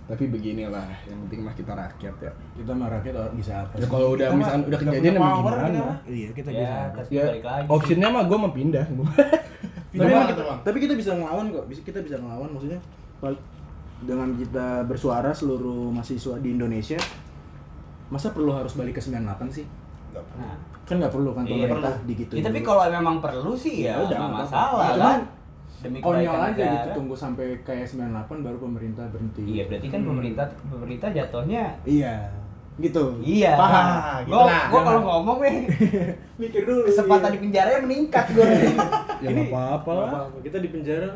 Tapi 0.03 0.29
beginilah 0.29 0.83
yang 1.07 1.19
penting 1.25 1.41
mah 1.47 1.55
kita 1.55 1.73
rakyat 1.73 2.15
ya. 2.21 2.33
Kita 2.59 2.73
mah 2.75 2.89
rakyat 2.91 3.15
oh, 3.17 3.33
bisa 3.33 3.65
apa 3.65 3.73
ya 3.81 3.87
kalau 3.87 4.09
udah 4.13 4.29
misalkan 4.35 4.63
udah 4.69 4.79
kejadian 4.83 5.13
emang 5.17 5.33
gimana? 5.41 5.95
iya 6.05 6.29
kita 6.35 6.49
Ya, 6.53 6.91
bisa 6.93 7.09
ya 7.09 7.25
balik 7.33 7.45
lagi. 7.47 7.67
optionnya 7.71 8.09
mah 8.11 8.23
gue 8.27 8.39
mau 8.39 8.53
pindah. 8.53 8.85
Tapi, 9.93 10.09
kita, 10.09 10.43
Bang. 10.49 10.59
tapi 10.65 10.79
kita 10.81 10.95
bisa 10.97 11.13
ngelawan 11.13 11.53
kok 11.53 11.65
bisa 11.69 11.81
kita 11.85 12.01
bisa 12.01 12.17
ngelawan 12.17 12.49
maksudnya 12.49 12.81
dengan 14.03 14.35
kita 14.35 14.89
bersuara 14.89 15.31
seluruh 15.37 15.93
mahasiswa 15.93 16.41
di 16.41 16.57
Indonesia 16.57 16.97
masa 18.09 18.33
perlu 18.33 18.57
harus 18.57 18.73
balik 18.73 18.97
ke 18.97 19.03
98 19.05 19.53
sih 19.53 19.67
Perlu. 20.13 20.23
Nah, 20.37 20.55
kan 20.83 20.95
nggak 20.97 21.11
perlu 21.11 21.31
kan 21.31 21.43
Iya, 21.43 21.53
pemerintah 21.65 21.81
perlu. 21.91 22.07
digitu 22.07 22.33
ya, 22.33 22.43
tapi 22.43 22.59
kalau 22.61 22.83
memang 22.87 23.17
perlu 23.19 23.53
sih 23.55 23.75
ya, 23.83 23.95
Ya 23.95 23.95
udah, 24.03 24.19
nggak 24.19 24.33
masalah 24.39 24.89
kan. 24.95 25.21
Demi 25.83 25.99
konyol 25.99 26.37
aja 26.39 26.63
gitu 26.63 26.89
tunggu 26.95 27.15
sampai 27.17 27.59
kayak 27.61 27.83
98 27.85 28.07
baru 28.39 28.55
pemerintah 28.57 29.03
berhenti 29.09 29.43
Iya, 29.43 29.67
berarti 29.67 29.89
kan 29.89 30.01
pemerintah 30.01 30.47
pemerintah 30.65 31.09
jatuhnya 31.11 31.65
iya 31.83 32.31
gitu 32.75 33.19
Iya. 33.19 33.53
Paham, 33.55 33.85
Nah, 33.85 34.19
gitu 34.23 34.31
gua, 34.33 34.47
lah. 34.47 34.63
gua 34.69 34.81
kalau 34.83 35.01
ngomong 35.03 35.39
nih 35.41 35.57
mikir 36.41 36.63
dulu 36.63 36.81
kesempatan 36.85 37.31
di 37.31 37.39
penjara 37.41 37.71
meningkat 37.81 38.25
gue. 38.31 38.47
ya 39.19 39.29
nggak 39.29 39.49
apa-apa 39.49 39.91
Nggak 39.91 39.97
lah 39.99 40.11
apa-apa. 40.23 40.39
kita 40.41 40.57
di 40.57 40.69
penjara 40.71 41.09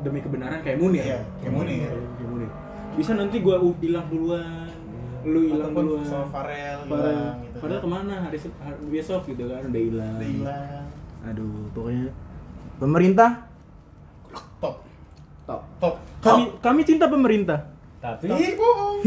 demi 0.00 0.18
kebenaran 0.20 0.58
kayak 0.60 0.78
Munir 0.78 1.02
Iya, 1.02 1.18
kayak 1.38 1.52
Munir. 1.52 1.90
Kayak 2.14 2.28
Munir. 2.28 2.50
bisa 2.94 3.12
nanti 3.12 3.36
gua 3.40 3.56
hilang 3.74 4.06
duluan 4.06 4.63
lu 5.24 5.40
hilang 5.42 5.72
duluan 5.72 6.02
sama 6.02 6.26
Farel 6.28 6.78
Farel, 6.84 7.08
hilang 7.08 7.36
gitu. 7.42 7.56
Farel 7.58 7.78
ke 7.78 7.88
mana 7.88 8.14
hari 8.20 8.36
hari 8.38 8.76
besok 8.88 9.20
gitu 9.24 9.44
kan 9.46 9.62
udah 9.64 9.82
hilang 9.82 10.14
Udah 10.14 10.28
hilang. 10.28 10.84
aduh 11.22 11.64
pokoknya 11.72 12.06
pemerintah 12.76 13.30
Top. 14.58 14.76
top 15.44 15.60
Top. 15.78 15.94
kami 16.20 16.42
kami 16.58 16.80
cinta 16.82 17.06
pemerintah 17.06 17.60
Tapi 17.98 18.28
Ih, 18.28 18.52
bohong. 18.54 19.00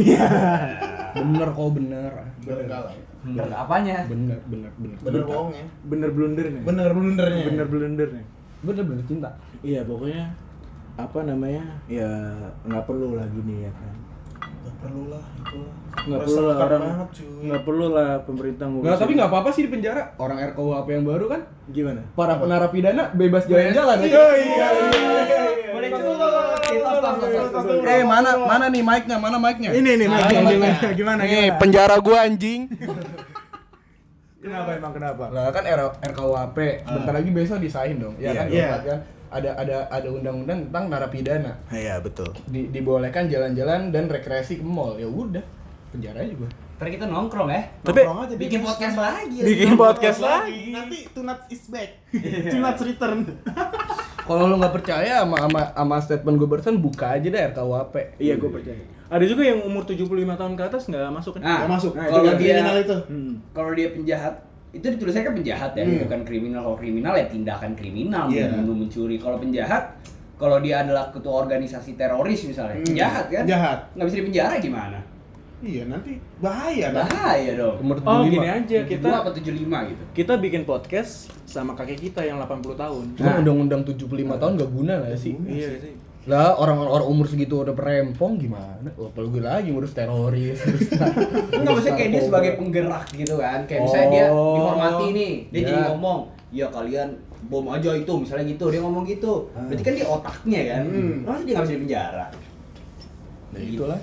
bener 1.16 1.50
kok 1.50 1.70
bener 1.72 2.12
Bener 2.40 2.58
enggak 2.60 2.82
lah. 2.84 2.94
bener 3.20 3.48
apanya? 3.52 3.98
bener 4.06 4.40
bener 4.44 4.72
bener 4.76 4.98
Bener 5.00 5.14
Cinta. 5.16 5.28
bohong 5.28 5.50
ya. 5.52 5.66
bener 5.84 6.10
blunder 6.12 6.46
nih 6.48 6.62
Bener 6.64 6.90
blundernya. 6.92 7.46
bener 7.46 7.66
blunder 7.68 8.10
nih 8.12 8.26
bener 8.60 8.84
bener 8.84 9.04
cinta 9.06 9.30
iya 9.62 9.82
pokoknya 9.84 10.34
apa 10.98 11.20
namanya 11.24 11.62
ya 11.86 12.10
nggak 12.64 12.84
perlu 12.84 13.14
lagi 13.14 13.38
nih 13.40 13.60
ya 13.64 13.72
kan 13.72 13.94
Nggak 14.68 14.84
perlu 14.84 15.04
lah 15.08 15.24
itu. 15.34 15.60
nggak 15.98 16.20
perlu 16.22 16.42
lah 16.42 16.56
orang 16.58 16.82
banget 16.84 17.10
cuy. 17.10 17.28
nggak 17.42 17.62
perlu 17.64 17.86
lah 17.90 18.10
pemerintah 18.22 18.66
ngurusin 18.66 18.86
Nggak, 18.86 18.98
tapi 18.98 19.12
nggak 19.14 19.30
apa-apa 19.30 19.50
sih 19.50 19.62
di 19.64 19.70
penjara. 19.70 20.04
Orang 20.16 20.38
RKUHP 20.40 20.88
yang 20.90 21.06
baru 21.06 21.26
kan 21.28 21.42
gimana 21.68 22.02
para 22.14 22.34
narapidana 22.40 23.04
bebas 23.12 23.44
jalan-jalan 23.46 23.98
iya 24.02 24.26
iya 24.38 24.68
Boleh. 25.68 25.90
Eh 27.88 28.02
mana 28.04 28.30
mana 28.38 28.66
nih 28.68 28.82
mic-nya? 28.82 29.18
Mana 29.18 29.38
mic-nya? 29.38 29.72
ini 29.72 29.92
nih 29.96 30.06
gimana 30.06 30.26
mic-nya? 30.26 30.42
gimana 30.44 30.92
gimana 30.94 31.20
Nih 31.24 31.48
penjara 31.56 31.96
gua 31.98 32.18
anjing. 32.24 32.62
kenapa 34.38 34.70
emang 34.74 34.94
kenapa 34.94 35.24
Lah 35.28 35.50
kan 35.50 35.64
RKUHP 36.04 36.58
bentar 36.86 37.14
lagi 37.14 37.30
besok 37.32 37.58
disahin 37.60 37.98
dong. 37.98 38.16
Ya 38.16 38.32
Iya, 38.32 38.32
kan, 38.34 38.46
iya. 38.48 38.68
Kan 38.82 39.00
ada 39.30 39.52
ada 39.54 39.78
ada 39.88 40.08
undang-undang 40.08 40.66
tentang 40.66 40.88
narapidana. 40.88 41.54
iya 41.70 42.00
betul 42.00 42.32
Di, 42.46 42.68
dibolehkan 42.68 43.28
jalan-jalan 43.28 43.90
dan 43.90 44.08
rekreasi 44.08 44.58
ke 44.58 44.66
mall. 44.66 44.96
Ya 44.96 45.06
udah, 45.06 45.44
penjara 45.90 46.20
aja 46.20 46.34
gua. 46.34 46.48
Ntar 46.78 46.88
kita 46.90 47.06
nongkrong 47.06 47.50
ya. 47.50 47.62
Tapi- 47.82 48.02
Nongkrong 48.02 48.20
aja 48.24 48.36
Bikin 48.38 48.60
podcast 48.62 48.98
lagi. 48.98 49.38
bikin 49.42 49.72
podcast 49.74 50.20
lagi 50.20 50.62
Nanti 50.70 50.98
Tunat 51.10 51.40
is 51.48 51.64
back. 51.68 51.90
Tunat 52.48 52.78
return. 52.80 53.20
Kalau 54.28 54.44
lu 54.46 54.56
nggak 54.56 54.76
percaya 54.76 55.22
sama 55.22 55.38
sama 55.40 55.62
sama 55.72 55.96
statement 55.98 56.36
gue 56.36 56.46
barusan 56.46 56.78
buka 56.78 57.16
aja 57.16 57.24
deh 57.26 57.44
RKUHP. 57.50 57.96
iya 58.20 58.36
gue 58.36 58.48
percaya 58.48 58.76
ada 59.08 59.24
juga 59.24 59.40
yang 59.42 59.64
umur 59.64 59.88
75 59.88 60.04
tahun 60.12 60.54
ke 60.54 60.64
atas 60.66 60.84
nggak 60.86 61.08
masuk 61.10 61.32
kan 61.34 61.42
Nah, 61.42 61.56
Nggak 61.58 61.72
masuk. 61.72 61.92
Nah, 61.96 62.06
kalau 62.06 62.24
dia 62.28 62.36
kriminal 62.36 62.76
itu. 62.78 62.98
Hmm. 63.08 63.34
kalau 63.52 63.72
dia 63.72 63.88
penjahat 63.90 64.34
itu 64.78 64.88
ditulisnya 64.88 65.24
kan 65.24 65.34
penjahat 65.34 65.72
ya, 65.74 65.84
Hmm. 65.84 66.06
bukan 66.06 66.20
kriminal. 66.22 66.62
Kalau 66.64 66.78
kriminal 66.78 67.14
ya 67.14 67.26
tindakan 67.26 67.72
kriminal, 67.74 68.26
Iya. 68.28 68.48
membunuh, 68.52 68.86
mencuri. 68.86 69.18
Kalau 69.18 69.38
penjahat, 69.38 69.84
kalau 70.36 70.58
dia 70.58 70.82
adalah 70.82 71.10
ketua 71.10 71.44
organisasi 71.44 71.94
teroris 71.94 72.46
misalnya, 72.46 72.78
Hmm. 72.78 72.88
penjahat 72.88 73.26
kan? 73.28 73.44
Jahat. 73.44 73.78
Nggak 73.94 74.06
bisa 74.06 74.18
dipenjara 74.18 74.56
gimana? 74.58 75.00
Iya, 75.58 75.90
nanti 75.90 76.22
bahaya. 76.38 76.94
Bahaya 76.94 77.52
dong. 77.58 77.82
Umur 77.82 77.98
oh 78.00 78.22
75. 78.22 78.30
gini 78.30 78.48
aja 78.48 78.80
Kita 78.86 79.10
apa 79.18 79.30
75 79.34 79.78
gitu? 79.84 80.04
kita 80.14 80.34
bikin 80.38 80.62
podcast 80.64 81.34
sama 81.44 81.74
kakek 81.74 81.98
kita 82.04 82.22
yang 82.22 82.38
80 82.38 82.78
tahun 82.78 83.18
Cuma 83.18 83.26
Nah. 83.28 83.38
undang-undang 83.42 83.82
75 83.82 84.38
tahun 84.38 84.54
gak 84.56 84.70
guna 84.70 84.94
gak 85.02 85.18
sih? 85.18 85.34
iya 85.44 85.74
sih 85.76 85.98
Lah 86.28 86.60
orang-orang 86.60 87.08
umur 87.08 87.26
segitu 87.26 87.64
udah 87.64 87.72
perempong 87.72 88.36
gimana? 88.36 88.92
Oh, 89.00 89.08
apalagi 89.08 89.40
lagi 89.40 89.68
ngurus 89.72 89.96
teroris. 89.96 90.60
Enggak 91.56 91.72
maksudnya 91.72 91.96
kayak 91.96 92.12
dia 92.12 92.22
sebagai 92.22 92.52
penggerak 92.60 93.06
gitu 93.16 93.36
kan. 93.40 93.64
Kayak 93.64 93.82
misalnya 93.88 94.08
dia 94.12 94.26
Oh. 94.28 94.56
dihormati 94.60 95.06
nih, 95.10 95.34
dia 95.48 95.58
Ya. 95.58 95.66
jadi 95.66 95.80
ngomong, 95.88 96.18
"Ya 96.52 96.68
kalian 96.68 97.10
bom 97.48 97.66
aja 97.72 97.92
itu," 97.96 98.12
misalnya 98.12 98.46
gitu. 98.46 98.66
Dia 98.68 98.82
ngomong 98.84 99.08
gitu. 99.08 99.48
Berarti 99.56 99.82
kan 99.82 99.94
dia 99.96 100.06
otaknya 100.06 100.62
kan. 100.68 100.82
Hmm. 100.84 101.16
Masa 101.24 101.42
dia 101.42 101.54
nggak 101.56 101.64
bisa 101.64 101.76
dipenjara? 101.80 102.26
Nah, 103.48 103.60
itulah. 103.62 104.00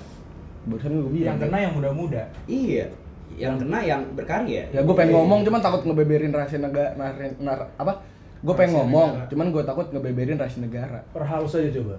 Barusan 0.65 0.91
gue 0.91 1.11
bilang. 1.13 1.27
yang 1.27 1.37
kena 1.37 1.57
yang 1.61 1.73
muda-muda 1.77 2.23
Iya. 2.49 2.89
Yang 3.37 3.55
kena 3.61 3.79
yang 3.79 4.01
berkarya. 4.17 4.65
Ya 4.65 4.81
gue 4.81 4.95
pengen 4.97 5.13
ngomong 5.13 5.45
cuman 5.45 5.61
takut 5.61 5.85
ngebeberin 5.85 6.33
rahasia 6.33 6.57
negara 6.57 6.97
nar, 6.97 7.13
nar, 7.37 7.59
apa? 7.77 8.01
Gue 8.45 8.53
pengen 8.53 8.77
ngomong, 8.77 9.09
negara. 9.15 9.27
cuman 9.27 9.45
gue 9.49 9.63
takut 9.65 9.85
ngebeberin 9.89 10.37
rahasia 10.37 10.61
negara. 10.61 10.99
perhalus 11.09 11.57
aja 11.57 11.69
coba 11.73 11.95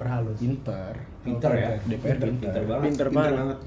perhalus 0.00 0.36
Pinter. 0.40 0.92
Pinter 1.20 1.50
ya. 1.52 1.68
DPR 1.84 2.16
pinter. 2.16 2.28
Pinter 2.32 2.62
banget. 2.64 2.84
pinter 2.88 3.08
banget. 3.12 3.58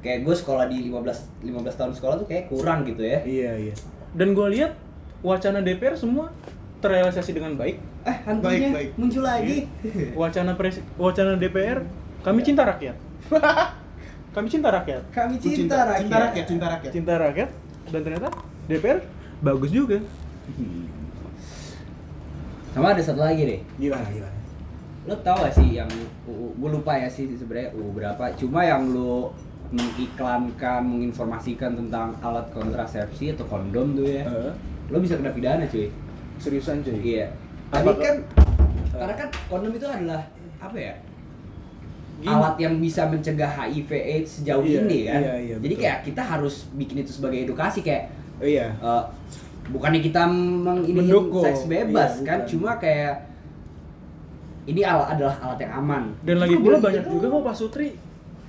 Kayak 0.00 0.18
gue 0.22 0.34
sekolah 0.34 0.64
di 0.64 0.86
15 0.86 1.50
15 1.50 1.50
tahun 1.76 1.92
sekolah 1.92 2.14
tuh 2.16 2.26
kayak 2.26 2.44
kurang 2.46 2.86
gitu 2.86 3.02
ya. 3.02 3.20
iya 3.20 3.52
iya 3.58 3.74
dan 4.10 4.32
gue 4.32 4.46
lihat 4.48 4.72
wacana 5.20 5.60
DPR 5.60 5.94
semua 5.94 6.30
terrealisasi 6.78 7.30
dengan 7.30 7.52
baik. 7.54 7.76
Eh, 8.00 8.16
hantunya 8.24 8.72
Baik, 8.72 8.72
baik. 8.72 8.90
muncul 8.96 9.20
lagi. 9.20 9.68
Wacana 10.14 10.56
pres 10.56 10.80
wacana 10.96 11.36
DPR, 11.36 11.84
kami 12.24 12.40
cinta 12.40 12.64
rakyat. 12.64 12.96
kami 14.30 14.46
cinta 14.48 14.70
rakyat. 14.70 15.02
Kami 15.10 15.34
Cinta, 15.36 15.52
cinta, 15.52 15.76
rakyat. 15.84 16.00
cinta 16.00 16.16
rakyat, 16.18 16.44
cinta 16.46 16.66
rakyat. 16.66 16.90
Cinta 16.90 17.14
rakyat 17.18 17.48
dan 17.90 18.00
ternyata 18.00 18.28
DPR 18.64 18.98
bagus 19.40 19.70
juga. 19.70 19.98
Sama 22.70 22.94
ada 22.94 23.02
satu 23.02 23.20
lagi 23.20 23.42
deh. 23.42 23.60
Gimana, 23.76 24.06
gimana? 24.06 24.36
Lo 25.04 25.14
tau 25.18 25.40
gak 25.40 25.54
sih 25.54 25.74
yang 25.74 25.88
gue 26.24 26.70
lupa 26.70 26.94
ya 26.94 27.08
sih 27.08 27.26
sebenarnya 27.32 27.72
UU 27.72 27.90
berapa. 27.92 28.24
Cuma 28.36 28.62
yang 28.62 28.90
lo 28.90 29.34
mengiklankan, 29.70 30.82
menginformasikan 30.82 31.74
tentang 31.76 32.14
alat 32.20 32.46
kontrasepsi 32.50 33.34
atau 33.34 33.46
kondom 33.46 33.94
tuh 33.94 34.06
ya. 34.06 34.22
Eh, 34.22 34.52
Lo 34.86 34.98
bisa 34.98 35.14
kena 35.14 35.30
pidana 35.30 35.64
cuy. 35.64 35.90
seriusan 36.36 36.82
cuy. 36.82 36.98
Iya. 36.98 37.26
Tapi 37.70 37.90
kan 37.96 38.16
karena 38.90 39.14
kan 39.14 39.28
kondom 39.46 39.70
itu 39.72 39.86
adalah 39.86 40.22
apa 40.58 40.76
ya? 40.76 40.94
Gini. 42.20 42.28
alat 42.28 42.56
yang 42.60 42.76
bisa 42.76 43.08
mencegah 43.08 43.48
HIV 43.48 43.88
AIDS 43.88 44.30
sejauh 44.36 44.60
Iya, 44.60 44.84
ini 44.84 44.98
kan. 45.08 45.20
iya, 45.24 45.34
iya, 45.40 45.56
Jadi 45.56 45.72
betul. 45.72 45.84
kayak 45.88 45.98
kita 46.04 46.20
harus 46.22 46.68
bikin 46.76 47.00
itu 47.00 47.16
sebagai 47.16 47.48
edukasi 47.48 47.80
kayak 47.80 48.12
Oh, 48.36 48.44
iya. 48.44 48.76
eh, 48.76 49.04
bukannya 49.70 50.00
kita 50.02 50.22
menginiin 50.26 51.30
seks 51.40 51.70
bebas 51.70 52.20
Iya, 52.20 52.26
kan, 52.26 52.38
bukan. 52.42 52.50
cuma 52.50 52.70
kayak 52.78 53.14
ini 54.68 54.80
alat 54.84 55.08
adalah 55.18 55.34
alat 55.42 55.58
yang 55.62 55.72
aman. 55.82 56.02
Dan 56.22 56.36
lagi 56.38 56.56
pula 56.60 56.76
banyak 56.78 57.04
juga 57.06 57.26
kok 57.26 57.42
Pak 57.42 57.54
Sutri 57.56 57.88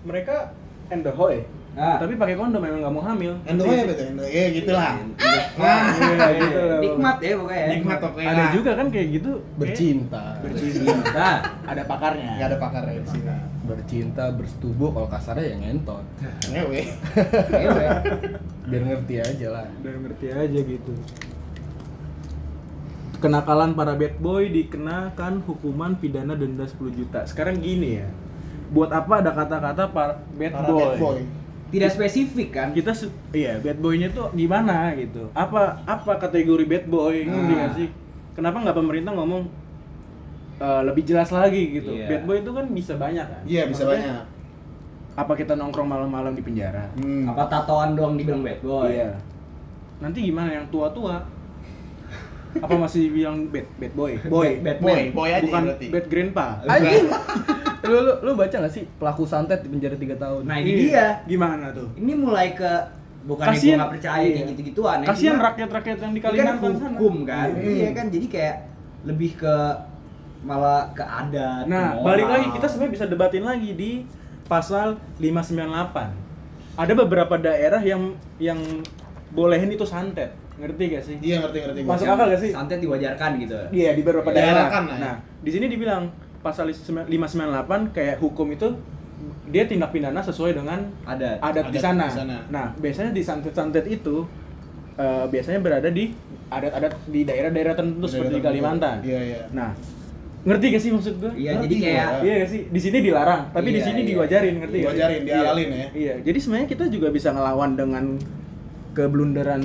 mereka 0.05 0.53
endohoy. 0.91 1.45
Ah. 1.71 1.95
Tapi 2.03 2.19
pakai 2.19 2.35
kondom 2.35 2.59
memang 2.59 2.83
nggak 2.83 2.93
mau 2.93 3.03
hamil. 3.07 3.31
Endo 3.47 3.63
ya 3.63 3.87
betul, 3.87 4.05
endo. 4.11 4.23
Ya 4.27 4.45
gitulah. 4.51 4.91
Iya, 5.15 5.75
gitu 5.95 6.11
lah. 6.11 6.79
nikmat 6.83 7.17
ya 7.23 7.33
pokoknya. 7.39 7.65
Nikmat 7.71 7.97
pokoknya. 8.03 8.27
Ada 8.27 8.43
juga 8.51 8.71
kan 8.75 8.87
kayak 8.91 9.07
gitu. 9.15 9.31
Bercinta. 9.55 10.23
Bercinta. 10.43 11.29
Ada 11.63 11.81
pakarnya. 11.87 12.27
Enggak 12.35 12.47
ada 12.51 12.57
pakarnya 12.59 12.99
di 12.99 13.07
sini. 13.07 13.31
Bercinta, 13.71 14.27
bersetubuh 14.29 14.91
kalau 14.91 15.07
kasarnya 15.07 15.45
ya 15.47 15.57
ngentot. 15.57 16.03
Ngewe. 16.49 16.81
Ngewe. 17.47 17.85
Biar 18.67 18.83
ngerti 18.85 19.15
aja 19.17 19.47
lah. 19.49 19.67
Biar 19.79 19.95
ngerti 19.97 20.27
aja 20.27 20.59
gitu. 20.59 20.93
Kenakalan 23.21 23.77
para 23.77 23.93
bad 23.93 24.17
boy 24.17 24.49
dikenakan 24.49 25.45
hukuman 25.45 25.93
pidana 25.93 26.33
denda 26.33 26.65
10 26.65 26.89
juta. 26.91 27.21
Sekarang 27.23 27.61
gini 27.61 28.01
ya. 28.01 28.09
Buat 28.73 28.89
apa 28.91 29.21
ada 29.21 29.29
kata-kata 29.31 29.83
para 29.93 30.25
bad 30.33 30.51
Para 30.51 30.67
boy? 30.67 30.79
bad 30.81 30.93
boy. 30.97 31.19
Tidak 31.71 31.87
spesifik 31.87 32.49
kan? 32.51 32.67
Kita 32.73 32.91
iya 33.31 33.61
bad 33.61 33.77
boynya 33.77 34.09
tuh 34.09 34.33
gimana 34.33 34.91
gitu. 34.97 35.29
Apa 35.31 35.85
apa 35.85 36.11
kategori 36.17 36.65
bad 36.65 36.85
boy? 36.85 37.23
Ngerti 37.23 37.51
Ah. 37.53 37.57
nggak 37.61 37.71
sih? 37.77 37.87
Kenapa 38.33 38.57
nggak 38.59 38.75
pemerintah 38.75 39.13
ngomong 39.13 39.43
eh, 40.61 40.81
lebih 40.83 41.03
jelas 41.03 41.29
lagi 41.29 41.73
gitu? 41.73 41.91
Iya. 41.91 42.07
Bad 42.07 42.23
boy 42.23 42.37
itu 42.37 42.51
kan 42.51 42.65
bisa 42.69 42.93
banyak 42.95 43.25
kan. 43.25 43.41
Iya, 43.43 43.65
bisa 43.65 43.81
Maksudnya, 43.83 43.97
banyak. 44.13 44.25
Apa 45.13 45.33
kita 45.35 45.53
nongkrong 45.53 45.89
malam-malam 45.89 46.31
di 46.31 46.39
penjara? 46.39 46.85
Hmm. 46.95 47.25
Apa 47.27 47.49
tatoan 47.49 47.93
doang 47.93 48.13
dibilang 48.15 48.39
bad 48.39 48.61
boy? 48.61 48.87
Iya. 48.87 49.17
Nanti 49.99 50.23
gimana 50.23 50.49
yang 50.51 50.65
tua-tua? 50.67 51.25
Apa 52.53 52.75
masih 52.75 53.07
bilang 53.09 53.47
bad 53.47 53.63
bad 53.75 53.93
boy? 53.93 54.11
Boy, 54.21 54.59
Bad 54.59 54.77
Boy, 54.77 55.07
boy 55.09 55.29
aja 55.29 55.39
bukan 55.41 55.61
berarti. 55.65 55.87
bad 55.87 56.05
grandpa. 56.05 56.45
Anjing. 56.65 57.07
lu, 57.81 57.97
lu, 57.97 58.13
lu 58.21 58.31
baca 58.35 58.55
gak 58.59 58.69
sih 58.69 58.83
pelaku 58.93 59.23
santet 59.23 59.63
di 59.63 59.69
penjara 59.69 59.95
3 59.95 60.13
tahun? 60.15 60.41
Nah, 60.43 60.57
ini 60.59 60.69
Iya. 60.69 60.77
dia. 60.77 61.07
Gimana 61.25 61.71
tuh? 61.71 61.87
Ini 61.95 62.11
mulai 62.13 62.51
ke 62.51 62.71
bukan 63.21 63.45
gue 63.45 63.53
Kasian- 63.53 63.79
nggak 63.79 63.91
percaya 63.91 64.21
iya. 64.21 64.33
kayak 64.35 64.47
gitu-gituan. 64.51 64.97
Kasihan 65.01 65.37
rakyat-rakyat 65.39 65.97
yang 65.99 66.11
di 66.11 66.19
kan 66.19 66.29
Kalimantan 66.29 66.73
sana. 66.73 66.87
hukum 66.91 67.15
kan 67.23 67.47
Iya. 67.53 67.71
iya 67.71 67.89
kan 67.91 68.05
jadi 68.07 68.25
kayak 68.27 68.55
lebih 69.03 69.31
ke 69.33 69.55
malah 70.41 70.89
ke 70.91 71.01
adat 71.01 71.65
Nah, 71.65 71.93
ke 71.93 72.01
balik 72.01 72.25
moral. 72.25 72.33
lagi 72.35 72.47
kita 72.51 72.65
sebenarnya 72.65 72.93
bisa 72.93 73.05
debatin 73.05 73.43
lagi 73.43 73.69
di 73.71 73.91
pasal 74.43 74.87
598. 75.17 76.11
Ada 76.73 76.93
beberapa 76.95 77.35
daerah 77.35 77.79
yang 77.79 78.11
yang 78.37 78.57
bolehin 79.29 79.69
itu 79.69 79.83
santet. 79.83 80.33
Ngerti 80.53 80.83
gak 80.89 81.03
sih? 81.03 81.15
Iya, 81.19 81.41
ngerti 81.41 81.57
ngerti. 81.59 81.79
Masuk 81.83 82.07
akal 82.07 82.25
gak 82.27 82.41
sih? 82.41 82.51
santet 82.51 82.79
diwajarkan 82.79 83.29
gitu 83.39 83.57
Iya, 83.71 83.93
di 83.93 84.01
beberapa 84.01 84.29
Ya, 84.29 84.35
daerah. 84.35 84.65
kan 84.67 84.83
ya. 84.85 84.97
Nah, 84.99 85.13
di 85.39 85.49
sini 85.49 85.65
dibilang 85.67 86.09
pasal 86.39 86.67
598 86.67 87.91
kayak 87.91 88.17
hukum 88.17 88.49
itu 88.49 88.67
dia 89.47 89.63
tindak 89.63 89.91
pidana 89.91 90.17
sesuai 90.19 90.53
dengan 90.53 90.81
adat 91.03 91.37
adat, 91.39 91.69
di, 91.69 91.77
Adat 91.77 91.81
sana. 91.83 92.05
di 92.07 92.13
sana. 92.15 92.37
Nah, 92.49 92.65
biasanya 92.75 93.11
di 93.11 93.21
santet-santet 93.21 93.85
itu 93.85 94.25
eh, 94.93 95.25
biasanya 95.27 95.59
berada 95.59 95.87
di 95.87 96.09
adat-adat 96.47 96.93
di 97.05 97.21
daerah-daerah 97.23 97.73
tertentu 97.73 98.01
Daerah 98.01 98.13
seperti 98.17 98.35
di. 98.35 98.43
Kalimantan. 98.43 98.97
Iya, 99.01 99.19
iya. 99.23 99.41
Nah, 99.51 99.69
ngerti 100.41 100.65
gak 100.73 100.81
sih 100.81 100.89
maksud 100.89 101.13
gue? 101.21 101.31
iya 101.37 101.53
Ngerti 101.53 101.65
jadi 101.69 101.75
kayak 101.77 102.07
Iya 102.21 102.33
gak 102.35 102.49
sih? 102.49 102.61
Di 102.65 102.79
sini 102.81 102.97
dilarang, 102.99 103.41
tapi 103.53 103.67
di 103.69 103.77
Iya, 103.77 103.85
sini 103.85 103.99
iya. 104.01 104.09
diwajarin, 104.09 104.55
ngerti 104.57 104.75
gak? 104.75 104.83
Diwajarin, 104.83 105.21
dihalalin 105.21 105.69
Iya. 105.69 105.77
ya. 105.77 105.87
Iya, 105.93 106.13
jadi 106.25 106.37
sebenarnya 106.41 106.67
kita 106.67 106.83
juga 106.89 107.07
bisa 107.09 107.29
ngelawan 107.29 107.71
dengan 107.77 108.05
keblunderan 108.91 109.63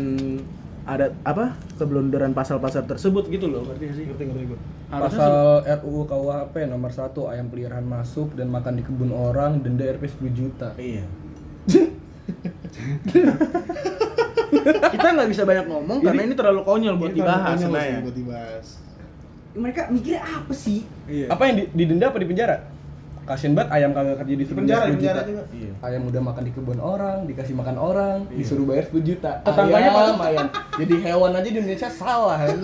adat 0.86 1.12
apa? 1.22 1.56
Keblunderan 1.80 2.30
pasal-pasal 2.30 2.84
tersebut 2.84 3.26
gitu 3.26 3.48
loh, 3.48 3.64
ngerti 3.64 3.82
gak 3.84 3.96
sih? 3.96 4.04
Ngerti 4.04 4.22
ngerti 4.28 4.44
gua. 4.46 4.58
Harusnya 4.86 5.18
Pasal 5.18 5.34
RUU 5.82 6.02
KUHP 6.06 6.54
nomor 6.68 6.90
1 6.92 7.10
ayam 7.26 7.46
peliharaan 7.48 7.82
masuk 7.82 8.36
dan 8.36 8.46
makan 8.46 8.78
di 8.78 8.82
kebun 8.84 9.10
orang 9.10 9.58
denda 9.58 9.82
Rp 9.82 10.04
10 10.06 10.30
juta. 10.30 10.76
Iya. 10.76 11.02
kita 14.66 15.08
nggak 15.14 15.30
bisa 15.30 15.42
banyak 15.42 15.66
ngomong 15.66 15.98
karena 16.02 16.22
ini 16.22 16.34
terlalu 16.34 16.62
konyol 16.62 16.94
buat 16.98 17.10
Ini 17.10 17.18
dibahas 17.18 17.58
konyol 17.58 18.02
buat 18.02 18.16
dibahas. 18.16 18.66
Mereka 19.56 19.88
mikirnya 19.88 20.22
apa 20.22 20.52
sih 20.52 20.84
Iya. 21.06 21.26
Apa 21.28 21.42
yang 21.44 21.56
di- 21.56 21.70
didenda 21.74 22.06
apa 22.06 22.18
di 22.18 22.26
penjara? 22.26 22.56
Kasian 23.24 23.52
banget 23.52 23.70
ayam 23.72 23.90
kagak 23.90 24.22
kerja 24.22 24.34
disuruh 24.36 24.56
penjara, 24.56 24.78
bayar 24.78 24.86
di 24.86 24.92
10 24.92 24.98
penjara 25.00 25.18
juta. 25.18 25.26
juga. 25.26 25.42
Iya. 25.50 25.72
Ayam 25.82 26.02
udah 26.04 26.22
makan 26.22 26.42
di 26.42 26.52
kebun 26.52 26.78
orang, 26.78 27.18
dikasih 27.26 27.54
makan 27.54 27.76
orang, 27.76 28.18
Iya. 28.24 28.36
disuruh 28.38 28.64
bayar 28.64 28.84
10 28.86 29.02
juta. 29.04 29.30
Tetangganya 29.42 29.90
ayam, 29.90 30.16
ayam. 30.20 30.46
Jadi 30.76 30.94
hewan 31.00 31.30
aja 31.32 31.42
di 31.44 31.56
Indonesia 31.56 31.88
salah 31.88 32.38
kan. 32.38 32.58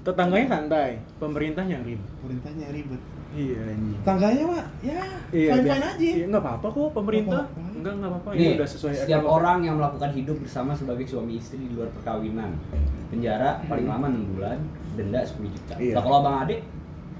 Tetangganya 0.00 0.46
santai, 0.50 0.90
pemerintahnya 1.16 1.76
ribet. 1.82 2.08
Pemerintahnya 2.16 2.66
ribet. 2.70 3.00
Iya 3.30 3.58
anjing. 3.64 3.98
Tangganya, 4.02 4.44
Pak, 4.44 4.64
ya 4.82 5.02
Iya, 5.30 5.48
fine 5.52 5.62
fine 5.64 5.84
aja. 5.84 5.94
Iya, 5.96 6.24
nggak 6.26 6.42
apa-apa 6.42 6.66
kok 6.68 6.88
pemerintah. 6.92 7.42
Nggak 7.42 7.54
apa-apa. 7.54 7.70
Enggak, 7.72 7.92
enggak 7.94 8.10
apa-apa. 8.10 8.28
Ini 8.30 8.40
nih 8.40 8.52
udah 8.52 8.68
sesuai 8.68 8.92
setiap 8.96 9.20
ekonomi. 9.20 9.36
orang 9.36 9.58
yang 9.62 9.74
melakukan 9.76 10.10
hidup 10.12 10.36
bersama 10.36 10.70
sebagai 10.72 11.04
suami 11.04 11.32
istri 11.34 11.56
di 11.58 11.70
luar 11.70 11.88
perkawinan 11.90 12.50
penjara 13.08 13.50
paling 13.64 13.86
lama 13.86 14.06
6 14.08 14.30
bulan 14.30 14.58
denda 14.92 15.20
10 15.20 15.46
juta 15.48 15.74
Iya. 15.76 15.94
nah 15.94 16.00
kalau 16.00 16.16
abang 16.20 16.36
adik 16.40 16.60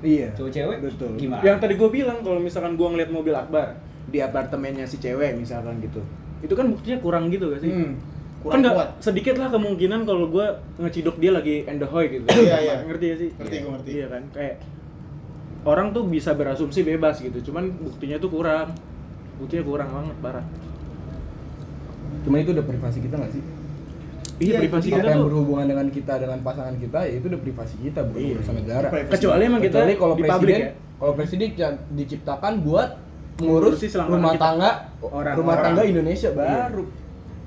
Iya. 0.01 0.29
cewek-cewek 0.33 0.77
Betul. 0.81 1.11
gimana 1.15 1.41
Yang 1.41 1.59
tadi 1.61 1.75
gue 1.75 1.91
bilang 1.91 2.19
kalau 2.21 2.39
misalkan 2.39 2.73
gue 2.75 2.87
ngeliat 2.87 3.11
mobil 3.11 3.33
Akbar 3.33 3.75
di 4.07 4.19
apartemennya 4.19 4.85
si 4.85 4.97
cewek 4.97 5.35
misalkan 5.35 5.79
gitu. 5.79 6.03
Itu 6.41 6.53
kan 6.53 6.69
buktinya 6.69 6.99
kurang 6.99 7.29
gitu 7.29 7.49
gak 7.49 7.61
sih? 7.61 7.71
Hmm. 7.71 7.95
kan 8.41 8.41
Kurang 8.43 8.61
nggak 8.63 8.75
kuat. 8.75 8.89
sedikit 8.99 9.35
lah 9.37 9.49
kemungkinan 9.49 10.01
kalau 10.03 10.27
gue 10.27 10.47
ngeciduk 10.79 11.17
dia 11.17 11.31
lagi 11.31 11.63
endohoy 11.65 12.09
gitu. 12.11 12.25
Iya, 12.27 12.57
iya. 12.59 12.75
Ngerti 12.83 13.05
gak 13.07 13.19
sih? 13.19 13.31
Ngerti, 13.35 13.53
Iya. 13.53 13.61
gua 13.61 13.73
ngerti. 13.75 13.91
Iya 13.91 14.07
kan? 14.09 14.23
Kayak 14.31 14.55
orang 15.63 15.91
tuh 15.91 16.05
bisa 16.05 16.33
berasumsi 16.33 16.81
bebas 16.83 17.19
gitu, 17.19 17.39
cuman 17.43 17.69
buktinya 17.75 18.17
tuh 18.17 18.29
kurang. 18.29 18.73
Buktinya 19.37 19.65
kurang 19.65 19.89
banget 19.91 20.17
parah. 20.19 20.45
Cuma 22.21 22.37
itu 22.37 22.51
udah 22.51 22.63
privasi 22.63 22.99
kita 23.01 23.17
nggak 23.17 23.33
sih? 23.33 23.43
Iya, 24.41 24.57
Iya, 24.57 24.59
privasi 24.59 24.89
Apa 24.89 24.97
kita 24.97 25.09
yang 25.11 25.21
tuh. 25.21 25.27
berhubungan 25.29 25.67
dengan 25.67 25.87
kita 25.89 26.15
dengan 26.17 26.39
pasangan 26.41 26.75
kita 26.75 26.99
ya 27.03 27.13
itu 27.15 27.27
udah 27.29 27.41
privasi 27.41 27.75
kita 27.79 28.01
bukan 28.03 28.21
Iya. 28.21 28.33
urusan 28.37 28.55
negara. 28.57 28.87
Privasi. 28.89 29.13
Kecuali 29.15 29.43
emang 29.45 29.61
kita 29.61 29.73
Kecuali 29.75 29.93
kalau 29.97 30.15
di 30.15 30.23
presiden, 30.23 30.59
ya. 30.59 30.69
kalau 30.97 31.13
presiden 31.13 31.49
yang 31.55 31.75
diciptakan 31.91 32.53
buat 32.61 32.89
selangkangan 33.37 34.09
rumah 34.11 34.33
kita. 34.33 34.43
tangga 34.43 34.71
Orang- 35.03 35.37
rumah 35.37 35.55
orang. 35.55 35.65
tangga 35.67 35.83
Indonesia 35.83 36.29
Iya. 36.29 36.37
baru 36.37 36.85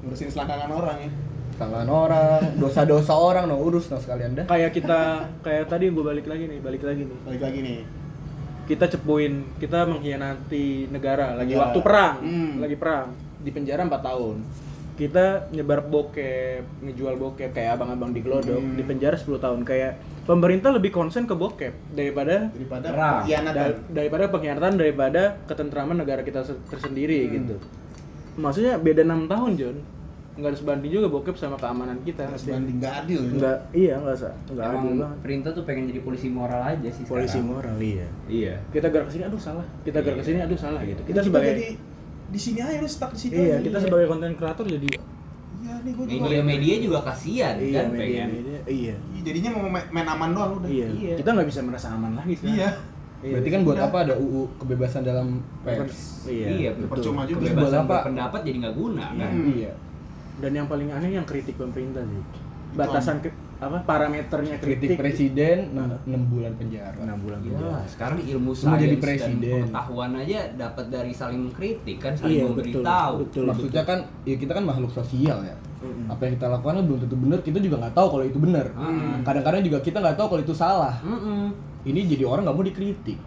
Ngurusin 0.03 0.27
selangkangan 0.27 0.69
orang 0.71 0.97
ya. 0.99 1.09
tangan 1.53 1.87
orang 1.87 2.41
dosa-dosa 2.57 3.13
orang 3.13 3.45
no 3.45 3.55
urus 3.59 3.85
no 3.87 3.97
sekalian 3.97 4.33
dah 4.33 4.45
Kayak 4.45 4.71
kita 4.73 4.99
kayak 5.41 5.65
tadi 5.67 5.85
gue 5.87 6.03
balik 6.03 6.25
lagi 6.25 6.43
nih, 6.47 6.59
balik 6.59 6.81
lagi 6.81 7.01
nih. 7.03 7.17
Balik 7.23 7.41
lagi 7.41 7.59
nih. 7.61 7.77
Kita 8.63 8.87
cepuin 8.87 9.43
kita 9.57 9.83
mengkhianati 9.85 10.87
negara 10.87 11.35
lagi 11.35 11.51
Ya. 11.51 11.59
waktu 11.61 11.79
perang 11.79 12.15
Hmm. 12.19 12.51
lagi 12.57 12.75
perang 12.75 13.11
di 13.37 13.49
penjara 13.49 13.81
4 13.81 13.99
tahun 14.01 14.37
kita 14.93 15.49
nyebar 15.49 15.83
bokep 15.83 16.63
ngejual 16.79 17.15
bokep 17.17 17.49
kayak 17.51 17.75
abang-abang 17.75 18.11
di 18.11 18.21
Glodok 18.21 18.57
Hmm. 18.57 18.75
di 18.75 18.83
penjara 18.83 19.15
10 19.15 19.35
tahun 19.37 19.61
kayak 19.61 19.97
pemerintah 20.23 20.71
lebih 20.71 20.89
konsen 20.89 21.25
ke 21.25 21.33
bokep 21.33 21.73
daripada 21.91 22.47
Daripada 22.47 22.87
Perang. 22.87 23.15
pengkhianatan. 23.19 23.55
da- 23.57 23.79
daripada 23.91 24.23
pengkhianatan 24.29 24.73
daripada 24.75 25.21
ketentraman 25.43 25.97
negara 25.97 26.21
kita 26.21 26.39
se- 26.41 26.61
tersendiri 26.67 27.19
Hmm. 27.21 27.31
gitu 27.33 27.55
maksudnya 28.35 28.77
beda 28.77 29.03
enam 29.03 29.27
tahun 29.27 29.51
John 29.55 29.77
nggak 30.33 30.49
ada 30.49 30.57
sebanding 30.57 30.91
juga 30.91 31.07
bokep 31.07 31.35
sama 31.35 31.53
keamanan 31.55 31.97
kita 32.01 32.25
Nggak 32.25 32.41
sebanding 32.41 32.75
nggak 32.77 32.93
adil. 32.99 33.19
ya. 33.19 33.31
nggak 33.31 33.57
iya 33.71 33.93
nggak 33.95 34.17
sa 34.17 34.29
nggak 34.47 34.65
adil 34.67 34.91
banget 34.97 35.17
perintah 35.21 35.49
tuh 35.51 35.63
pengen 35.63 35.83
jadi 35.87 35.99
polisi 36.01 36.27
moral 36.27 36.61
aja 36.63 36.89
sih 36.89 37.03
polisi 37.03 37.37
sekarang. 37.37 37.47
moral 37.51 37.75
iya 37.77 38.07
iya 38.25 38.53
kita 38.67 38.87
gerak 38.87 39.05
ke 39.07 39.13
sini 39.13 39.23
aduh 39.23 39.37
salah 39.37 39.65
kita 39.81 39.97
gerak 39.99 40.15
ke 40.15 40.19
Iya. 40.19 40.27
sini 40.27 40.39
aduh 40.41 40.57
salah 40.57 40.81
gitu 40.81 41.01
kita 41.01 41.11
Kita 41.11 41.21
sebagai 41.23 41.51
jadi 41.51 41.67
di 42.25 42.39
sini 42.39 42.59
aja 42.59 42.77
lu 42.77 42.89
stuck 42.89 43.11
di 43.11 43.19
situ. 43.19 43.33
iya 43.35 43.55
kita 43.59 43.77
sebagai 43.79 44.07
konten 44.07 44.33
kreator 44.33 44.65
jadi 44.65 44.87
Iya 45.55 45.73
nih 45.79 45.91
gue 45.93 46.05
juga. 46.09 46.23
Media-media 46.25 46.75
juga 46.81 46.99
kasihan 47.03 47.55
iya 47.55 47.77
kan 47.77 47.85
media, 47.87 48.03
pengen. 48.03 48.27
media 48.33 48.59
iya 48.65 48.95
Iya, 49.07 49.21
Jadinya 49.23 49.49
mau 49.53 49.63
main, 49.69 50.07
aman 50.07 50.29
doang 50.31 50.51
udah. 50.57 50.67
iya 50.67 50.87
Iya. 50.89 51.15
kita 51.15 51.29
nggak 51.31 51.47
bisa 51.47 51.61
merasa 51.61 51.87
aman 51.89 52.11
lagi 52.15 52.33
sekarang 52.33 52.57
Iya. 52.57 52.69
Berarti 53.23 53.49
kan 53.49 53.61
buat 53.63 53.79
apa 53.79 53.97
ada 54.01 54.13
UU 54.17 54.51
kebebasan 54.57 55.01
dalam 55.01 55.39
pers? 55.63 56.27
iya, 56.27 56.47
Iya, 56.49 56.69
betul. 56.73 56.91
Percuma 56.91 57.23
juga. 57.23 57.39
Buat 57.39 57.51
Kebebasan 57.53 57.79
apa? 57.79 57.93
berpendapat 57.95 58.39
jadi 58.43 58.57
nggak 58.59 58.75
guna 58.75 59.05
kan. 59.13 59.31
Hmm. 59.31 59.47
Iya. 59.53 59.71
Dan 60.35 60.51
yang 60.51 60.65
paling 60.65 60.89
aneh 60.89 61.11
yang 61.11 61.25
kritik 61.25 61.53
pemerintah 61.53 62.01
sih 62.03 62.23
batasan 62.73 63.21
ke, 63.21 63.29
apa 63.59 63.85
parameternya 63.85 64.57
Kritik 64.57 64.97
kritik, 64.97 64.97
presiden 64.97 65.57
6 65.77 66.09
bulan 66.25 66.57
penjara. 66.57 66.97
enam 66.97 67.21
bulan 67.21 67.37
Iya, 67.39 67.53
penjara. 67.53 67.81
sekarang 67.85 68.17
ilmu 68.25 68.51
Semua 68.51 68.75
jadi 68.75 68.87
sains 68.89 69.03
presiden. 69.03 69.37
dan 69.37 69.61
pengetahuan 69.63 70.11
aja 70.17 70.39
dapat 70.57 70.85
dari 70.89 71.11
saling 71.13 71.39
mengkritik 71.43 71.97
kan, 71.97 72.11
saling 72.11 72.33
Iya, 72.33 72.43
memberitahu. 72.43 72.81
betul, 72.81 73.21
betul. 73.21 73.43
Maksudnya 73.45 73.83
kan 73.85 73.99
ya 74.25 74.35
kita 74.35 74.51
kan 74.51 74.63
makhluk 74.63 74.89
sosial 74.91 75.37
ya. 75.39 75.53
Apa 76.09 76.21
yang 76.23 76.33
kita 76.33 76.47
lakukan 76.49 76.73
kan 76.73 76.83
belum 76.83 76.99
tentu 77.01 77.17
benar, 77.19 77.39
kita 77.41 77.59
juga 77.59 77.75
nggak 77.77 77.93
tahu 77.93 78.07
kalau 78.09 78.25
itu 78.25 78.39
benar. 78.41 78.65
Kadang-kadang 79.21 79.61
juga 79.61 79.77
kita 79.79 79.97
nggak 80.01 80.17
tahu 80.17 80.27
kalau 80.29 80.41
itu 80.41 80.55
salah. 80.55 80.95
Mm-mm. 81.05 81.53
Ini 81.83 81.99
jadi 82.07 82.23
orang 82.23 82.47
nggak 82.47 82.57
mau 82.57 82.65
dikritik. 82.65 83.19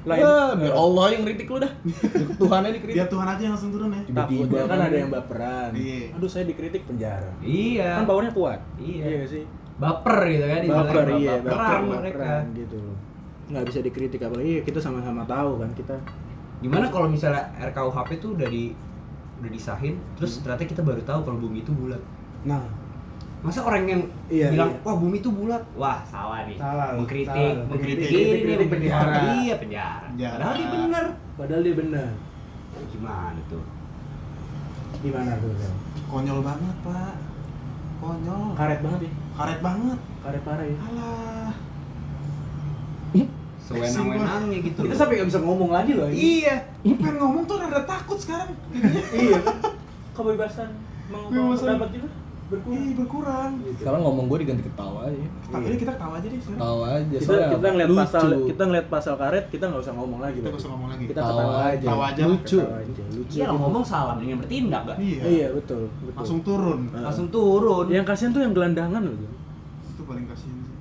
Lain- 0.00 0.20
ya, 0.20 0.36
biar 0.54 0.72
Allah 0.72 1.06
yang 1.10 1.22
kritik 1.24 1.46
lu 1.46 1.58
dah. 1.58 1.72
Biar 1.74 2.28
Tuhannya 2.36 2.70
dikritik. 2.72 2.96
Biar 2.96 3.08
Tuhan 3.08 3.26
aja 3.26 3.40
yang 3.40 3.52
langsung 3.52 3.70
turun 3.70 3.90
ya. 3.90 4.02
Tiba-tiba 4.04 4.58
kan 4.64 4.78
ada 4.80 4.96
yang 4.96 5.10
baperan 5.10 5.70
Iya. 5.70 6.14
aduh 6.14 6.26
saya 6.26 6.44
dikritik 6.44 6.82
penjara 6.84 7.30
Iya. 7.40 7.90
kan 7.96 8.04
powernya 8.04 8.32
kuat 8.32 8.60
Iya. 8.76 9.04
nggak 9.18 9.28
sih 9.28 9.44
Baper 9.76 10.16
gitu 10.26 10.42
kan 10.42 10.60
baper 10.64 11.04
iya 11.14 11.34
Baperan 11.38 11.46
baper 11.46 11.80
mereka. 11.88 12.18
baperan 12.18 12.44
gitu 12.52 12.76
loh 12.76 12.96
nggak 13.48 13.64
bisa 13.64 13.78
dikritik 13.80 14.20
apalagi 14.20 14.50
ya 14.52 14.62
kita 14.62 14.78
sama-sama 14.78 15.22
tahu 15.24 15.56
kan 15.56 15.70
kita 15.72 15.94
Gimana 16.58 16.90
kalau 16.90 17.06
misalnya 17.06 17.38
RKUHP 17.56 18.18
tuh 18.18 18.34
udah 18.34 18.44
di 18.44 18.74
udah 19.38 19.46
disahin, 19.46 19.94
terus 20.12 20.42
ternyata 20.42 20.66
kita 20.66 20.82
baru 20.82 20.98
tahu 21.00 21.22
kalau 21.22 21.38
bumi 21.38 21.62
itu 21.62 21.70
bulat. 21.70 22.02
nah 22.40 22.58
Masa 23.38 23.62
orang 23.62 23.86
yang 23.86 24.02
Iya, 24.26 24.50
bilang, 24.50 24.70
iya. 24.74 24.82
wah 24.82 24.96
bumi 24.98 25.16
itu 25.18 25.30
bulat, 25.30 25.62
wah 25.72 26.02
salah 26.02 26.42
nih. 26.42 26.58
Salah, 26.58 26.98
mengkritik, 26.98 27.30
salah. 27.30 27.70
mengkritik 27.70 28.08
ini 28.10 28.66
penjara. 28.66 29.14
Iya 29.36 29.54
penjara. 29.56 30.06
Penjara. 30.10 30.42
Padahal 30.42 30.54
dia 30.56 30.68
bener. 30.68 31.04
padahal 31.38 31.62
dia 31.62 31.74
benar 31.76 32.10
Gimana 32.90 33.40
tuh? 33.46 33.62
gimana 34.98 35.30
tuh? 35.38 35.54
Konyol 36.10 36.40
banget, 36.42 36.76
Pak. 36.82 37.14
Konyol. 37.98 38.42
karet 38.54 38.80
banget 38.82 39.00
ya 39.06 39.12
Karet 39.32 39.60
banget. 39.62 39.98
karet 40.18 40.42
parah 40.42 40.66
ya 40.66 40.76
Alah. 40.82 41.50
Sewenang-wenangnya 43.58 44.58
gitu. 44.64 44.80
kita 44.80 44.96
sampai 44.96 45.20
nggak 45.20 45.28
bisa 45.28 45.40
ngomong 45.44 45.70
lagi 45.70 45.92
loh 45.92 46.08
ini. 46.08 46.40
Iya. 46.40 46.56
Pengen 46.82 47.20
ngomong 47.20 47.44
tuh 47.44 47.60
rada 47.60 47.84
takut 47.84 48.16
sekarang. 48.16 48.48
Iya 49.12 49.38
kebebasan 50.16 50.70
Kebebasan. 51.06 51.62
pendapat 51.62 51.88
juga 51.94 52.08
berkurang 52.48 52.80
Ih, 52.80 52.92
berkurang. 52.96 53.50
Sekarang 53.74 54.00
ngomong 54.02 54.24
gue 54.26 54.38
diganti 54.40 54.64
ketawa 54.64 55.04
aja. 55.04 55.20
Tapi 55.46 55.64
ini 55.66 55.76
kita 55.76 55.92
ketawa 55.92 56.14
aja 56.16 56.26
deh 56.26 56.38
sekarang. 56.38 56.58
Ketawa 56.58 56.86
aja. 56.90 57.04
kita 57.10 57.26
soalnya 57.26 57.48
kita 57.50 57.66
ngeliat 57.68 57.88
lucu. 57.88 58.00
pasal 58.00 58.24
kita 58.42 58.62
ngeliat 58.64 58.86
pasal 58.88 59.14
karet 59.14 59.44
kita 59.46 59.64
nggak 59.66 59.82
usah 59.82 59.94
ngomong 59.94 60.18
lagi 60.18 60.32
Kita 60.32 60.40
berarti. 60.40 60.50
gak 60.50 60.60
usah 60.60 60.70
ngomong 60.70 60.88
lagi. 60.88 61.02
kita 61.02 61.12
Ketawa 61.14 61.32
ketawa 61.34 61.54
aja. 61.60 61.78
Ketawa 61.82 62.04
aja. 62.06 62.22
Lucu. 62.24 62.58
Ketawa 62.58 62.78
aja, 62.80 63.02
lucu 63.10 63.34
Iya, 63.34 63.46
ngomong 63.50 63.84
salah 63.84 64.14
dengan 64.16 64.36
bertindak 64.38 64.82
gak? 64.86 64.96
Iya. 64.98 65.22
iya 65.24 65.46
betul 65.50 65.82
betul 65.98 66.16
Langsung 66.16 66.40
turun. 66.40 66.80
Ah. 66.90 67.02
Langsung 67.04 67.26
turun. 67.28 67.86
yang 67.88 68.04
kasihan 68.04 68.30
tuh 68.30 68.40
yang 68.40 68.52
gelandangan 68.52 69.02
loh. 69.02 69.16
Itu 69.86 70.02
paling 70.02 70.24
kasihan 70.24 70.56
sih. 70.56 70.76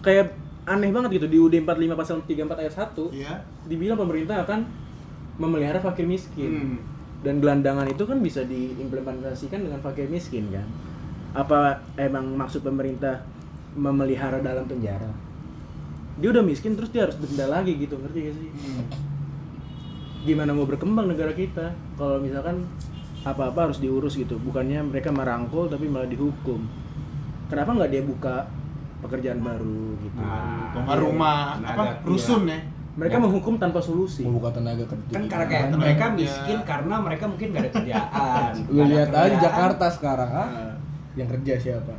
kayak 0.00 0.26
aneh 0.64 0.90
banget 0.90 1.10
gitu 1.16 1.26
di 1.26 1.36
UUD 1.38 1.54
45 1.60 1.94
pasal 1.96 2.16
34 2.20 2.58
ayat 2.58 2.74
1 2.74 3.10
Iya. 3.12 3.32
dibilang 3.64 3.94
pemerintah 3.96 4.42
akan 4.42 4.66
memelihara 5.36 5.78
fakir 5.78 6.02
miskin 6.04 6.50
Hmm. 6.52 6.78
dan 7.20 7.38
gelandangan 7.38 7.86
itu 7.86 8.02
kan 8.02 8.18
bisa 8.18 8.42
diimplementasikan 8.42 9.58
dengan 9.60 9.78
fakir 9.78 10.06
miskin 10.06 10.50
kan 10.50 10.66
apa 11.32 11.58
emang 11.96 12.28
maksud 12.32 12.60
pemerintah 12.60 13.24
memelihara 13.72 14.38
dalam 14.38 14.64
penjara 14.64 15.08
dia 16.14 16.28
udah 16.28 16.44
miskin 16.44 16.74
terus 16.74 16.88
dia 16.88 17.08
harus 17.08 17.16
denda 17.16 17.48
lagi 17.48 17.72
gitu 17.74 17.96
ngerti 17.96 18.18
gak 18.22 18.34
sih 18.34 18.48
Hmm. 18.52 18.84
gimana 20.22 20.52
mau 20.52 20.62
berkembang 20.62 21.08
negara 21.08 21.32
kita 21.32 21.66
kalau 21.96 22.16
misalkan 22.16 22.62
apa-apa 23.22 23.66
harus 23.66 23.78
diurus 23.78 24.14
gitu 24.14 24.36
bukannya 24.36 24.82
mereka 24.82 25.08
merangkul 25.08 25.66
tapi 25.66 25.86
malah 25.86 26.06
dihukum 26.06 26.62
kenapa 27.46 27.70
nggak 27.72 27.90
dia 27.90 28.02
buka 28.02 28.46
pekerjaan 29.00 29.40
baru 29.40 29.98
gitu 29.98 30.14
Nah, 30.14 30.70
Bongkar 30.72 30.98
rumah, 31.00 31.38
Tenaga, 31.56 31.72
apa? 31.72 31.82
iya. 31.82 32.06
Rusun 32.06 32.42
ya. 32.46 32.58
mereka 32.92 33.16
menghukum 33.18 33.54
tanpa 33.56 33.80
solusi 33.80 34.20
Membuka 34.22 34.52
tenaga 34.52 34.84
kerja. 34.84 35.10
Kan 35.10 35.24
karena 35.24 35.46
kayak 35.48 35.64
mereka 35.72 36.04
miskin 36.12 36.58
karena 36.62 36.94
mereka 37.00 37.24
mungkin 37.24 37.46
gak 37.50 37.62
ada 37.62 37.70
kerjaan. 37.72 38.52
Lu 38.68 38.78
ada 38.78 38.86
lihat 38.86 39.10
aja. 39.10 39.36
Jakarta 39.40 39.86
sekarang, 39.90 40.30
ah. 40.30 40.46
Nah, 41.12 41.18
Yang 41.18 41.28
kerja 41.30 41.54
siapa? 41.60 41.94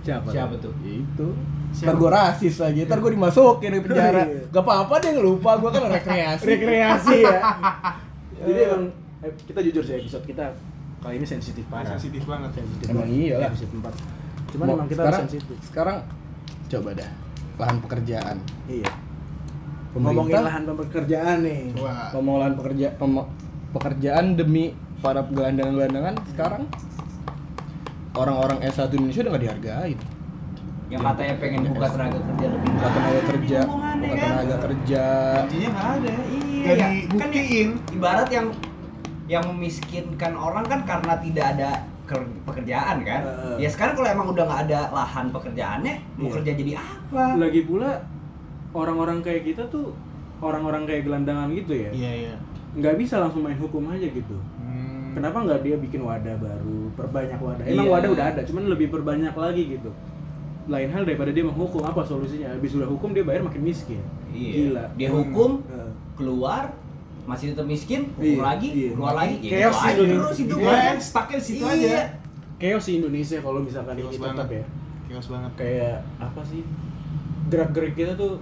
siapa 0.00 0.28
Siapa 0.28 0.54
tuh? 0.56 0.74
Ya 0.80 0.92
itu. 0.96 1.26
Siapa? 1.68 1.84
Ntar 1.84 1.96
gue 1.96 2.10
rasis 2.12 2.54
lagi, 2.56 2.80
ntar 2.82 2.98
gue 2.98 3.12
dimasukin 3.12 3.70
di 3.70 3.80
penjara 3.80 4.22
Iya. 4.24 4.42
Gak 4.48 4.62
apa-apa 4.62 4.94
deh 4.98 5.12
lupa, 5.16 5.50
gue 5.56 5.68
kan 5.68 5.82
rekreasi 5.88 6.44
rekreasi 6.46 7.16
ya 7.20 7.40
jadi 8.42 8.60
emang 8.66 8.84
eh, 9.20 9.32
kita 9.42 9.60
jujur 9.62 9.82
sih 9.82 9.94
episode 9.96 10.24
kita 10.24 10.44
kali 10.98 11.16
ini 11.16 11.26
sensitif 11.26 11.64
parah 11.66 11.88
Sensitif 11.90 12.22
banget. 12.24 12.50
sensitif 12.54 12.86
Emang 12.86 13.02
banget. 13.02 13.18
iya 13.18 13.34
lah. 13.36 13.48
episode 13.48 13.72
4 13.72 13.82
cuman 14.46 14.64
Mau- 14.64 14.74
emang 14.74 14.86
kita 14.86 14.94
sekarang, 14.96 15.12
harus 15.12 15.24
sensitif 15.26 15.56
Sekarang, 15.62 15.98
coba 16.66 16.90
dah 16.92 17.10
Lahan 17.56 17.76
pekerjaan 17.80 18.36
iya 18.66 18.90
Pemerintah- 19.88 20.00
ngomongin 20.12 20.42
lahan 20.42 20.62
pekerjaan 20.68 21.36
nih 21.40 21.60
Wah. 21.76 22.08
Ngomong 22.12 22.36
lahan 22.38 22.54
pekerja, 22.54 22.86
pem- 22.94 23.28
pekerjaan 23.72 24.24
demi 24.34 24.64
para 24.98 25.20
gelandangan-gelandangan 25.24 26.14
Sekarang 26.26 26.62
Orang-orang 28.16 28.58
S1 28.62 28.88
Indonesia 28.90 29.20
udah 29.20 29.32
gak 29.32 29.44
dihargain 29.44 29.98
Yang 30.86 31.00
katanya 31.04 31.34
pengen 31.36 31.60
buka 31.68 31.86
tenaga 31.88 32.18
kerja 32.22 32.46
lebih 32.48 32.68
Buka 32.70 32.88
tenaga 32.88 33.20
kerja, 33.26 33.58
buka 33.62 33.82
kan. 33.82 33.96
tenaga 34.00 34.56
kerja 34.62 35.04
Gajinya 35.36 35.68
nggak 35.68 35.88
ada. 35.92 36.12
Iya, 36.26 36.64
Gak 36.64 36.76
ya. 36.76 36.86
dibuktiin. 36.88 37.68
Ibarat 37.92 38.28
yang 38.28 38.46
yang 39.26 39.42
memiskinkan 39.44 40.32
orang 40.32 40.64
kan 40.64 40.80
karena 40.82 41.18
tidak 41.18 41.46
ada 41.52 41.70
ker- 42.04 42.30
pekerjaan 42.44 42.96
kan. 43.02 43.20
Heeh. 43.24 43.54
Ya 43.58 43.68
sekarang 43.68 43.94
kalau 43.94 44.08
emang 44.08 44.28
udah 44.28 44.44
nggak 44.44 44.62
ada 44.66 44.80
lahan 44.90 45.26
pekerjaannya, 45.28 45.94
mau 46.14 46.24
Iya. 46.24 46.34
kerja 46.38 46.52
jadi 46.54 46.72
apa? 46.76 47.24
lagi 47.36 47.60
pula 47.62 47.90
orang-orang 48.72 49.18
kayak 49.20 49.42
kita 49.44 49.66
tuh 49.66 49.94
orang-orang 50.38 50.84
kayak 50.84 51.02
gelandangan 51.02 51.48
gitu 51.50 51.72
ya 51.72 51.90
Iya 51.90 52.12
iya. 52.22 52.34
nggak 52.72 52.94
bisa 52.96 53.18
langsung 53.18 53.42
main 53.42 53.56
hukum 53.56 53.88
aja 53.88 54.06
gitu. 54.06 54.36
Kenapa 55.16 55.38
nggak 55.40 55.60
dia 55.62 55.76
bikin 55.78 56.00
wadah 56.02 56.36
baru 56.36 56.92
perbanyak 56.92 57.40
wadah 57.40 57.64
emang 57.64 57.82
Iya. 57.82 57.92
wadah 57.94 58.10
udah 58.12 58.26
ada 58.28 58.40
cuman 58.42 58.62
lebih 58.68 58.88
perbanyak 58.88 59.32
lagi 59.34 59.62
gitu 59.72 59.90
lain 60.66 60.88
hal 60.88 61.02
daripada 61.02 61.30
dia 61.30 61.40
menghukum 61.42 61.80
apa 61.80 62.02
solusinya 62.02 62.50
habis 62.50 62.70
udah 62.70 62.84
hukum 62.84 63.10
dia 63.10 63.22
bayar 63.22 63.40
makin 63.40 63.62
miskin 63.62 64.02
Iya. 64.28 64.52
gila 64.52 64.84
Dia 64.94 65.08
hukum, 65.08 65.64
Heeh. 65.64 65.90
keluar, 66.12 66.76
masih 67.24 67.50
tetap 67.50 67.64
miskin, 67.64 68.12
hukum 68.12 68.36
Iya, 68.36 68.42
lagi, 68.44 68.68
iya. 68.68 68.90
keluar 68.92 69.14
lagi. 69.16 69.36
Ya 69.40 69.58
Chaos 69.64 69.72
gitu 69.72 69.80
aja 69.80 69.94
Indonesia. 69.96 70.20
terus 70.20 70.38
hidup 70.38 70.58
Iya, 70.58 70.68
kan. 70.68 70.96
stucknya 71.00 71.36
di 71.36 71.44
situ 71.46 71.64
Iya. 71.64 71.72
aja. 71.72 71.96
chaos 72.56 72.82
sih 72.82 72.94
Indonesia 72.98 73.38
kalau 73.38 73.60
misalkan 73.60 73.94
Chaos 73.94 74.10
ini 74.10 74.18
banget. 74.18 74.36
tetap 74.36 74.48
ya 74.50 74.64
Chaos 75.06 75.26
banget. 75.26 75.52
kayak 75.56 75.96
apa 76.18 76.40
sih 76.42 76.62
gerak-gerik 77.46 77.94
kita 77.94 78.12
tuh 78.14 78.32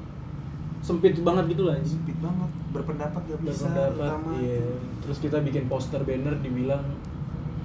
sempit 0.85 1.17
banget 1.19 1.45
gitu 1.49 1.65
lah 1.65 1.81
Sempit 1.81 2.13
banget. 2.19 2.51
Berpendapat 2.71 3.23
gak 3.25 3.39
bisa. 3.41 3.65
berpendapat 3.67 4.37
iya 4.39 4.69
terus 5.01 5.19
kita 5.19 5.41
bikin 5.41 5.65
poster 5.65 6.01
banner 6.01 6.37
dibilang 6.39 6.85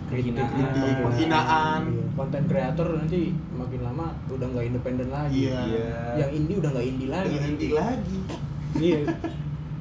kritik 0.05 0.33
Penghinaan. 0.33 0.73
kritik, 0.73 0.95
Penghinaan. 1.03 1.81
Iya. 1.85 2.05
konten 2.15 2.43
kreator 2.45 2.87
nanti 2.95 3.21
makin 3.51 3.81
lama 3.81 4.05
udah 4.27 4.47
nggak 4.49 4.65
independen 4.65 5.09
lagi 5.09 5.51
Iya. 5.51 6.17
yang 6.17 6.31
indie 6.33 6.55
udah 6.57 6.69
nggak 6.71 6.87
indie 6.87 7.09
lagi 7.09 7.29
Dengan 7.29 7.49
indie 7.51 7.71
lagi. 7.73 8.17
iya 8.77 8.99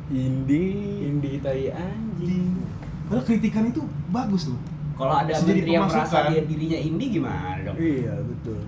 Indie 0.08 0.72
indie 1.04 1.36
tai 1.38 1.68
anjing 1.68 2.56
Padahal 3.04 3.24
kritikan 3.24 3.64
itu 3.64 3.80
bagus 4.08 4.48
loh. 4.48 4.60
Kalau 4.94 5.14
ada 5.14 5.30
Bisa 5.30 5.44
jadi 5.44 5.52
menteri 5.54 5.72
yang 5.72 5.84
merasa 5.86 6.18
dia 6.28 6.42
dirinya 6.42 6.78
indie 6.78 7.08
gimana 7.10 7.56
dong? 7.62 7.76
iya 7.78 8.14
betul 8.18 8.58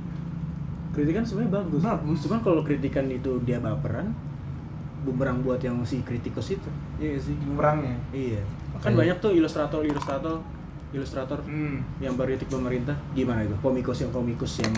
kritikan 0.91 1.23
sebenarnya 1.23 1.53
bagus 1.57 1.81
Bagus. 1.81 2.18
cuman 2.23 2.39
kalau 2.41 2.61
kritikan 2.61 3.07
itu 3.07 3.39
dia 3.41 3.59
baperan 3.59 4.11
bumerang 5.01 5.40
buat 5.40 5.59
yang 5.59 5.80
si 5.82 6.01
kritikus 6.01 6.53
itu. 6.53 6.70
Iya 6.96 7.16
sih 7.16 7.34
Bumerangnya. 7.40 7.96
iya. 8.11 8.40
Kan 8.78 8.92
banyak 8.92 9.16
tuh 9.18 9.32
ilustrator 9.32 9.80
ilustrator 9.80 10.40
ilustrator 10.90 11.38
Hmm. 11.44 11.80
yang 11.98 12.14
berkritik 12.14 12.46
pemerintah. 12.46 12.96
Gimana 13.12 13.42
itu? 13.42 13.55
Komikus 13.59 14.01
yang 14.01 14.11
komikus 14.11 14.59
yang 14.59 14.74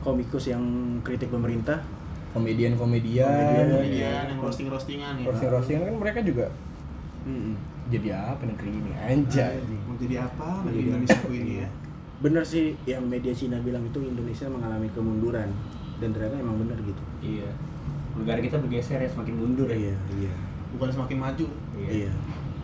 komikus 0.00 0.44
yang 0.46 0.62
kritik 1.00 1.30
pemerintah? 1.30 1.80
Komedian-komedian. 2.34 3.70
Komedian 3.70 4.24
yang 4.26 4.40
roasting-roastingan 4.42 5.22
ya. 5.22 5.24
Roasting-roastingan 5.24 5.82
kan 5.86 5.94
mereka 5.96 6.18
juga 6.20 6.46
Mm-mm. 7.24 7.56
jadi 7.88 8.08
apa 8.12 8.42
negeri 8.44 8.70
ini? 8.74 8.90
Anjay. 8.92 9.56
Mau 9.86 9.96
jadi 9.96 10.14
apa? 10.20 10.60
Jadi 10.60 10.68
negeri 10.68 10.82
Indonesia 10.90 11.20
ini 11.30 11.54
ya? 11.62 11.68
bener 12.14 12.40
sih 12.40 12.72
yang 12.84 13.04
media 13.04 13.34
Cina 13.34 13.60
bilang 13.60 13.84
itu 13.84 14.00
Indonesia 14.00 14.48
mengalami 14.48 14.88
kemunduran. 14.90 15.48
Dan 15.94 16.10
ternyata 16.10 16.36
emang 16.36 16.58
bener 16.58 16.76
gitu. 16.80 17.02
Iya. 17.22 17.48
Negara 18.14 18.38
kita 18.38 18.56
bergeser 18.58 18.98
ya 18.98 19.08
semakin 19.08 19.34
mundur 19.34 19.66
ya. 19.66 19.76
iya 19.76 19.96
iya 20.14 20.32
Bukan 20.70 20.88
semakin 20.90 21.16
maju. 21.18 21.46
iya 21.78 22.12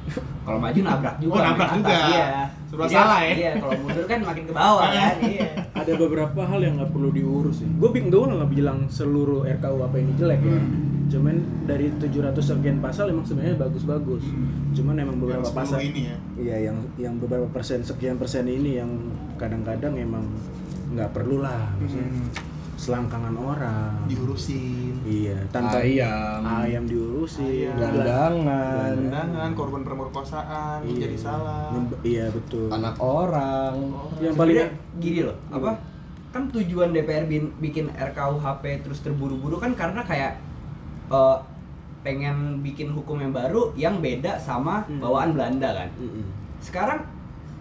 Kalau 0.40 0.58
maju 0.58 0.80
nabrak 0.80 1.14
juga. 1.20 1.32
Oh, 1.32 1.42
nabrak 1.44 1.70
juga. 1.76 1.92
atas, 1.92 2.08
Iya. 2.08 2.24
Serba 2.66 2.84
Jadi, 2.84 2.94
salah 2.94 3.20
ya. 3.20 3.32
Iya, 3.32 3.50
kalau 3.58 3.74
mundur 3.76 4.04
kan 4.06 4.18
makin 4.22 4.42
ke 4.42 4.52
bawah 4.52 4.86
kan. 4.96 5.14
Iya. 5.20 5.48
ada 5.70 5.92
beberapa 5.94 6.40
hal 6.42 6.60
yang 6.60 6.74
nggak 6.76 6.90
perlu 6.90 7.10
diurus 7.10 7.56
sih. 7.60 7.68
Gue 7.68 7.90
bingung 7.90 8.10
gue 8.10 8.32
nggak 8.32 8.50
bilang 8.50 8.78
seluruh 8.86 9.44
RKUHP 9.44 9.94
ini 9.96 10.12
jelek 10.16 10.40
ya. 10.40 10.60
Cuman 11.10 11.36
dari 11.64 11.90
700 11.92 12.38
sekian 12.38 12.78
pasal 12.78 13.10
emang 13.10 13.22
sebenarnya 13.22 13.58
bagus-bagus. 13.58 14.24
Cuman 14.72 14.94
emang 14.96 15.16
beberapa 15.18 15.42
Yang 15.42 15.52
10 15.52 15.60
pasal 15.60 15.80
ini 15.82 16.00
ya. 16.02 16.16
Iya, 16.36 16.56
yang 16.64 16.76
yang 16.96 17.14
beberapa 17.18 17.46
persen 17.46 17.82
sekian 17.82 18.16
persen 18.16 18.44
ini 18.44 18.78
yang 18.78 18.90
kadang-kadang 19.36 19.94
emang 19.94 20.24
nggak 20.90 21.10
perlu 21.12 21.38
lah. 21.40 21.70
Maksudnya 21.76 22.08
Hmm. 22.08 22.30
Selangkangan 22.80 23.36
orang. 23.36 23.92
diurusin 24.08 24.96
Iya, 25.00 25.36
tanpa 25.48 25.80
Ayam. 25.80 26.40
ayam 26.40 26.84
diurusin. 26.84 27.44
Ayam. 27.68 27.76
Gelandangan. 27.76 28.96
Gelandangan, 28.96 29.50
korban 29.52 29.82
pemerkosaan, 29.82 30.78
Iya. 30.82 30.96
jadi 31.02 31.16
salah. 31.18 31.68
Iya 32.00 32.26
betul. 32.30 32.72
Anak 32.72 32.96
orang. 32.96 33.74
Yang 34.16 34.34
paling 34.34 34.56
Sebenarnya 34.56 34.66
gini 34.96 35.20
loh, 35.22 35.36
apa? 35.50 35.70
Kan 36.30 36.48
tujuan 36.48 36.90
DPR 36.90 37.26
bin- 37.26 37.52
bikin 37.58 37.90
RKUHP 37.90 38.64
terus 38.80 39.00
terburu-buru 39.00 39.58
kan 39.58 39.74
karena 39.74 40.00
kayak 40.02 40.40
eh, 41.10 41.36
pengen 42.00 42.62
bikin 42.62 42.88
hukum 42.88 43.18
yang 43.18 43.34
baru 43.34 43.74
yang 43.74 43.98
beda 43.98 44.38
sama 44.38 44.86
Hmm. 44.86 45.02
bawaan 45.02 45.34
Belanda 45.34 45.74
kan. 45.74 45.90
Mm-mm. 45.92 46.22
Sekarang 46.58 47.02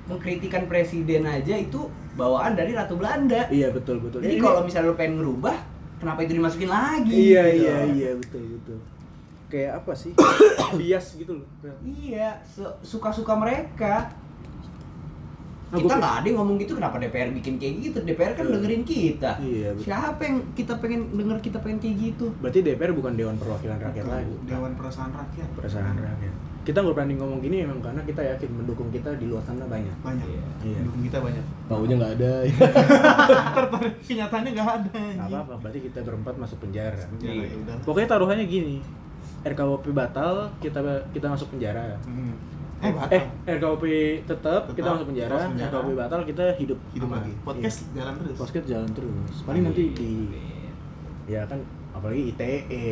mengkritikan 0.05 0.63
presiden 0.65 1.25
aja 1.25 1.55
itu 1.55 1.89
bawaan 2.19 2.51
dari 2.53 2.71
Ratu 2.71 2.95
Belanda. 2.95 3.47
Iya 3.47 3.71
betul 3.71 3.97
betul. 3.97 4.19
Jadi 4.19 4.35
Ini- 4.35 4.43
kalau 4.43 4.61
misalnya 4.61 4.91
lo 4.91 4.95
pengen 4.95 5.15
ngerubah, 5.17 5.55
kenapa 5.97 6.19
itu 6.21 6.35
dimasukin 6.35 6.67
lagi? 6.67 7.11
Iya 7.31 7.43
gitu 7.47 7.63
iya 7.63 7.75
iya 7.87 8.11
betul 8.13 8.43
betul. 8.53 8.77
Kayak 9.47 9.71
apa 9.79 9.91
sih? 9.95 10.11
Bias 10.77 11.05
gitu 11.15 11.31
loh. 11.33 11.47
Iya, 11.81 12.37
suka-suka 12.81 13.33
mereka. 13.33 14.11
Nah, 15.69 15.77
kita 15.77 15.95
nggak 15.95 16.15
ada 16.19 16.25
yang 16.25 16.37
ngomong 16.41 16.57
gitu, 16.57 16.73
kenapa 16.73 16.97
DPR 16.97 17.29
bikin 17.29 17.57
kayak 17.57 17.73
gitu? 17.79 17.97
DPR 18.01 18.33
kan 18.33 18.41
Iya. 18.43 18.53
dengerin 18.57 18.83
kita. 18.83 19.31
Iya, 19.37 19.67
betul. 19.71 19.85
Siapa 19.85 20.21
yang 20.23 20.37
kita 20.53 20.73
pengen 20.77 21.01
denger 21.13 21.37
kita 21.39 21.57
pengen 21.61 21.77
kayak 21.77 21.95
gitu? 21.99 22.25
Berarti 22.41 22.59
DPR 22.61 22.89
bukan 22.91 23.13
Dewan 23.13 23.37
Perwakilan 23.37 23.77
Rakyat 23.79 24.01
Bukan, 24.01 24.17
lagi. 24.17 24.33
Dewan 24.45 24.71
Perasaan 24.73 25.11
Rakyat. 25.13 25.49
Perasaan 25.53 25.93
rakyat. 25.95 26.35
Kita 26.59 26.79
nggak 26.79 26.95
berani 26.95 27.13
ngomong 27.17 27.39
gini 27.39 27.63
emang 27.63 27.79
karena 27.79 28.01
kita 28.03 28.21
yakin 28.21 28.49
mendukung 28.51 28.89
kita 28.89 29.09
di 29.15 29.25
luar 29.25 29.41
sana 29.41 29.65
banyak. 29.65 29.95
Banyak. 30.03 30.27
Iya. 30.61 30.79
Dukung 30.85 31.01
kita 31.01 31.17
banyak. 31.17 31.45
Taunya 31.65 31.95
nggak 31.97 32.13
ada. 32.19 32.33
Kenyataannya 34.07 34.51
nggak 34.53 34.69
ada. 34.69 34.91
Nggak 34.91 35.07
anjing. 35.17 35.33
apa-apa, 35.33 35.53
berarti 35.59 35.79
kita 35.81 35.99
berempat 36.03 36.35
masuk 36.37 36.57
penjara. 36.61 37.03
Ya, 37.19 37.31
ya 37.33 37.55
udah. 37.57 37.75
Pokoknya 37.83 38.07
taruhannya 38.07 38.45
gini. 38.45 38.77
RKUP 39.39 39.95
batal, 39.95 40.51
kita 40.59 40.79
kita 41.15 41.27
masuk 41.31 41.47
penjara. 41.55 41.95
Hmm. 42.03 42.35
Eh, 42.79 42.91
batal. 42.91 43.11
Eh, 43.15 43.23
RKUP 43.55 43.83
tetap, 44.27 44.61
kita 44.71 44.87
masuk 44.93 45.07
penjara. 45.09 45.35
masuk 45.35 45.51
penjara. 45.55 45.71
RKUP 45.71 45.89
batal, 45.95 46.19
kita 46.27 46.45
hidup 46.59 46.79
hidup 46.91 47.07
aman. 47.07 47.17
lagi. 47.23 47.31
Podcast 47.41 47.77
Iya. 47.87 47.95
jalan 48.03 48.13
terus. 48.19 48.35
Podcast 48.37 48.65
jalan 48.67 48.89
terus. 48.91 49.35
Paling 49.47 49.63
nanti 49.63 49.83
di 49.95 50.11
ya 51.25 51.45
kan 51.45 51.59
apalagi 51.99 52.23
ITE. 52.31 52.87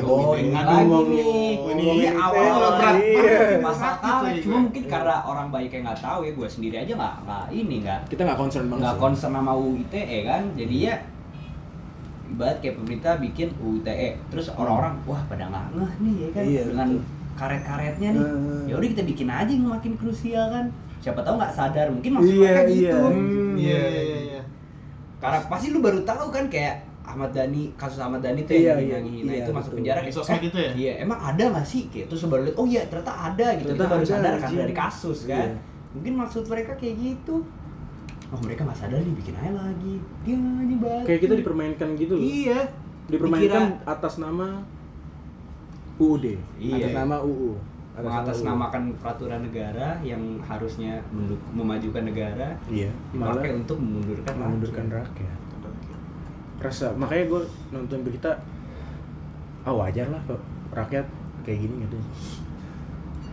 Oh, 0.00 0.32
ini 0.32 0.46
ini 0.46 0.54
lagi 0.54 0.70
ngomong- 0.80 1.08
nih. 1.10 1.52
Ini 1.58 1.82
ITE 1.84 2.10
awal 2.14 2.46
berat 2.72 2.96
Iya. 2.96 3.38
masalah 3.58 3.96
Berat 3.98 4.22
gitu 4.30 4.38
ya, 4.38 4.40
Cuma 4.40 4.52
gue. 4.52 4.62
mungkin 4.62 4.84
karena 4.86 5.16
orang 5.20 5.46
banyak 5.50 5.70
yang 5.72 5.84
nggak 5.84 6.00
tahu 6.00 6.18
ya, 6.22 6.32
gue 6.32 6.48
sendiri 6.48 6.76
aja 6.78 6.92
nggak 6.94 7.14
nggak 7.20 7.44
ini 7.50 7.74
nggak 7.82 8.00
Kita 8.06 8.22
nggak 8.22 8.38
concern 8.38 8.64
banget. 8.66 8.80
nggak 8.80 8.96
concern 8.96 9.32
sama 9.32 9.52
UU 9.52 9.72
ITE 9.84 10.18
kan. 10.22 10.42
Jadi 10.54 10.76
ya 10.80 10.94
ibarat 12.26 12.56
kayak 12.58 12.74
pemerintah 12.76 13.12
bikin 13.16 13.48
UU 13.56 13.74
ITE, 13.80 14.08
terus 14.28 14.46
orang-orang 14.50 14.94
wah 15.04 15.22
pada 15.26 15.44
nggak 15.44 15.66
ngeh 15.72 15.92
nih 16.00 16.14
ya 16.14 16.28
kan 16.30 16.42
Iya, 16.44 16.62
dengan 16.64 16.88
karet-karetnya 17.34 18.08
nih. 18.12 18.22
Hmm. 18.24 18.62
Ya 18.64 18.74
udah 18.74 18.88
kita 18.88 19.02
bikin 19.04 19.28
aja 19.28 19.50
yang 19.50 19.66
makin 19.68 19.92
krusial 19.94 20.46
kan. 20.48 20.64
Siapa 20.98 21.20
tahu 21.20 21.36
nggak 21.36 21.52
sadar, 21.52 21.86
mungkin 21.88 22.10
maksud 22.14 22.32
Iya, 22.32 22.40
mereka 22.40 22.62
iya. 22.64 22.72
gitu. 22.72 22.98
Hmm, 23.04 23.54
iya 23.56 23.82
iya 23.92 24.18
iya. 24.24 24.40
Karena 25.16 25.38
pasti 25.44 25.66
lu 25.68 25.78
baru 25.78 26.00
tahu 26.00 26.30
kan 26.30 26.46
kayak 26.48 26.80
Ahmad 27.14 27.30
Dhani, 27.30 27.70
kasus 27.78 28.02
Ahmad 28.02 28.18
Dhani 28.18 28.42
tuh 28.42 28.58
Iya, 28.58 28.74
yang 28.74 28.82
iya, 28.82 28.98
ngehina 28.98 29.30
iya, 29.30 29.44
itu 29.46 29.52
masuk 29.54 29.70
betul. 29.70 29.78
penjara 29.78 29.98
Di 29.98 30.04
kayak, 30.10 30.16
sosmed 30.18 30.42
itu 30.42 30.58
ya? 30.58 30.72
Iya, 30.74 30.92
emang 31.06 31.18
ada 31.22 31.44
nggak 31.54 31.66
sih? 31.66 31.82
Kayak 31.86 32.06
terus 32.10 32.20
baru 32.26 32.42
lihat, 32.42 32.56
oh 32.58 32.66
iya 32.66 32.82
ternyata 32.90 33.14
ada 33.14 33.46
gitu. 33.54 33.70
Ternyata 33.70 33.78
Kita 33.78 33.92
baru 33.94 34.02
ada, 34.02 34.10
sadar 34.10 34.34
kan 34.42 34.50
dari 34.50 34.74
kasus 34.74 35.18
kan. 35.30 35.48
Iya. 35.54 35.58
Mungkin 35.94 36.12
maksud 36.18 36.42
mereka 36.50 36.72
kayak 36.74 36.94
gitu. 36.98 37.36
Oh 38.34 38.40
mereka 38.42 38.60
nggak 38.66 38.78
sadar 38.82 38.98
nih 38.98 39.14
bikin 39.14 39.34
aja 39.38 39.52
lagi. 39.54 39.94
Dia 40.26 40.34
ini 40.34 40.76
bagus. 40.82 41.06
Kayak 41.06 41.20
kita 41.22 41.34
dipermainkan 41.38 41.88
gitu 41.94 42.12
loh. 42.18 42.24
Iya. 42.26 42.60
Dipermainkan 43.06 43.62
Dikira 43.78 43.86
atas 43.86 44.14
nama 44.18 44.48
UUD. 46.02 46.24
Iya. 46.58 46.74
Atas 46.82 46.92
nama 46.98 47.16
UU. 47.22 47.50
Atas 47.94 48.02
nama 48.02 48.10
mengatasnamakan 48.10 48.82
peraturan 48.98 49.40
negara 49.46 49.88
yang 50.02 50.42
harusnya 50.42 50.98
memajukan 51.54 52.02
negara. 52.02 52.58
Iya. 52.66 52.90
Malah 53.14 53.38
dipakai 53.38 53.52
untuk 53.54 53.78
memundurkan 53.78 54.34
mengundurkan 54.34 54.86
rakyat. 54.90 55.38
Rasa 56.64 56.96
makanya 56.96 57.24
gue 57.28 57.40
nonton 57.76 58.00
berita 58.00 58.32
ah 59.64 59.74
wajar 59.76 60.08
lah 60.08 60.20
rakyat 60.72 61.04
kayak 61.44 61.58
gini 61.68 61.84
gitu. 61.84 62.00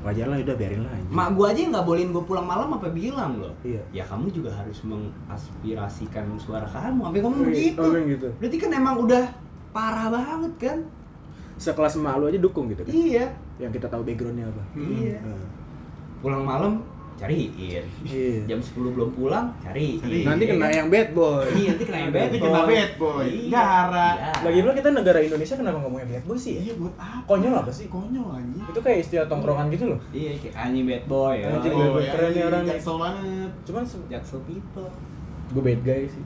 Wajar 0.02 0.34
lah 0.34 0.42
udah 0.42 0.58
biarin 0.58 0.82
lah 0.82 0.92
anjing. 0.98 1.14
Mak 1.14 1.30
gua 1.38 1.54
aja 1.54 1.62
nggak 1.62 1.86
bolehin 1.86 2.10
gua 2.10 2.26
pulang 2.26 2.42
malam 2.42 2.74
apa 2.74 2.90
bilang 2.90 3.38
loh. 3.38 3.54
Iya. 3.62 3.82
Ya 3.94 4.04
kamu 4.04 4.34
juga 4.34 4.50
harus 4.50 4.82
mengaspirasikan 4.82 6.26
suara 6.42 6.66
kamu. 6.66 7.06
Sampai 7.06 7.22
ngomong 7.22 7.46
Oh, 7.46 7.54
iya. 7.54 7.78
Oh, 7.78 7.94
emang 7.94 8.10
gitu. 8.10 8.28
Berarti 8.42 8.58
kan 8.58 8.72
emang 8.74 8.96
udah 8.98 9.24
parah 9.70 10.10
banget 10.10 10.54
kan? 10.58 10.80
Sekelas 11.62 12.02
emak 12.02 12.18
lu 12.18 12.26
aja 12.34 12.40
dukung 12.42 12.66
gitu 12.74 12.82
kan. 12.82 12.90
Iya. 12.90 13.30
Yang 13.62 13.72
kita 13.78 13.88
tahu 13.94 14.02
backgroundnya 14.02 14.50
apa. 14.50 14.64
Iya. 14.74 15.18
Nah. 15.22 15.46
Pulang 16.26 16.44
malam 16.50 16.74
cariin. 17.16 17.52
Iya. 17.54 17.82
Jam 18.46 18.58
10 18.58 18.72
belum 18.92 19.10
pulang 19.12 19.54
cariin. 19.60 19.98
Cariin. 19.98 20.26
Nanti 20.26 20.44
kena 20.46 20.68
yang 20.68 20.88
bad 20.88 21.10
boy. 21.12 21.46
Iya, 21.48 21.70
nanti 21.72 21.84
kena 21.84 22.00
yang 22.00 22.12
bad 22.12 22.30
boy. 22.30 22.40
kena 22.42 22.62
bad 22.64 22.92
boy. 22.96 23.26
Iya. 23.26 23.50
Gara. 23.50 24.10
Iya. 24.12 24.32
Lagi 24.42 24.60
pula 24.60 24.74
kita 24.74 24.90
negara 24.92 25.20
Indonesia 25.20 25.56
kenapa 25.56 25.78
ngomongnya 25.80 26.08
bad 26.10 26.24
boy 26.24 26.38
sih 26.38 26.52
ya? 26.54 26.62
Iya 26.62 26.74
buat 26.76 26.94
apa? 26.96 27.26
Konyol 27.28 27.54
apa 27.56 27.72
sih? 27.72 27.86
Konyol 27.88 28.28
anjing. 28.32 28.64
Itu 28.66 28.80
kayak 28.80 29.00
istilah 29.02 29.26
tongkrongan 29.26 29.66
gitu 29.70 29.86
loh. 29.88 30.00
Iya, 30.10 30.32
kayak 30.38 30.56
anjing 30.60 30.86
bad 30.86 31.04
boy. 31.06 31.36
ya. 31.36 31.48
Anjing 31.52 31.72
Oh, 31.72 31.78
bad 31.78 31.92
boy. 31.92 32.02
ya, 32.02 32.12
Keren 32.12 32.30
nih 32.32 32.44
orang. 32.44 32.62
Jaksel 32.66 32.96
banget. 32.98 33.52
Cuman 33.64 33.84
se- 33.84 34.08
Jaksel 34.08 34.40
people. 34.44 34.90
Gue 35.50 35.64
bad 35.64 35.82
guy 35.82 36.04
sih. 36.06 36.24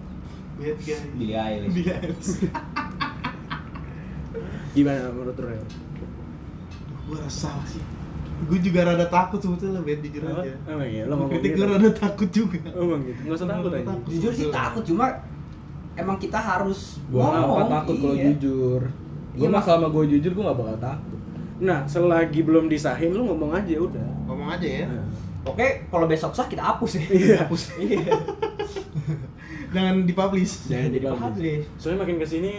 Bad 0.55 0.77
guy. 0.79 1.01
Billie 1.13 1.35
Eilish. 1.35 2.47
Gimana 4.71 5.07
menurut 5.09 5.37
Rel? 5.37 5.63
Gue 7.05 7.17
rasa 7.17 7.51
sih. 7.63 7.79
Gue 8.35 8.59
juga 8.59 8.79
rada 8.83 9.07
takut 9.07 9.39
sebetulnya 9.39 9.79
bad 9.79 9.99
jujur 10.03 10.21
Apa? 10.27 10.43
aja. 10.43 10.53
Emang 10.67 10.89
iya, 10.91 11.03
lo 11.07 11.15
Kritik 11.31 11.55
gitu. 11.55 11.57
gue 11.63 11.65
rada 11.71 11.89
takut 11.95 12.29
juga. 12.29 12.59
Emang 12.75 13.01
gitu. 13.07 13.19
Enggak 13.23 13.37
usah 13.39 13.47
takut 13.47 13.71
aja. 13.71 13.93
Jujur 14.11 14.31
sih 14.35 14.47
takut 14.51 14.83
cuma 14.83 15.05
emang 15.95 16.17
kita 16.19 16.39
harus 16.39 16.99
Gue 17.07 17.23
ngomong. 17.23 17.57
apa 17.63 17.71
takut 17.79 17.95
kalau 18.03 18.15
iya. 18.19 18.25
jujur. 18.35 18.81
Iya, 18.83 19.39
Gue 19.39 19.47
mah 19.47 19.59
Mas. 19.59 19.65
selama 19.67 19.87
gue 19.91 20.03
jujur 20.15 20.31
gue 20.35 20.43
gak 20.43 20.59
bakal 20.59 20.77
takut. 20.83 21.19
Nah, 21.55 21.79
selagi 21.87 22.39
belum 22.43 22.67
disahin 22.67 23.15
lu 23.15 23.23
ngomong 23.31 23.55
aja 23.55 23.73
udah. 23.79 24.09
Ngomong 24.27 24.49
aja 24.59 24.67
ya. 24.67 24.87
Oke, 25.47 25.87
kalau 25.87 26.05
besok 26.09 26.35
sah 26.35 26.51
kita 26.51 26.59
hapus 26.59 26.99
ya. 26.99 27.03
Iya. 27.07 27.35
hapus. 27.47 27.61
Iya. 27.79 28.11
Jangan 29.71 29.95
dipublish. 30.03 30.67
Jangan 30.67 30.89
dipublish. 30.91 31.23
publish. 31.23 31.63
Soalnya 31.79 31.99
makin 32.03 32.15
ke 32.19 32.27
sini 32.27 32.51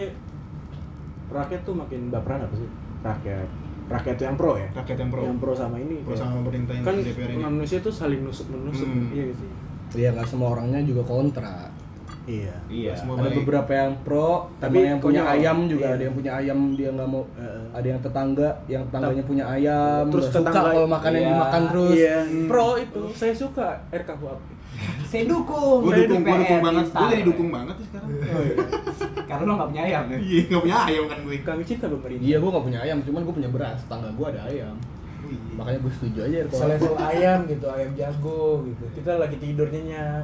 rakyat 1.27 1.61
tuh 1.61 1.75
makin 1.77 2.09
baperan 2.09 2.41
apa 2.45 2.55
sih? 2.57 2.69
Rakyat 3.05 3.49
rakyat 3.87 4.17
yang 4.19 4.35
pro 4.35 4.53
ya. 4.55 4.67
Rakyat 4.73 4.97
yang 4.97 5.09
pro. 5.09 5.21
Yang 5.23 5.37
pro 5.39 5.53
sama 5.53 5.75
ini. 5.77 5.95
Pro 6.01 6.13
sama 6.13 6.33
pemerintah 6.37 6.73
ini 6.73 6.83
kan 6.83 6.95
DPR 6.97 7.29
ini. 7.29 7.39
manusia 7.39 7.77
tuh 7.79 7.91
saling 7.91 8.21
nusuk 8.21 8.47
menusuk. 8.47 8.83
Hmm. 8.83 9.09
Iya 9.09 9.25
sih? 9.33 9.49
Iya 9.95 10.09
nggak 10.13 10.27
semua 10.27 10.47
orangnya 10.51 10.79
juga 10.81 11.03
kontra. 11.03 11.71
Iya. 12.27 12.51
Iya. 12.67 12.91
Semua 12.91 13.15
ada 13.15 13.31
baik. 13.31 13.39
beberapa 13.39 13.71
yang 13.71 13.93
pro, 14.03 14.51
Tapi 14.53 14.59
tapi 14.59 14.77
yang 14.83 14.99
punya 14.99 15.23
ayam 15.23 15.57
juga 15.65 15.85
Iya. 15.85 15.95
ada 15.95 16.03
yang 16.03 16.15
punya 16.15 16.31
ayam 16.35 16.59
dia 16.75 16.89
nggak 16.91 17.07
mau. 17.07 17.23
Heeh. 17.33 17.63
Ada 17.71 17.87
yang 17.87 17.99
tetangga, 18.03 18.49
yang 18.67 18.83
tetangganya 18.83 19.23
punya 19.23 19.45
ayam. 19.47 20.03
Terus 20.11 20.25
suka 20.27 20.35
tetangga- 20.43 20.63
kalau 20.67 20.83
makan 20.85 21.11
yang 21.13 21.23
Iya. 21.23 21.31
dimakan 21.31 21.61
terus. 21.65 21.95
Iya. 21.95 22.17
Pro 22.45 22.67
itu. 22.75 23.01
Saya 23.15 23.31
suka 23.33 23.67
RKUHP. 23.89 24.39
Saya 25.03 25.23
dukung. 25.25 25.79
Gue 25.81 25.93
Saya 25.93 26.05
dukung, 26.05 26.23
gue 26.23 26.37
dukung 26.37 26.61
banget. 26.61 26.85
Gue 26.89 27.07
jadi 27.09 27.23
dukung 27.23 27.49
banget 27.49 27.75
sih 27.75 27.85
sekarang. 27.87 28.09
Oh, 28.09 28.41
iya. 28.41 28.55
Karena 29.23 29.43
lo 29.43 29.53
nggak 29.55 29.69
punya 29.69 29.83
ayam 29.85 30.03
ya. 30.05 30.17
Iya, 30.27 30.41
gak 30.47 30.61
punya 30.61 30.77
ayam 30.83 31.03
kan 31.05 31.17
gue. 31.19 31.35
Kami 31.41 31.61
cinta 31.63 31.85
pemerintah. 31.87 32.23
Iya 32.23 32.37
gue 32.37 32.49
nggak 32.49 32.65
punya 32.65 32.79
ayam, 32.81 32.97
cuman 33.01 33.21
gue 33.21 33.35
punya 33.35 33.49
beras. 33.49 33.79
Tetangga 33.81 34.09
gue 34.09 34.27
ada 34.27 34.41
ayam. 34.45 34.75
Makanya 35.53 35.79
gue 35.79 35.91
setuju 35.91 36.19
aja 36.23 36.37
kalau 36.45 36.61
selevel 36.61 36.95
ayam 36.97 37.39
gitu 37.45 37.67
ayam 37.67 37.91
jago 37.91 38.63
gitu 38.63 38.83
kita 38.95 39.11
lagi 39.17 39.35
tidur 39.35 39.67
nyenyak 39.67 40.23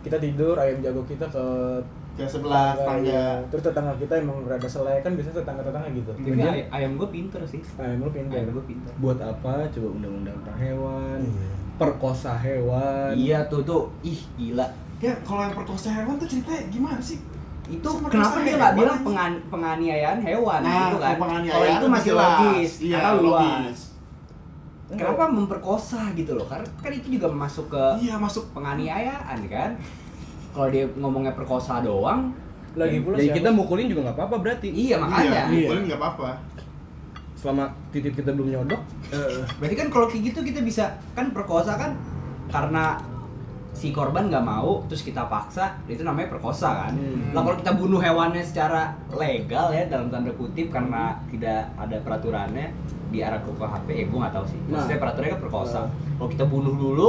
kita 0.00 0.16
tidur 0.16 0.56
ayam 0.56 0.80
jago 0.80 1.04
kita 1.04 1.26
ke 1.26 1.44
Ya 2.16 2.24
sebelah 2.24 2.72
tetangga, 2.72 2.88
tangga. 2.88 3.12
iya. 3.12 3.28
terus 3.44 3.60
tetangga 3.60 3.92
kita 4.00 4.14
emang 4.16 4.40
rada 4.48 4.64
selai 4.64 5.04
kan 5.04 5.12
biasanya 5.12 5.36
tetangga 5.36 5.68
tetangga 5.68 5.88
gitu 5.92 6.10
Tapi 6.16 6.64
ayam 6.72 6.96
gue 6.96 7.08
pinter 7.12 7.40
sih. 7.44 7.60
ayam 7.76 8.00
lu 8.00 8.08
pintar 8.08 8.40
Ayam 8.40 8.56
gue 8.56 8.64
pinter. 8.64 8.88
buat 8.96 9.18
apa 9.20 9.68
coba 9.68 9.88
undang-undang 9.92 10.38
per 10.40 10.54
hewan, 10.56 10.95
Iya. 10.95 10.95
Perkosa 11.76 12.32
hewan. 12.36 13.12
Iya 13.12 13.44
tuh 13.46 13.60
tuh. 13.62 13.82
Ih 14.02 14.20
gila. 14.34 14.66
Ya 14.96 15.12
kalau 15.22 15.44
yang 15.44 15.52
perkosa 15.52 15.92
hewan 15.92 16.16
tuh 16.16 16.24
ceritanya 16.24 16.62
gimana 16.68 16.98
sih? 16.98 17.20
Itu 17.66 17.84
Sama 17.84 18.06
kenapa 18.08 18.36
dia 18.40 18.54
nggak 18.54 18.72
hewan 18.72 18.78
bilang 18.78 18.98
pengan 19.02 19.32
penganiayaan 19.48 20.18
hewan 20.20 20.60
Nah, 20.62 20.74
gitu 20.86 20.96
kan? 20.98 21.14
penganiayaan 21.18 21.52
Kalau 21.52 21.66
itu 21.68 21.86
masih 21.88 22.10
jelas. 22.10 22.26
logis. 22.30 22.72
Iya, 22.80 22.96
karena 22.96 23.10
luas. 23.20 23.78
kenapa 24.86 25.24
memperkosa 25.28 26.00
gitu 26.14 26.32
loh? 26.32 26.46
Karena 26.46 26.66
kan 26.78 26.90
itu 26.90 27.08
juga 27.12 27.26
masuk 27.28 27.66
ke 27.68 27.84
Iya 28.00 28.14
masuk. 28.16 28.44
penganiayaan 28.54 29.38
kan. 29.46 29.70
Kalau 30.50 30.68
dia 30.70 30.84
ngomongnya 30.94 31.32
perkosa 31.32 31.82
doang, 31.82 32.30
Lagi 32.76 33.00
pula 33.00 33.16
Jadi 33.16 33.40
kita 33.40 33.48
mukulin 33.50 33.88
juga 33.88 34.04
nggak 34.04 34.16
apa-apa 34.16 34.36
berarti. 34.38 34.68
iya 34.68 35.00
makanya. 35.00 35.48
Iya, 35.48 35.64
boleh 35.66 35.82
nggak 35.88 35.96
apa-apa. 35.96 36.28
Selama 37.32 37.64
titik 37.88 38.12
kita 38.14 38.30
belum 38.30 38.52
nyodok, 38.52 38.80
Berarti 39.56 39.74
kan 39.74 39.88
kalau 39.88 40.06
kayak 40.06 40.22
gitu 40.26 40.40
kita 40.42 40.60
bisa 40.60 40.84
kan 41.12 41.30
perkosa 41.30 41.74
kan 41.74 41.94
karena 42.46 42.98
si 43.70 43.92
korban 43.92 44.26
nggak 44.26 44.40
mau 44.40 44.80
terus 44.86 45.04
kita 45.04 45.28
paksa 45.28 45.76
itu 45.84 46.00
namanya 46.00 46.32
perkosa 46.32 46.86
kan. 46.86 46.92
Hmm. 46.92 47.30
Lah 47.30 47.42
kalau 47.42 47.56
kita 47.56 47.72
bunuh 47.72 48.00
hewannya 48.00 48.40
secara 48.40 48.96
legal 49.10 49.68
ya 49.68 49.84
dalam 49.86 50.08
tanda 50.08 50.32
kutip 50.32 50.70
karena 50.70 51.20
tidak 51.28 51.68
ada 51.76 51.96
peraturannya 52.00 52.72
di 53.06 53.20
arah 53.20 53.38
KUHP 53.38 53.86
ya 53.88 54.04
gue 54.06 54.18
nggak 54.18 54.32
tahu 54.32 54.44
sih. 54.46 54.58
Maksudnya 54.66 54.96
Nah. 54.96 55.02
peraturannya 55.02 55.32
kan 55.32 55.42
perkosa. 55.42 55.78
Nah. 55.78 55.88
Kalau 56.16 56.28
kita 56.28 56.44
bunuh 56.46 56.74
dulu 56.74 57.08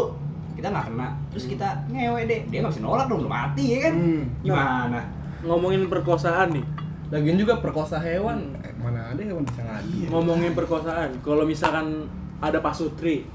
kita 0.54 0.68
nggak 0.68 0.86
kena 0.90 1.08
terus 1.30 1.46
kita 1.46 1.70
ngewe 1.88 2.26
deh 2.26 2.42
dia 2.50 2.60
nggak 2.60 2.74
bisa 2.74 2.82
nolak 2.82 3.06
dong 3.06 3.22
udah 3.22 3.30
mati 3.32 3.78
ya 3.78 3.80
kan 3.86 3.94
Hmm. 3.94 4.24
gimana 4.42 5.00
ngomongin 5.40 5.86
perkosaan 5.86 6.50
nih 6.50 6.66
lagian 7.08 7.38
juga 7.38 7.54
perkosa 7.58 8.02
hewan. 8.02 8.57
Mana 8.78 9.00
ada 9.08 9.20
hewan 9.20 9.42
bisa 9.42 9.62
ngadu? 9.62 9.90
Iya. 9.92 10.08
ngomongin 10.10 10.54
perkosaan 10.54 11.10
kalau 11.20 11.44
misalkan 11.44 12.06
ada 12.38 12.60
pasutri 12.60 13.26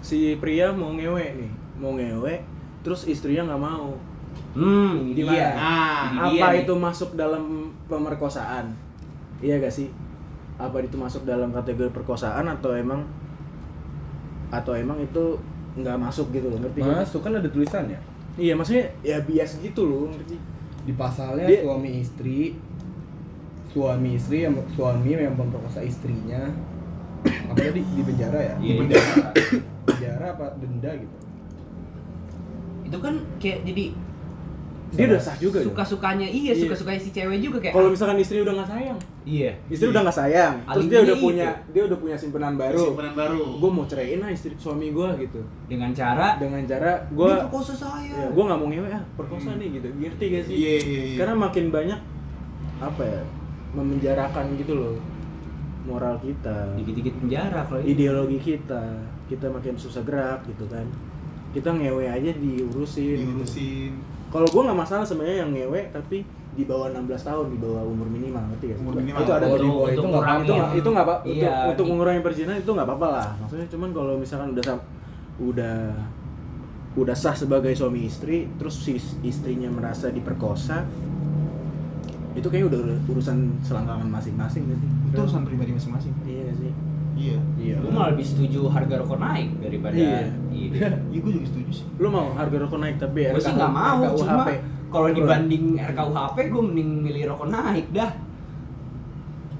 si 0.00 0.18
pria 0.36 0.70
mau 0.70 0.90
ngewe 0.90 1.24
nih 1.34 1.50
mau 1.76 1.92
ngewe 1.92 2.38
terus 2.80 3.04
istrinya 3.04 3.48
nggak 3.48 3.60
mau 3.60 3.98
hmm 4.54 4.92
ini 5.04 5.12
Gimana? 5.16 5.34
dia 5.34 5.48
Nah, 5.52 6.02
Ini 6.30 6.38
apa 6.38 6.46
nih. 6.48 6.62
itu 6.62 6.74
masuk 6.74 7.10
dalam 7.12 7.44
pemerkosaan 7.84 8.70
iya 9.38 9.56
gak 9.56 9.70
sih 9.70 9.90
apa 10.54 10.78
itu 10.80 10.94
masuk 10.94 11.22
dalam 11.22 11.50
kategori 11.50 11.90
perkosaan 11.90 12.46
atau 12.48 12.72
emang 12.72 13.02
atau 14.48 14.72
emang 14.72 14.98
itu 14.98 15.38
nggak 15.76 15.94
masuk 15.96 16.32
gitu 16.32 16.48
loh 16.48 16.58
ngerti? 16.58 16.80
Masuk 16.80 17.20
kan 17.20 17.30
ada 17.32 17.46
tulisannya. 17.46 17.98
iya 18.34 18.54
maksudnya 18.54 18.86
ya 19.00 19.18
bias 19.20 19.58
gitu 19.58 19.82
loh 19.84 20.08
ngerti 20.08 20.34
Di 20.82 20.92
pasalnya 20.92 21.44
Dia- 21.44 21.62
suami 21.62 21.90
istri 22.00 22.56
suami 23.68 24.10
istri 24.14 24.42
yang 24.42 24.54
suami 24.72 25.12
yang 25.12 25.34
memperkosa 25.34 25.80
istrinya 25.80 26.48
apa 27.50 27.58
tadi 27.58 27.82
di 27.82 28.02
penjara 28.02 28.38
ya? 28.38 28.54
Iya, 28.54 28.56
Di 28.56 28.64
iya. 28.64 28.76
penjara. 28.78 29.14
penjara 29.86 30.26
apa 30.32 30.46
denda 30.56 30.90
gitu. 30.94 31.16
itu 32.84 32.98
kan 32.98 33.14
kayak 33.38 33.60
jadi 33.64 33.84
dia 34.88 35.04
udah 35.04 35.20
sah 35.20 35.36
juga 35.36 35.60
dong. 35.60 35.68
suka 35.68 35.84
sukanya 35.84 36.24
iya 36.24 36.48
Iya. 36.48 36.64
suka 36.64 36.72
sukanya 36.74 36.96
si 36.96 37.12
cewek 37.12 37.36
juga 37.38 37.60
kayak 37.60 37.76
kalau 37.76 37.92
misalkan 37.92 38.16
istri 38.16 38.40
udah 38.40 38.56
nggak 38.56 38.70
sayang 38.70 38.98
iya 39.22 39.52
istri 39.68 39.86
udah 39.86 40.00
nggak 40.00 40.16
sayang 40.16 40.54
terus 40.58 40.72
Alibi 40.74 40.88
dia 40.88 41.00
udah 41.02 41.12
itu. 41.12 41.24
punya 41.28 41.48
dia 41.68 41.82
udah 41.84 41.98
punya 42.00 42.16
simpenan 42.16 42.54
baru 42.56 42.80
Simpenan 42.88 43.12
baru. 43.12 43.42
gue 43.54 43.70
mau 43.70 43.84
ceraiin 43.84 44.18
lah 44.18 44.30
istri 44.32 44.56
suami 44.56 44.88
gue 44.88 45.08
gitu 45.20 45.40
dengan 45.68 45.92
cara 45.92 46.40
dengan 46.40 46.64
cara 46.64 47.04
gue 47.04 47.32
perkosa 47.44 47.74
saya 47.76 48.16
ya, 48.16 48.28
gue 48.32 48.40
nggak 48.42 48.58
mau 48.58 48.64
ngewe 48.66 48.88
ah 48.88 49.04
perkosa 49.12 49.50
nih 49.54 49.68
gitu 49.76 49.88
ngerti 49.92 50.24
gak 50.26 50.42
sih 50.46 50.54
Iya, 50.54 50.72
iya, 50.72 50.80
iya. 51.04 51.16
karena 51.20 51.34
makin 51.36 51.64
banyak 51.68 52.00
apa 52.80 53.02
ya 53.04 53.20
memenjarakan 53.72 54.56
gitu 54.56 54.72
loh. 54.74 54.96
Moral 55.84 56.20
kita. 56.20 56.76
Dikit-dikit 56.76 57.14
penjara 57.20 57.64
kalau 57.64 57.80
itu. 57.80 57.96
Ideologi 57.96 58.38
kita. 58.38 58.82
Kita 59.26 59.48
makin 59.48 59.74
susah 59.76 60.04
gerak 60.04 60.44
gitu 60.44 60.68
kan. 60.68 60.84
Kita 61.52 61.72
ngewe 61.72 62.04
aja 62.04 62.30
diurusin. 62.32 63.24
Diurusin. 63.24 63.92
kalau 64.28 64.44
gue 64.44 64.60
nggak 64.60 64.76
masalah 64.76 65.08
sebenarnya 65.08 65.40
yang 65.40 65.56
ngewe 65.56 65.88
tapi 65.88 66.20
di 66.52 66.68
bawah 66.68 66.92
16 66.92 67.08
tahun 67.08 67.48
di 67.48 67.58
bawah 67.64 67.80
umur 67.80 68.04
minimal 68.12 68.44
ngerti 68.52 68.76
sih? 68.76 68.82
Umur 68.84 69.00
minimal. 69.00 69.24
itu 69.24 69.32
ada 69.32 69.46
Oh, 69.48 69.56
di 69.56 69.64
bawah 69.64 69.88
itu 69.88 70.02
nggak 70.04 70.12
ngurangin. 70.12 70.44
itu 70.44 70.52
nggak 70.52 70.70
itu 70.76 70.88
nggak 70.92 71.06
apa 71.08 71.14
Iya, 71.24 71.48
untuk 71.48 71.70
untuk 71.72 71.84
mengurangi 71.88 72.20
perzinahan 72.20 72.58
itu 72.60 72.70
nggak 72.76 72.88
apa-apa 72.92 73.08
lah. 73.08 73.28
Maksudnya 73.40 73.66
cuman 73.72 73.90
kalau 73.96 74.14
misalkan 74.20 74.48
udah 74.52 74.64
udah 75.38 75.78
udah 76.98 77.14
sah 77.16 77.32
sebagai 77.32 77.72
suami 77.72 78.04
istri 78.04 78.50
terus 78.58 78.74
si 78.74 78.98
istrinya 79.22 79.70
merasa 79.70 80.10
diperkosa 80.10 80.82
itu 82.38 82.48
kayak 82.48 82.64
udah 82.66 82.80
urusan 83.06 83.36
selangkangan 83.60 84.08
masing-masing 84.08 84.62
gitu 84.66 84.86
Itu 85.08 85.18
urusan 85.20 85.42
pribadi 85.42 85.70
masing-masing. 85.72 86.12
iya 86.22 86.42
gak 86.44 86.56
sih 86.58 86.72
Iya. 87.18 87.38
iya 87.58 87.74
gue 87.76 87.90
malah 87.90 88.14
lebih 88.14 88.22
setuju 88.24 88.70
harga 88.70 88.94
rokok 88.96 89.18
naik 89.18 89.48
daripada 89.58 89.94
Iya. 89.94 90.30
Iya, 90.54 90.88
gue 91.18 91.32
juga 91.32 91.46
setuju 91.46 91.70
sih. 91.74 91.86
lu 91.96 92.08
mau 92.08 92.30
harga 92.32 92.56
rokok 92.58 92.78
naik 92.78 92.96
tapi 92.96 93.20
gue 93.26 93.42
sih 93.42 93.52
nggak 93.52 93.72
mau 93.72 94.02
cuma 94.14 94.44
kalau 94.88 95.08
dibanding 95.10 95.64
RKUHP 95.76 96.36
gue 96.48 96.62
mending 96.64 96.90
milih 97.02 97.22
rokok 97.28 97.48
naik 97.50 97.86
dah 97.90 98.10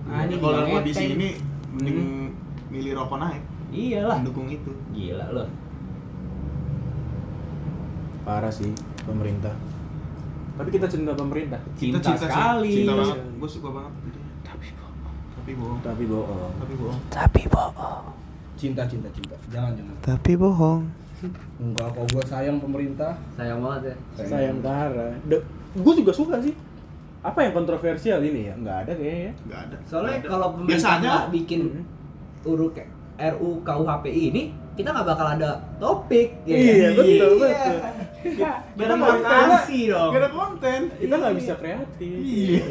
nah 0.06 0.24
ini 0.24 0.34
kalau 0.36 0.52
dalam 0.54 0.64
juga 0.64 0.76
kondisi 0.78 1.02
ngeteng. 1.02 1.14
ini 1.14 1.28
mending 1.68 1.98
milih 2.68 2.92
rokok 2.94 3.18
naik, 3.18 3.42
iyalah 3.70 4.16
mendukung 4.20 4.48
itu. 4.48 4.72
gila 4.90 5.26
loh 5.30 5.48
parah 8.22 8.48
sih 8.48 8.72
pemerintah 9.02 9.52
tapi 10.59 10.68
kita 10.74 10.86
cinta 10.90 11.12
pemerintah 11.14 11.61
cinta, 11.78 11.98
cinta 12.02 12.26
sekali. 12.26 12.72
Cinta 12.82 12.92
banget. 12.98 13.18
Gue 13.38 13.50
suka 13.50 13.68
banget. 13.70 13.92
Tapi 14.42 14.66
bohong. 15.54 15.78
Tapi 15.80 16.02
bohong. 16.04 16.52
tapi 16.59 16.74
bohong 16.74 17.00
Tapi 17.09 17.42
bohong. 17.46 18.04
Cinta 18.59 18.82
cinta 18.90 19.09
cinta. 19.14 19.34
Jangan 19.54 19.72
jangan. 19.78 19.94
Tapi 20.02 20.32
bohong. 20.34 20.82
Enggak 21.62 21.88
kok 21.94 22.06
gue 22.11 22.24
sayang 22.26 22.59
pemerintah. 22.59 23.14
sayang 23.34 23.59
banget 23.62 23.94
ya 23.94 23.96
sayang 24.26 24.59
Tara 24.62 25.14
gue 25.78 25.94
juga 26.02 26.12
suka 26.14 26.38
sih 26.42 26.54
apa 27.18 27.38
yang 27.42 27.52
kontroversial 27.52 28.22
ini 28.22 28.48
ya 28.48 28.54
nggak 28.54 28.76
ada 28.86 28.92
kayaknya 28.94 29.32
ada. 29.50 29.76
soalnya 29.84 30.22
Nggak 30.22 30.22
ada. 30.22 30.30
kalau 30.30 30.46
pemerintah 30.54 30.70
biasanya 30.70 31.12
bikin 31.34 31.61
uruk 32.46 32.78
RU 33.18 33.50
KUHP 33.66 34.04
ini 34.06 34.42
kita 34.78 34.88
nggak 34.88 35.08
bakal 35.08 35.26
ada 35.28 35.50
topik 35.76 36.28
ya 36.44 36.54
Iya, 36.54 36.70
kan? 36.70 36.92
betul, 36.94 37.10
Iya. 37.10 37.26
betul. 37.34 37.76
kita 38.18 38.50
Kita 38.78 38.94
nggak 38.94 39.16
dong 39.88 40.10
gak 40.10 40.20
ada 40.20 40.30
konten. 40.30 40.80
kita 40.94 41.14
nggak 41.18 41.34
bisa 41.34 41.52
kreatif 41.54 42.14
Iya. 42.16 42.64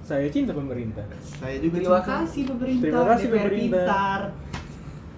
saya 0.00 0.26
cinta 0.28 0.52
pemerintah 0.52 1.04
Saya 1.18 1.56
juga 1.58 1.76
terima 1.78 1.96
cinta. 1.96 2.08
kasih 2.14 2.42
pemerintah 2.46 2.82
Terima 2.82 3.02
kasih, 3.06 3.26
DPR 3.26 3.36
pemerintah. 3.40 3.82
pintar 3.82 4.20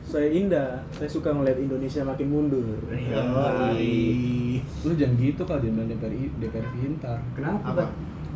saya 0.09 0.28
indah 0.30 0.70
saya 0.89 1.05
suka 1.07 1.28
ngeliat 1.28 1.59
Indonesia 1.59 2.01
makin 2.03 2.26
mundur 2.28 2.64
Yoi. 2.89 4.57
Lu 4.80 4.93
jangan 4.95 5.14
gitu 5.16 5.43
kalau 5.43 5.61
dia 5.61 5.68
bilang 5.68 5.84
DPR 5.86 6.12
DPR 6.39 6.66
pintar. 6.72 7.18
kenapa 7.34 7.66
Apa? 7.66 7.84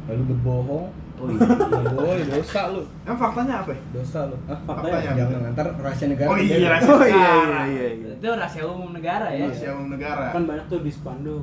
Lalu 0.05 0.22
berbohong. 0.28 0.86
Oh 1.23 1.29
iya 1.29 1.39
Nggak 1.39 1.95
boleh 2.03 2.25
dosa 2.27 2.61
lu. 2.68 2.83
Emang 3.03 3.18
faktanya 3.20 3.55
apa 3.61 3.70
ya? 3.70 3.81
Dosa 3.93 4.20
lu. 4.27 4.37
Ah, 4.45 4.59
faktanya 4.61 4.99
jangan 5.14 5.41
ngantar 5.45 5.66
rahasia 5.77 6.07
negara. 6.09 6.29
Oh 6.29 6.37
iya, 6.37 6.57
rahasia 6.68 6.91
oh 6.91 7.01
iya 7.01 7.14
negara. 7.39 7.61
iya 7.64 7.87
iya 7.93 8.11
itu 8.12 8.27
rahasia 8.29 8.64
umum 8.64 8.91
negara 8.91 9.27
ya 9.29 9.45
Rahasia 9.45 9.70
umum 9.73 9.89
negara. 9.91 10.25
kan 10.31 10.43
banyak 10.45 10.66
tuh 10.66 10.81
di 10.81 10.91
spanduk 10.91 11.43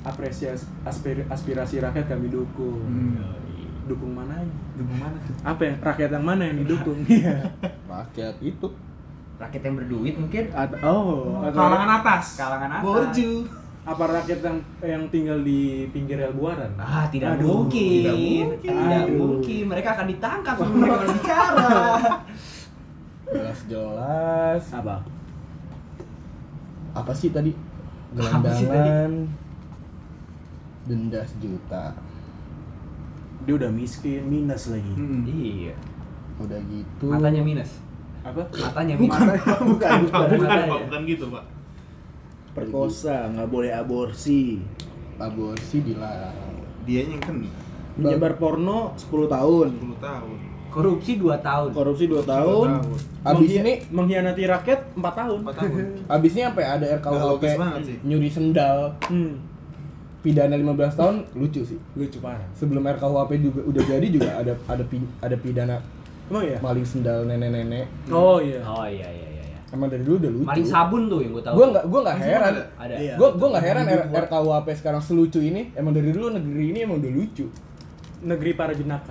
apresiasi 0.00 0.66
aspir- 0.82 1.26
aspirasi 1.26 1.78
rakyat 1.78 2.06
kami 2.08 2.26
dukung 2.28 2.82
Hmm. 2.82 3.22
dukung 3.84 4.12
mana 4.12 4.42
Dukung 4.72 4.98
mana 4.98 5.14
tuh? 5.20 5.34
apa 5.42 5.62
yang 5.62 5.76
rakyat 5.80 6.10
yang 6.10 6.24
mana 6.24 6.42
yang 6.44 6.56
didukung 6.58 6.98
iya 7.08 7.38
Rakyat 7.84 8.34
itu. 8.40 8.66
rakyat 9.34 9.62
yang 9.64 9.74
berduit 9.76 10.14
mungkin 10.16 10.44
At- 10.50 10.78
oh 10.80 11.42
Kalangan 11.44 11.90
atas. 11.98 12.24
Kalangan 12.34 12.70
atas. 12.72 12.82
Borju. 12.82 13.30
Apa 13.82 14.04
rakyat 14.06 14.40
yang 14.40 14.58
yang 14.80 15.02
tinggal 15.08 15.38
di 15.40 15.60
pinggir 15.88 16.14
rel 16.14 16.30
buaran 16.32 16.70
Ah, 16.76 17.02
tidak 17.06 17.34
Aduh, 17.34 17.66
mungkin. 17.66 17.82
tidak 17.98 18.14
mungkin. 18.14 18.58
Tidak 18.62 19.02
Aduh. 19.02 19.18
mungkin. 19.18 19.62
Mereka 19.68 19.88
akan 19.90 20.06
ditangkap 20.08 20.54
sebelum 20.58 20.78
mereka 20.78 20.96
berbicara. 21.02 21.70
Jelas-jelas. 23.24 24.64
apa 24.72 24.96
Apa 26.92 27.12
sih 27.12 27.30
tadi? 27.30 27.50
Gelandangan. 28.12 29.10
Denda 30.82 31.22
sejuta. 31.24 31.94
dia 33.42 33.58
udah 33.58 33.70
miskin 33.70 34.22
minus 34.24 34.70
lagi 34.70 34.92
Hmm. 34.92 35.26
iya. 35.26 35.74
Udah 36.38 36.62
gitu. 36.62 37.06
Matanya 37.08 37.42
minus. 37.42 37.82
apa 38.22 38.38
Matanya 38.46 38.94
Bukan, 38.94 39.18
minus. 39.18 39.42
bukan, 39.42 39.58
bukan, 39.72 39.98
bukan, 39.98 40.38
Matanya. 40.38 40.66
Pak. 40.68 40.80
bukan 40.86 41.00
gitu, 41.04 41.24
Pak. 41.26 41.44
Perkosa 42.52 43.28
nggak 43.28 43.48
boleh 43.48 43.70
aborsi 43.70 44.60
Aborsi 45.14 45.78
dilarang. 45.82 46.34
Dia 46.82 47.06
yang 47.06 47.18
kena 47.18 47.46
menyebar 47.94 48.34
porno 48.34 48.96
10 48.96 49.28
tahun 49.28 49.68
10 49.70 50.00
tahun. 50.00 50.36
Korupsi 50.72 51.20
2 51.20 51.36
tahun. 51.38 51.68
korupsi 51.70 52.04
2 52.08 52.24
tahun 52.24 52.68
Abis 53.22 53.44
Menghi- 53.44 53.60
ini 53.60 53.72
mengkhianati 53.86 54.42
rakyat 54.48 54.80
4 54.96 55.04
tahun 55.14 55.38
4 55.44 55.52
tahun. 55.52 55.72
abisnya 56.16 56.48
sampai 56.48 56.64
ada 56.66 56.86
RKUHP 56.96 57.44
nyuri 58.02 58.30
sendal 58.32 58.96
hmm. 59.04 59.32
pidana 60.18 60.56
15 60.56 60.96
tahun 60.96 61.14
lucu 61.34 61.60
sih. 61.62 61.76
lucu 61.92 62.18
parah 62.18 62.48
Sebelum 62.56 62.82
RKUHP 62.82 63.30
juga 63.38 63.60
udah 63.62 63.82
jadi 63.84 64.06
juga 64.08 64.30
ada 64.32 64.52
ada 64.66 64.84
ada 65.20 65.36
pidana 65.36 65.76
emang 66.26 66.44
ya 66.46 66.56
maling 66.58 66.86
sendal 66.88 67.28
nenek-nenek. 67.28 67.84
oh 68.08 68.40
iya 68.40 68.58
Oh 68.64 68.88
iya 68.88 69.04
iya 69.04 69.10
iya. 69.12 69.28
iya. 69.28 69.31
Emang 69.72 69.88
dari 69.88 70.04
dulu 70.04 70.16
udah 70.20 70.30
lucu. 70.30 70.46
Maling 70.46 70.68
sabun 70.68 71.02
tuh 71.08 71.18
yang 71.18 71.32
gue 71.32 71.42
tahu. 71.42 71.54
Gue 71.56 71.66
nggak 71.72 71.84
gue 71.88 72.00
nggak 72.04 72.18
heran. 72.20 72.52
ada? 72.52 72.62
ada. 72.76 72.94
Iya. 72.94 73.14
Gue 73.16 73.28
gue 73.32 73.48
nggak 73.48 73.64
heran 73.64 73.84
R- 73.88 74.08
RKUHP 74.22 74.68
sekarang 74.76 75.00
selucu 75.00 75.40
ini. 75.40 75.72
Emang 75.72 75.92
dari 75.92 76.12
dulu 76.12 76.28
negeri 76.30 76.64
ini 76.70 76.78
emang 76.82 77.00
udah 77.00 77.12
lucu. 77.12 77.46
negeri 78.22 78.54
para 78.54 78.70
jenaka 78.70 79.10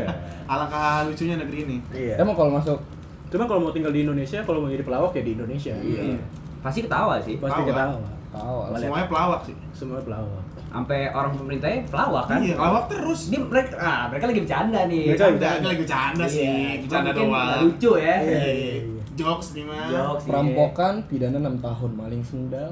Alangkah 0.52 1.04
lucunya 1.04 1.36
negeri 1.36 1.68
ini. 1.68 1.76
iya 1.92 2.16
Emang 2.16 2.32
kalau 2.32 2.56
masuk 2.56 2.80
Cuma 3.28 3.44
kalau 3.44 3.60
mau 3.60 3.72
tinggal 3.74 3.92
di 3.92 4.00
Indonesia, 4.00 4.40
kalau 4.40 4.64
mau 4.64 4.70
jadi 4.70 4.80
pelawak 4.80 5.12
ya 5.12 5.20
di 5.20 5.32
Indonesia. 5.36 5.74
Iya. 5.76 6.16
Pasti 6.62 6.80
ketawa 6.80 7.18
sih. 7.20 7.36
Pasti 7.36 7.60
ketawa. 7.66 7.98
Lah. 7.98 8.78
Semuanya 8.78 9.06
pelawak 9.10 9.40
sih. 9.44 9.52
Semua 9.74 10.00
pelawak. 10.00 10.40
Sampai 10.72 11.10
orang 11.10 11.36
pemerintahnya 11.36 11.84
pelawak 11.90 12.24
kan. 12.28 12.38
Iya, 12.40 12.54
pelawak 12.54 12.84
terus. 12.86 13.20
Ini 13.28 13.38
mereka 13.44 13.76
ah, 13.76 14.02
mereka 14.08 14.24
lagi 14.30 14.40
bercanda 14.40 14.80
nih. 14.86 15.04
Mereka 15.10 15.24
lagi 15.60 15.80
bercanda 15.82 16.24
Iya, 16.24 16.32
sih, 16.32 16.56
bercanda 16.86 17.10
doang. 17.12 17.58
lucu 17.60 17.92
ya. 17.98 18.16
Iya, 18.22 18.44
iya. 18.46 18.74
Jokes 19.16 19.56
nih 19.56 19.64
mah. 19.64 19.88
Jokes, 19.88 20.22
iya. 20.24 20.28
Perampokan 20.28 20.94
pidana 21.08 21.38
6 21.40 21.64
tahun, 21.64 21.90
maling 21.96 22.22
sendal 22.22 22.70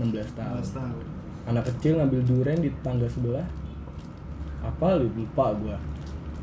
16 0.00 0.32
tahun. 0.34 0.60
16 0.64 0.78
tahun. 0.80 1.04
Anak 1.42 1.64
kecil 1.68 1.92
ngambil 2.00 2.20
duren 2.24 2.58
di 2.64 2.70
tangga 2.80 3.06
sebelah. 3.06 3.46
Apa 4.64 4.96
lu 4.96 5.12
lupa 5.12 5.52
gua. 5.58 5.76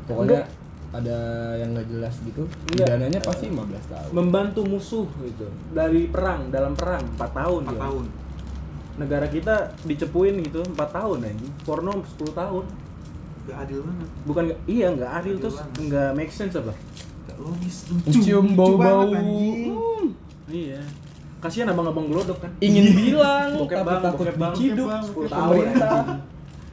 Pokoknya 0.06 0.44
ada 0.90 1.18
yang 1.54 1.70
nggak 1.74 1.88
jelas 1.88 2.14
gitu. 2.22 2.42
Enggak. 2.70 2.86
Pidananya 2.94 3.20
pasti 3.22 3.46
15 3.50 3.84
tahun. 3.90 4.10
Membantu 4.10 4.60
musuh 4.66 5.06
gitu. 5.22 5.46
Dari 5.70 6.10
perang, 6.10 6.50
dalam 6.50 6.74
perang 6.74 7.02
4 7.14 7.30
tahun 7.30 7.62
4 7.66 7.70
dia. 7.70 7.80
tahun. 7.80 8.04
Negara 9.00 9.26
kita 9.30 9.56
dicepuin 9.86 10.34
gitu 10.44 10.60
4 10.66 10.76
tahun 10.76 11.18
anjing. 11.24 11.52
Porno 11.62 12.02
10 12.02 12.34
tahun. 12.34 12.64
Gak 13.48 13.56
adil 13.66 13.80
banget. 13.82 14.08
Bukan 14.28 14.44
iya 14.68 14.86
nggak 14.92 15.10
adil 15.24 15.34
Adil 15.38 15.42
terus 15.42 15.56
banget. 15.58 15.78
nggak 15.88 16.10
make 16.12 16.30
sense 16.34 16.54
apa? 16.54 16.74
Logis. 17.40 17.76
Mencium 17.90 18.46
lucu 18.52 18.56
bau-bau. 18.56 19.08
Hmm, 19.08 20.06
iya. 20.52 20.80
Kasihan 21.40 21.72
abang-abang 21.72 22.12
glodok 22.12 22.36
kan. 22.44 22.52
Ingin 22.60 22.92
bilang 22.92 23.56
Bokep 23.56 23.80
bang, 23.80 24.00
takut 24.04 24.28
bokep 24.28 24.36
bang, 24.36 24.52
bang, 24.52 25.02
10 25.08 25.16
bokep 25.16 25.30
tahun. 25.32 25.64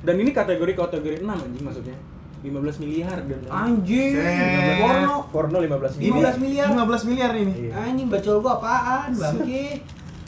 Dan 0.04 0.16
ini 0.20 0.32
kategori 0.36 0.74
kategori 0.76 1.16
6 1.24 1.28
anjing 1.28 1.64
maksudnya. 1.64 1.98
15 2.38 2.84
miliar 2.86 3.18
dan 3.26 3.40
Anjing. 3.50 4.14
Porno. 4.78 5.16
porno 5.34 5.58
15 5.58 5.98
Ini 5.98 6.10
miliar. 6.14 6.34
15 6.38 6.44
miliar. 6.44 6.68
15 6.70 7.10
miliar 7.10 7.32
ini. 7.34 7.54
Iya. 7.58 7.72
Anjing 7.82 8.08
bacol 8.14 8.36
gua 8.46 8.54
apaan, 8.62 9.10
Bangki? 9.18 9.66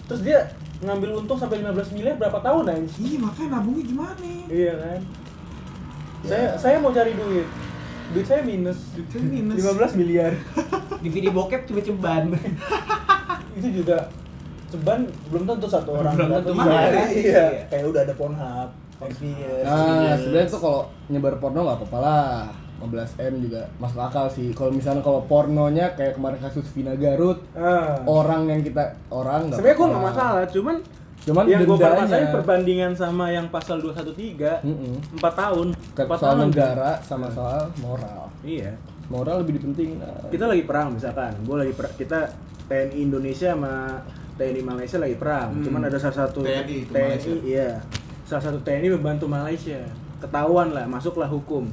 Terus 0.10 0.22
dia 0.26 0.40
ngambil 0.82 1.10
untung 1.22 1.38
sampai 1.38 1.62
15 1.62 1.94
miliar 1.94 2.16
berapa 2.18 2.40
tahun 2.42 2.64
anjing? 2.66 3.06
Ih, 3.06 3.18
makanya 3.22 3.50
nabungnya 3.60 3.84
gimana? 3.86 4.30
Iya 4.50 4.74
kan. 4.80 5.02
Saya 6.26 6.48
saya 6.58 6.76
mau 6.82 6.92
cari 6.92 7.14
duit. 7.14 7.48
Duit 8.10 8.26
saya 8.26 8.42
minus. 8.42 8.80
Duitnya 8.92 9.22
minus. 9.22 9.56
15 9.60 9.94
miliar. 9.96 10.34
Di 11.04 11.10
video 11.10 11.32
bokep 11.32 11.62
cuma 11.66 11.80
ceban. 11.80 12.24
Itu 13.58 13.68
juga 13.72 14.10
ceban 14.70 15.02
belum 15.30 15.44
tentu 15.46 15.66
satu 15.66 15.90
orang 15.96 16.14
Belum 16.14 16.32
tentu 16.42 16.54
mahal, 16.54 16.90
kan? 16.90 17.08
Iya, 17.08 17.14
Iya. 17.14 17.46
kayak 17.68 17.86
udah 17.86 18.02
ada 18.04 18.14
Pornhub, 18.14 18.70
Xvideos. 19.00 19.66
Nah, 19.66 20.14
sebenarnya 20.16 20.48
tuh 20.48 20.60
kalau 20.60 20.82
nyebar 21.08 21.36
porno 21.38 21.60
nggak 21.64 21.78
apa-apa 21.80 22.00
lah. 22.00 22.44
15 22.80 23.20
M 23.20 23.34
juga 23.44 23.68
masuk 23.76 24.00
akal 24.00 24.26
sih. 24.32 24.56
Kalau 24.56 24.72
misalnya 24.72 25.04
kalau 25.04 25.28
pornonya 25.28 25.92
kayak 25.94 26.16
kemarin 26.16 26.40
kasus 26.40 26.64
Vina 26.72 26.96
Garut, 26.96 27.44
Ah. 27.52 28.00
orang 28.08 28.48
yang 28.48 28.64
kita 28.64 28.80
orang 29.10 29.52
nggak 29.52 29.60
Sebenarnya 29.60 29.78
gue 29.78 29.88
nggak 29.90 30.06
masalah, 30.08 30.44
cuman 30.48 30.76
Cuman 31.22 31.44
yang 31.46 31.62
gue 31.62 31.76
permasalahin 31.76 32.30
perbandingan 32.32 32.92
sama 32.94 33.30
yang 33.30 33.48
pasal 33.48 33.78
213 33.78 34.64
Mm-mm. 34.64 34.94
4 35.16 35.24
tahun. 35.36 35.68
4 35.94 36.08
soal 36.10 36.18
tahun. 36.34 36.48
negara 36.48 36.90
sama 37.02 37.28
soal 37.30 37.70
moral. 37.78 38.32
Iya. 38.42 38.74
Moral 39.08 39.42
lebih 39.42 39.58
dipentingin. 39.58 40.00
ah. 40.00 40.26
Kita 40.28 40.46
lagi 40.46 40.64
perang 40.64 40.94
misalkan, 40.94 41.34
gue 41.40 41.56
lagi 41.58 41.74
per- 41.74 41.94
kita 41.94 42.30
TNI 42.66 42.98
Indonesia 43.00 43.52
sama 43.52 44.00
TNI 44.36 44.62
Malaysia 44.62 44.98
lagi 44.98 45.16
perang. 45.16 45.50
Hmm. 45.52 45.64
Cuman 45.66 45.82
ada 45.84 45.98
salah 45.98 46.18
satu 46.24 46.40
TNI 46.42 46.88
Malaysia. 46.88 47.34
iya. 47.42 47.70
Salah 48.24 48.44
satu 48.46 48.58
TNI 48.60 48.88
membantu 48.92 49.26
Malaysia. 49.26 49.82
Ketahuan 50.20 50.72
lah, 50.72 50.86
masuklah 50.86 51.26
hukum. 51.26 51.68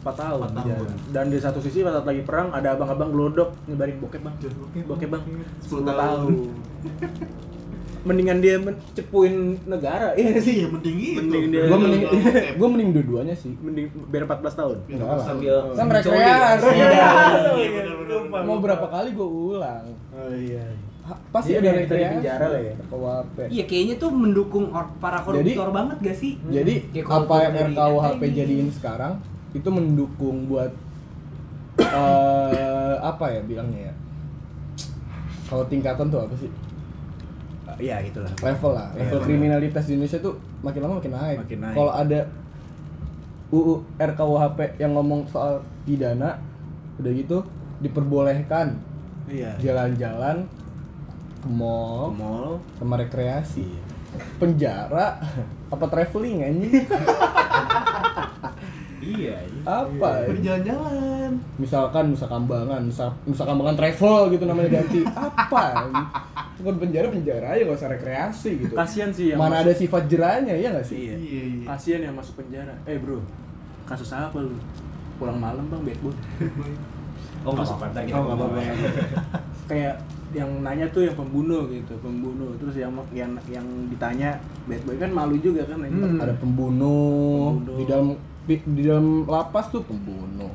4 0.00 0.14
tahun. 0.14 0.38
Empat 0.40 0.54
tahun. 0.56 0.70
penjara. 0.78 0.92
Dan 1.10 1.24
di 1.28 1.38
satu 1.38 1.58
sisi 1.58 1.82
pas 1.82 1.90
saat 1.92 2.06
lagi 2.06 2.22
perang 2.22 2.48
ada 2.48 2.72
abang-abang 2.72 3.10
glodok 3.10 3.50
nyebarin 3.66 3.98
bokep 3.98 4.20
bang. 4.20 4.34
Bokep, 4.38 4.84
Bokep 4.86 5.08
bang. 5.10 5.22
10 5.60 5.82
10 5.82 5.82
tahun. 5.82 5.96
tahun. 5.98 6.32
Mendingan 8.06 8.38
dia 8.38 8.54
cepuin 8.94 9.34
negara, 9.66 10.14
iya 10.14 10.30
nggak 10.30 10.40
sih? 10.40 10.54
Iya, 10.56 10.66
mending 10.70 10.96
gitu. 10.96 11.18
Mending 11.20 11.44
dia- 11.50 11.66
Gue 11.66 11.78
mending 11.78 12.02
gue 12.58 12.68
mending 12.70 12.90
dua-duanya 12.94 13.34
sih. 13.34 13.50
Mending 13.58 13.90
biar 14.06 14.22
14 14.24 14.46
tahun. 14.54 14.76
Enggak 14.86 15.08
lah. 15.10 15.24
Sambil 15.26 15.54
Kan 15.74 15.86
rekreasi. 15.90 16.66
Iya, 16.70 16.86
Iya. 17.58 17.82
Mau 18.40 18.58
berapa 18.58 18.86
kali 18.86 19.10
gue 19.10 19.26
ulang? 19.26 19.86
Oh 20.12 20.30
iya. 20.30 20.62
Pasti 21.30 21.50
Iya, 21.52 21.58
ada 21.60 21.68
di 21.68 21.78
rekreasi. 21.80 22.14
penjara 22.16 22.46
lah 22.48 22.60
ya. 22.60 22.74
KUHP. 22.84 23.36
Iya, 23.48 23.64
kayaknya 23.64 23.94
tuh 23.96 24.10
mendukung 24.12 24.64
para 24.98 25.18
koruptor 25.20 25.68
banget 25.70 25.96
gak 26.00 26.16
sih? 26.16 26.32
Jadi 26.46 26.74
Kayak 26.90 27.06
apa 27.12 27.34
yang 27.40 27.52
dari 27.52 27.74
RKUHP 27.74 28.22
jadiin 28.32 28.68
sekarang 28.70 29.12
itu 29.50 29.68
mendukung 29.68 30.46
buat 30.46 30.70
eh 31.76 32.94
apa 32.96 33.24
ya 33.28 33.40
bilangnya 33.42 33.90
ya? 33.90 33.94
Kalau 35.46 35.62
tingkatan 35.64 36.06
tuh 36.08 36.20
apa 36.20 36.34
sih? 36.34 36.50
Iya, 37.76 37.96
itulah. 38.00 38.32
Level 38.36 38.72
lah. 38.72 38.88
Iya, 38.90 39.00
Level 39.02 39.12
benar. 39.14 39.26
kriminalitas 39.26 39.84
di 39.84 39.92
Indonesia 39.92 40.18
tuh 40.18 40.34
makin 40.60 40.80
lama 40.80 40.94
makin 40.96 41.12
naik. 41.12 41.36
Makin 41.42 41.58
naik. 41.60 41.74
Kalau 41.74 41.92
ada 41.92 42.20
UU 43.48 43.72
RKUHP 43.96 44.58
yang 44.76 44.92
ngomong 44.92 45.20
soal 45.26 45.54
pidana 45.82 46.40
udah 46.96 47.12
gitu 47.12 47.44
diperbolehkan 47.78 48.80
Iya. 49.26 49.54
jalan-jalan 49.60 50.48
ke 51.36 51.44
Ke 51.44 51.48
mall 51.48 52.10
mall. 52.10 52.58
sama 52.74 52.96
rekreasi. 52.96 53.68
Penjara 54.36 55.20
apa 55.66 55.84
traveling 55.86 56.42
anjing? 56.42 56.86
Iya. 59.08 59.36
apa? 59.62 60.08
Udah 60.26 60.42
jalan-jalan. 60.42 61.30
misalkan 61.56 62.04
Nusa 62.10 62.26
Kambangan, 62.26 62.80
Nusa, 62.82 63.06
Nusa 63.22 63.44
Kambangan 63.44 63.74
travel 63.74 64.20
gitu 64.30 64.44
namanya 64.44 64.70
ganti 64.74 65.00
apa? 65.38 65.64
Bukan 66.56 66.74
penjara 66.78 67.06
penjara 67.06 67.46
aja 67.52 67.62
nggak 67.62 67.76
usah 67.76 67.90
rekreasi 67.90 68.50
gitu. 68.58 68.74
Kasihan 68.74 69.10
sih 69.10 69.30
yang 69.30 69.38
Mana 69.38 69.60
masuk- 69.60 69.64
ada 69.64 69.72
sifat 69.76 70.02
jerahnya 70.06 70.54
ya 70.54 70.68
nggak 70.70 70.84
sih? 70.84 70.96
Iya. 70.98 71.14
Iya, 71.16 71.42
iya. 71.46 71.64
Kasihan 71.66 72.00
yang 72.02 72.14
masuk 72.14 72.34
penjara. 72.36 72.74
Eh, 72.82 72.96
Bro. 72.96 73.22
Kasus 73.84 74.10
apa 74.10 74.34
lu? 74.36 74.56
Pulang 75.16 75.38
malam, 75.38 75.64
Bang, 75.66 75.80
bad 75.80 75.98
boy. 76.00 76.10
Oh, 77.42 77.52
nggak 77.52 77.62
apa-apa. 77.64 77.86
Oh, 78.10 78.22
nggak 78.24 78.36
apa-apa. 78.36 78.58
Kayak 79.66 79.94
yang 80.34 80.50
nanya 80.60 80.84
tuh 80.90 81.02
yang 81.02 81.14
pembunuh 81.14 81.64
gitu, 81.66 81.94
pembunuh. 81.98 82.50
Terus 82.56 82.74
yang 82.76 82.90
yang 83.10 83.30
yang 83.46 83.62
ditanya 83.88 84.36
bad 84.64 84.82
boy 84.82 84.96
kan 84.96 85.10
malu 85.10 85.38
juga 85.38 85.62
kan. 85.64 85.78
Hmm. 85.80 86.18
Ada 86.18 86.34
pembunuh, 86.36 87.56
Pembunuh. 87.56 87.76
di 87.76 87.84
dalam 87.84 88.08
di, 88.46 88.54
di 88.64 88.82
dalam 88.82 89.26
lapas 89.26 89.68
tuh 89.68 89.82
pembunuh, 89.82 90.50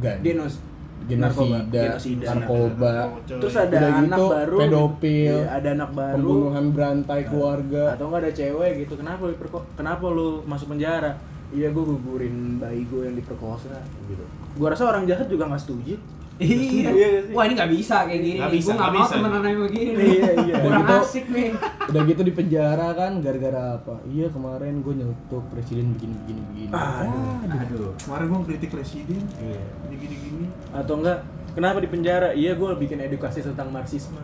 Gan- 0.00 0.20
Genos 0.20 0.54
genosida, 1.00 1.96
genosida, 1.96 2.24
narkoba, 2.28 2.92
Terus 3.24 3.54
ada 3.56 3.72
Udah 3.72 3.92
anak 3.98 4.18
gitu, 4.20 4.24
baru, 4.28 4.56
pedofil, 4.60 5.36
Iya, 5.40 5.48
ada 5.48 5.68
anak 5.72 5.90
baru, 5.96 6.14
pembunuhan 6.14 6.64
berantai 6.70 7.20
keluarga. 7.24 7.82
atau 7.96 8.04
enggak 8.06 8.20
ada 8.20 8.32
cewek 8.36 8.70
gitu. 8.84 8.92
Kenapa 9.00 9.22
lu 9.24 9.34
kenapa 9.74 10.04
lu 10.06 10.28
masuk 10.44 10.66
penjara? 10.70 11.12
Iya, 11.50 11.68
gue 11.68 11.84
gugurin 11.84 12.36
bayi 12.56 12.86
gue 12.86 13.02
yang 13.04 13.16
diperkosa 13.16 13.74
gitu. 14.06 14.22
Gua 14.54 14.70
rasa 14.70 14.86
orang 14.86 15.02
jahat 15.04 15.26
juga 15.26 15.46
nggak 15.46 15.62
setuju. 15.62 15.98
Iya. 16.40 16.88
Iya? 16.88 17.08
Wah, 17.36 17.44
ini 17.44 17.52
nggak 17.52 17.70
bisa 17.70 18.08
kayak 18.08 18.22
gini. 18.22 18.38
Nih. 18.38 18.48
bisa, 18.50 18.72
nggak 18.72 18.80
nggak 18.80 18.92
mau 18.92 19.02
bisa. 19.02 19.12
temenan 19.12 19.40
sama 19.42 19.60
begini. 19.66 19.92
Iya, 20.00 20.30
iya. 20.40 20.54
Kurang 20.64 20.80
Gitu. 20.80 20.94
asik 20.96 21.24
nih. 21.28 21.48
Udah 21.90 22.02
gitu 22.06 22.20
di 22.22 22.32
penjara 22.32 22.88
kan 22.94 23.12
gara-gara 23.20 23.62
apa? 23.76 23.94
Iya 24.06 24.26
kemarin 24.30 24.74
gue 24.80 24.94
nyetuk 24.96 25.44
presiden 25.50 25.86
begini 25.92 26.14
begini 26.16 26.40
begini. 26.48 26.70
Aduh. 26.72 27.60
Aduh. 27.60 27.90
Kemarin 27.98 28.24
gua 28.26 28.40
kritik 28.42 28.70
presiden. 28.70 29.20
Iya. 29.36 29.60
Gini-gini. 29.90 30.46
Atau 30.72 30.94
enggak 30.96 31.18
kenapa 31.52 31.78
di 31.78 31.88
penjara? 31.88 32.28
Iya, 32.32 32.54
gue 32.54 32.70
bikin 32.78 32.98
edukasi 33.00 33.42
tentang 33.42 33.68
marxisme. 33.68 34.22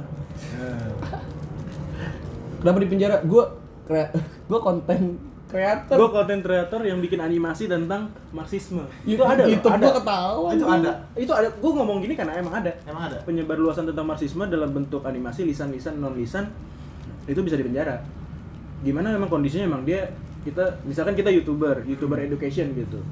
Nah. 0.56 0.94
Kenapa 2.56 2.78
di 2.80 2.88
penjara? 2.88 3.16
Gue 3.22 3.44
kre 3.84 4.08
gue 4.48 4.58
konten 4.58 5.00
kreator. 5.46 5.94
gue 5.94 6.10
konten 6.10 6.38
kreator 6.42 6.80
yang 6.82 6.98
bikin 6.98 7.22
animasi 7.22 7.70
tentang 7.70 8.10
marxisme. 8.34 8.82
itu 9.06 9.22
ada 9.22 9.46
loh, 9.46 9.50
YouTube 9.50 9.78
ada. 9.78 9.86
ketawa. 9.94 10.48
Itu 10.50 10.66
ada. 10.66 10.90
Itu 11.14 11.32
ada. 11.32 11.48
Gue 11.54 11.72
ngomong 11.72 12.02
gini 12.02 12.14
karena 12.18 12.34
emang 12.38 12.54
ada. 12.58 12.72
Emang 12.82 13.06
ada. 13.06 13.16
Penyebar 13.22 13.56
luasan 13.56 13.86
tentang 13.86 14.06
marxisme 14.06 14.42
dalam 14.50 14.74
bentuk 14.74 15.06
animasi 15.06 15.46
lisan-lisan 15.46 16.02
non 16.02 16.18
lisan 16.18 16.50
itu 17.30 17.40
bisa 17.42 17.54
dipenjara. 17.54 18.02
Gimana 18.82 19.14
memang 19.14 19.30
kondisinya 19.30 19.70
emang 19.70 19.82
dia 19.86 20.10
kita 20.42 20.82
misalkan 20.86 21.14
kita 21.14 21.30
youtuber, 21.30 21.82
youtuber 21.86 22.18
education 22.22 22.74
gitu. 22.74 23.02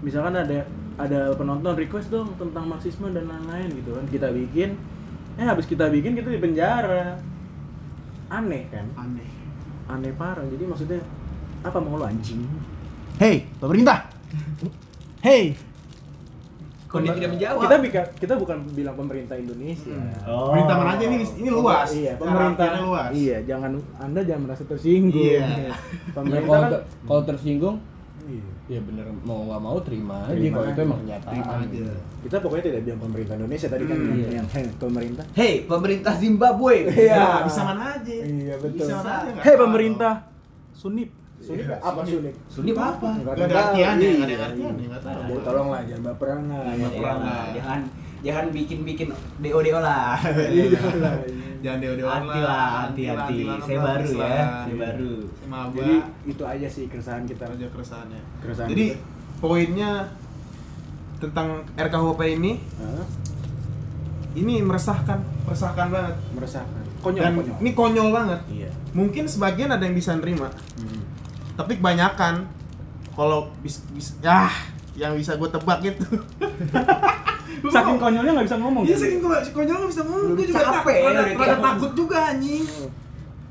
Misalkan 0.00 0.36
ada 0.36 0.64
ada 0.98 1.32
penonton 1.36 1.78
request 1.78 2.10
dong 2.10 2.34
tentang 2.36 2.66
marxisme 2.66 3.12
dan 3.14 3.30
lain-lain 3.30 3.70
gitu 3.70 3.94
kan 3.94 4.04
kita 4.10 4.28
bikin, 4.34 4.74
eh 5.38 5.46
habis 5.46 5.64
kita 5.68 5.86
bikin 5.92 6.16
kita 6.16 6.28
dipenjara. 6.32 7.16
Aneh 8.28 8.68
kan? 8.68 8.84
Aneh. 8.96 9.30
Aneh 9.88 10.12
parah. 10.12 10.44
Jadi 10.44 10.64
maksudnya 10.68 11.00
apa 11.60 11.78
mau 11.78 11.96
lo 11.96 12.04
anjing? 12.04 12.42
Hey, 13.18 13.46
pemerintah. 13.58 14.06
Hey. 15.18 15.58
Kok 16.88 17.04
dia 17.04 17.12
tidak 17.12 17.30
menjawab? 17.36 17.60
Kita 17.60 17.76
bika- 17.78 18.10
kita 18.16 18.34
bukan 18.34 18.64
bilang 18.72 18.96
pemerintah 18.96 19.36
Indonesia. 19.36 19.92
Oh. 20.24 20.48
Pemerintah 20.48 20.74
mana 20.74 20.90
aja 20.96 21.04
ini 21.04 21.16
ini 21.20 21.48
luas. 21.50 21.88
Iya, 21.92 22.12
pemerintah 22.16 22.66
luas. 22.80 23.10
Iya, 23.12 23.36
jangan 23.44 23.70
Anda 23.98 24.20
jangan 24.24 24.42
merasa 24.48 24.64
tersinggung. 24.64 25.20
Iya. 25.20 25.44
Ya, 25.68 25.74
Pemerintah 26.10 26.48
kalau 26.48 26.62
kan 26.62 26.70
ter- 26.70 26.84
kalau 27.04 27.22
tersinggung 27.24 27.76
Ya 28.68 28.76
bener 28.84 29.08
mau 29.24 29.48
nggak 29.48 29.62
mau 29.64 29.80
terima, 29.80 30.28
aja 30.28 30.36
Terima 30.36 30.60
kalau 30.60 30.68
itu 30.68 30.80
emang 30.84 31.00
kenyataan. 31.00 31.32
Terima 31.32 31.52
aja. 31.56 31.86
Kita 32.20 32.36
pokoknya 32.36 32.64
tidak 32.68 32.80
bilang 32.84 33.00
pemerintah 33.00 33.34
Indonesia 33.34 33.66
tadi 33.66 33.84
kan 33.88 33.96
Hmm. 33.96 34.12
yang, 34.12 34.32
yang 34.34 34.48
hey, 34.52 34.64
pemerintah. 34.76 35.24
Hei, 35.32 35.52
pemerintah 35.64 36.12
Zimbabwe. 36.12 36.74
Iya, 36.92 37.48
bisa 37.48 37.60
mana 37.64 37.96
aja. 37.96 38.12
Iya, 38.12 38.54
betul. 38.60 38.84
Bisa 38.84 38.94
mana 38.94 39.10
aja. 39.16 39.28
nggak 39.32 39.44
Hei 39.48 39.54
pemerintah 39.56 40.14
Sunip. 40.76 41.08
Sunip 41.48 41.64
Iya, 41.64 41.76
apa 41.80 42.00
Sunip? 42.04 42.34
Sunip 42.46 42.76
apa? 42.76 43.08
Nggak 43.16 43.34
ada 43.40 43.56
artiannya, 43.64 44.04
Iya. 44.04 44.16
nggak 44.18 44.28
ada 44.28 44.44
artiannya, 44.46 44.84
nggak 44.86 45.02
tahu. 45.02 45.20
Jadi 45.24 45.40
tolonglah 45.42 45.80
jangan 45.82 46.02
baperan 46.04 46.40
lah. 46.44 46.62
Iya, 46.68 46.88
lah. 47.00 47.44
Jangan 47.50 47.80
jangan 48.18 48.46
bikin-bikin 48.50 49.08
DO-DO 49.38 49.78
lah. 49.80 50.12
Jangan 51.58 51.78
dewa 51.80 51.94
dewa 51.96 52.10
Hati 52.12 52.38
lah, 52.38 52.66
hati-hati. 52.84 53.38
Saya 53.58 53.78
baru 53.80 54.06
ya, 54.12 54.30
saya 54.62 54.76
baru. 54.76 55.14
Maba. 55.48 55.74
Jadi 55.74 55.94
itu 56.28 56.42
aja 56.44 56.68
sih 56.68 56.84
keresahan 56.86 57.24
kita. 57.24 57.44
aja 57.48 57.66
keresahannya. 57.66 58.20
Keresahan 58.38 58.68
Jadi 58.68 58.86
poinnya 59.38 59.90
tentang 61.18 61.48
RKUHP 61.74 62.20
ini 62.36 62.52
ini 64.34 64.54
meresahkan, 64.60 65.18
meresahkan 65.42 65.86
banget. 65.88 66.14
meresahkan. 66.30 66.82
Konyol, 66.98 67.22
Dan 67.22 67.32
konyol. 67.34 67.56
ini 67.58 67.70
konyol 67.72 68.08
banget. 68.12 68.40
Iya. 68.48 68.70
Mungkin 68.90 69.24
sebagian 69.24 69.70
ada 69.70 69.82
yang 69.82 69.94
bisa 69.94 70.14
nerima, 70.14 70.50
Hmm. 70.76 70.97
Tapi 71.58 71.74
kebanyakan 71.74 72.46
kalau 73.12 73.50
bis, 73.60 73.82
bis 73.90 74.14
ya 74.18 74.46
yang 74.94 75.12
bisa 75.12 75.34
gue 75.34 75.48
tebak 75.48 75.82
itu. 75.82 76.06
Saking 77.68 77.98
konyolnya 77.98 78.32
nggak 78.32 78.46
bisa 78.46 78.56
ngomong. 78.56 78.82
Iya 78.82 78.94
kan? 78.94 79.02
saking 79.02 79.18
gue 79.18 79.36
konyol 79.50 79.76
nggak 79.76 79.90
bisa 79.90 80.02
ngomong. 80.04 80.30
Gue 80.32 80.46
juga 80.46 80.62
Capek, 80.62 80.94
tak- 80.94 81.04
rada, 81.04 81.22
rada 81.26 81.34
tiap- 81.44 81.64
takut 81.64 81.92
juga 81.92 82.18
anjing. 82.30 82.64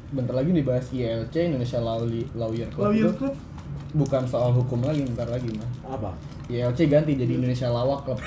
Bentar 0.08 0.34
lagi 0.34 0.52
dibahas 0.54 0.86
ILC 0.88 1.36
Indonesia 1.46 1.80
Law- 1.80 2.08
Lawyer 2.34 2.68
Club 2.72 2.88
Lawyer 2.88 3.12
Club. 3.14 3.36
bukan 3.90 4.24
soal 4.24 4.52
hukum 4.54 4.80
lagi, 4.82 5.04
bentar 5.04 5.28
lagi 5.28 5.52
mah. 5.52 5.68
Apa? 5.90 6.16
ILC 6.48 6.80
ganti 6.88 7.12
jadi 7.14 7.34
Indonesia 7.34 7.68
Lawak 7.68 8.08
Club. 8.08 8.20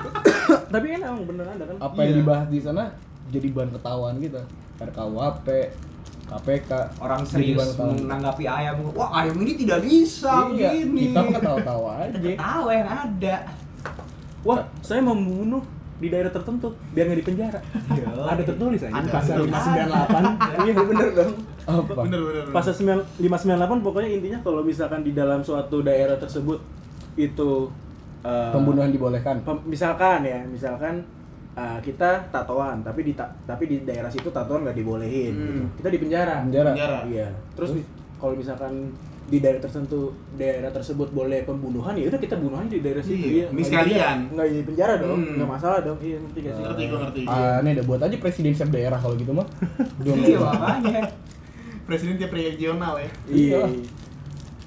Tapi 0.72 0.86
kan 0.88 1.00
emang 1.02 1.24
bener 1.26 1.44
ada 1.46 1.64
kan? 1.66 1.76
Apa 1.78 1.98
yang 2.00 2.10
Iya. 2.10 2.18
dibahas 2.18 2.46
di 2.48 2.58
sana 2.58 2.88
jadi 3.28 3.46
bahan 3.50 3.70
ketahuan 3.70 4.16
kita. 4.16 4.40
RKUHP, 4.80 5.46
KPK, 6.30 6.70
Orang 6.96 7.22
serius 7.22 7.74
menanggapi 7.74 8.44
ayam. 8.44 8.86
Wah, 8.90 9.10
ayam 9.16 9.34
ini 9.36 9.52
tidak 9.56 9.82
bisa 9.82 10.46
Iya, 10.48 10.70
begini. 10.70 11.10
kita 11.10 11.20
ketawa-tawa 11.32 11.90
aja. 12.00 12.14
Ketawa 12.16 12.70
yang 12.70 12.88
ada. 12.88 13.36
Wah, 14.40 14.60
saya 14.80 15.00
mau 15.00 15.12
membunuh 15.12 15.60
di 15.98 16.08
daerah 16.08 16.30
tertentu 16.30 16.72
biar 16.88 17.04
nggak 17.06 17.20
dipenjara. 17.20 17.60
ada 18.24 18.40
tertulis 18.40 18.80
aja 18.80 18.88
Ada. 18.90 19.04
di 19.04 19.10
pasal 19.10 19.34
Ada. 19.36 19.44
598. 19.44 20.64
Iya 20.64 20.72
bener 20.80 21.08
dong. 21.12 21.32
Apa? 21.62 21.92
Bener 22.00 22.20
bener. 22.22 22.42
bener. 22.42 22.54
Pasal 22.54 22.72
9 22.72 23.20
598 23.20 23.84
pokoknya 23.84 24.08
intinya 24.10 24.38
kalau 24.40 24.62
misalkan 24.62 25.00
di 25.02 25.12
dalam 25.12 25.40
suatu 25.40 25.82
daerah 25.82 26.16
tersebut 26.16 26.56
itu 27.14 27.68
eh, 28.22 28.50
Pembunuhan 28.50 28.88
dibolehkan. 28.88 29.44
pem- 29.44 29.60
misalkan 29.66 30.22
ya, 30.22 30.40
misalkan 30.42 31.04
eh, 31.60 31.78
kita 31.82 32.08
tatoan 32.28 32.80
tapi 32.80 33.00
di 33.02 33.12
ta- 33.12 33.28
tapi 33.44 33.64
di 33.66 33.76
daerah 33.82 34.08
situ 34.08 34.28
tatoan 34.28 34.64
nggak 34.64 34.74
dibolehin 34.74 35.28
Hmm. 35.30 35.44
gitu. 35.44 35.62
Kita 35.76 35.88
di 35.88 35.98
penjara. 35.98 36.34
Penjara. 36.42 36.70
Penjara. 36.72 36.98
Iya. 37.06 37.28
Terus, 37.52 37.70
mi- 37.74 37.88
kalau 38.16 38.32
misalkan 38.34 38.72
di 39.24 39.38
daerah 39.38 39.58
tertentu 39.58 40.10
daerah 40.34 40.68
tersebut 40.68 41.06
boleh 41.10 41.44
pembunuhan 41.44 41.94
ya 41.94 42.08
udah 42.08 42.18
kita 42.18 42.34
bunuh 42.34 42.58
aja 42.58 42.66
di 42.68 42.80
daerah 42.80 42.98
situ 42.98 43.22
Iya, 43.22 43.46
ini 43.46 43.62
sekalian. 43.62 44.18
penjara. 44.26 44.32
nggak 44.34 44.46
di 44.50 44.62
penjara 44.64 44.94
dong 44.98 45.18
Hmm. 45.20 45.34
nggak 45.36 45.50
masalah 45.50 45.78
dong 45.80 45.98
iya 46.00 46.16
ngerti 46.18 46.38
gak 46.40 46.52
sih 46.52 46.62
Ngerti 46.64 46.82
gue 46.84 46.98
ngerti. 46.98 47.20
Ah, 47.24 47.56
nih 47.60 47.70
udah 47.72 47.84
buat 47.86 48.00
aja 48.02 48.16
presiden 48.16 48.50
setiap 48.50 48.70
daerah 48.72 48.98
kalau 48.98 49.14
gitu 49.14 49.30
mah. 49.30 49.46
Iya, 50.02 50.36
makanya. 50.40 51.02
Presiden 51.82 52.14
tiap 52.16 52.32
regional 52.32 52.94
ya. 52.96 53.10
iya 53.26 53.60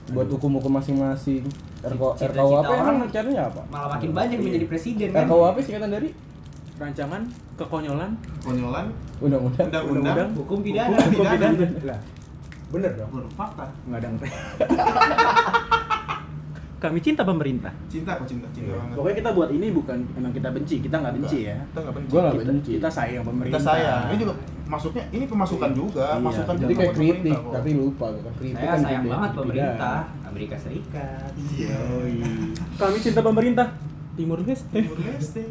buat 0.06 0.28
hukum-hukum 0.30 0.72
masing-masing. 0.74 1.44
RKUHP 1.84 2.40
orang 2.70 2.96
emang 2.98 3.10
caranya 3.10 3.44
apa? 3.46 3.62
Malah 3.68 3.90
makin 3.94 4.10
banyak 4.12 4.38
menjadi 4.38 4.66
presiden 4.66 5.08
kan. 5.10 5.24
RKUHP 5.26 5.58
singkatan 5.62 5.92
dari 5.92 6.10
rancangan 6.74 7.22
kekonyolan 7.54 8.12
Konyolan. 8.42 8.88
undang-undang. 9.20 9.68
Undang-undang. 9.70 10.30
Hukum 10.34 10.60
pidana. 10.60 10.96
Hukum 11.00 11.26
pidana. 11.26 11.66
lah 11.86 12.00
bener 12.74 12.90
dong 12.98 13.30
fakta. 13.38 13.70
nggak 13.86 14.00
ada 14.02 14.08
ngerti 14.10 14.30
kami 16.82 17.00
cinta 17.00 17.22
pemerintah 17.22 17.70
Cinta 17.86 18.18
kok 18.18 18.26
cinta 18.26 18.50
cinta 18.50 18.74
banget. 18.74 18.96
pokoknya 18.98 19.16
kita 19.16 19.30
buat 19.32 19.50
ini 19.54 19.68
bukan 19.72 19.98
emang 20.18 20.34
kita 20.34 20.50
benci 20.50 20.76
kita 20.82 20.96
nggak 20.98 21.14
benci 21.16 21.38
ya 21.48 21.56
Kita 21.64 21.80
nggak 21.80 21.96
benci. 21.96 22.10
Gua 22.10 22.22
benci. 22.34 22.72
kita 22.76 22.90
sayang 22.90 23.24
pemerintah 23.24 23.54
Kita 23.54 23.62
sayang. 23.64 24.02
Ini 24.04 24.18
juga 24.18 24.34
masuknya 24.66 25.04
ini 25.14 25.24
pemasukan 25.24 25.72
juga, 25.72 26.06
Iya. 26.10 26.20
masukan 26.20 26.54
Jadi 26.58 26.74
kayak 26.74 26.94
kritik, 26.98 27.40
tapi 27.48 27.70
lupa 27.72 28.06
kan 28.10 28.34
kritik 28.36 28.58
Saya 28.58 28.68
kan 28.68 28.80
sayang 28.82 29.04
banget 29.06 29.32
pemerintah 29.32 29.98
Amerika 30.26 30.56
Serikat. 30.58 31.30
Iya. 31.54 31.78
kami 32.76 32.98
cinta 33.00 33.22
pemerintah 33.22 33.68
Timur 34.14 34.38
Leste 34.42 34.74
Timur 34.76 34.98
Leste. 35.00 35.44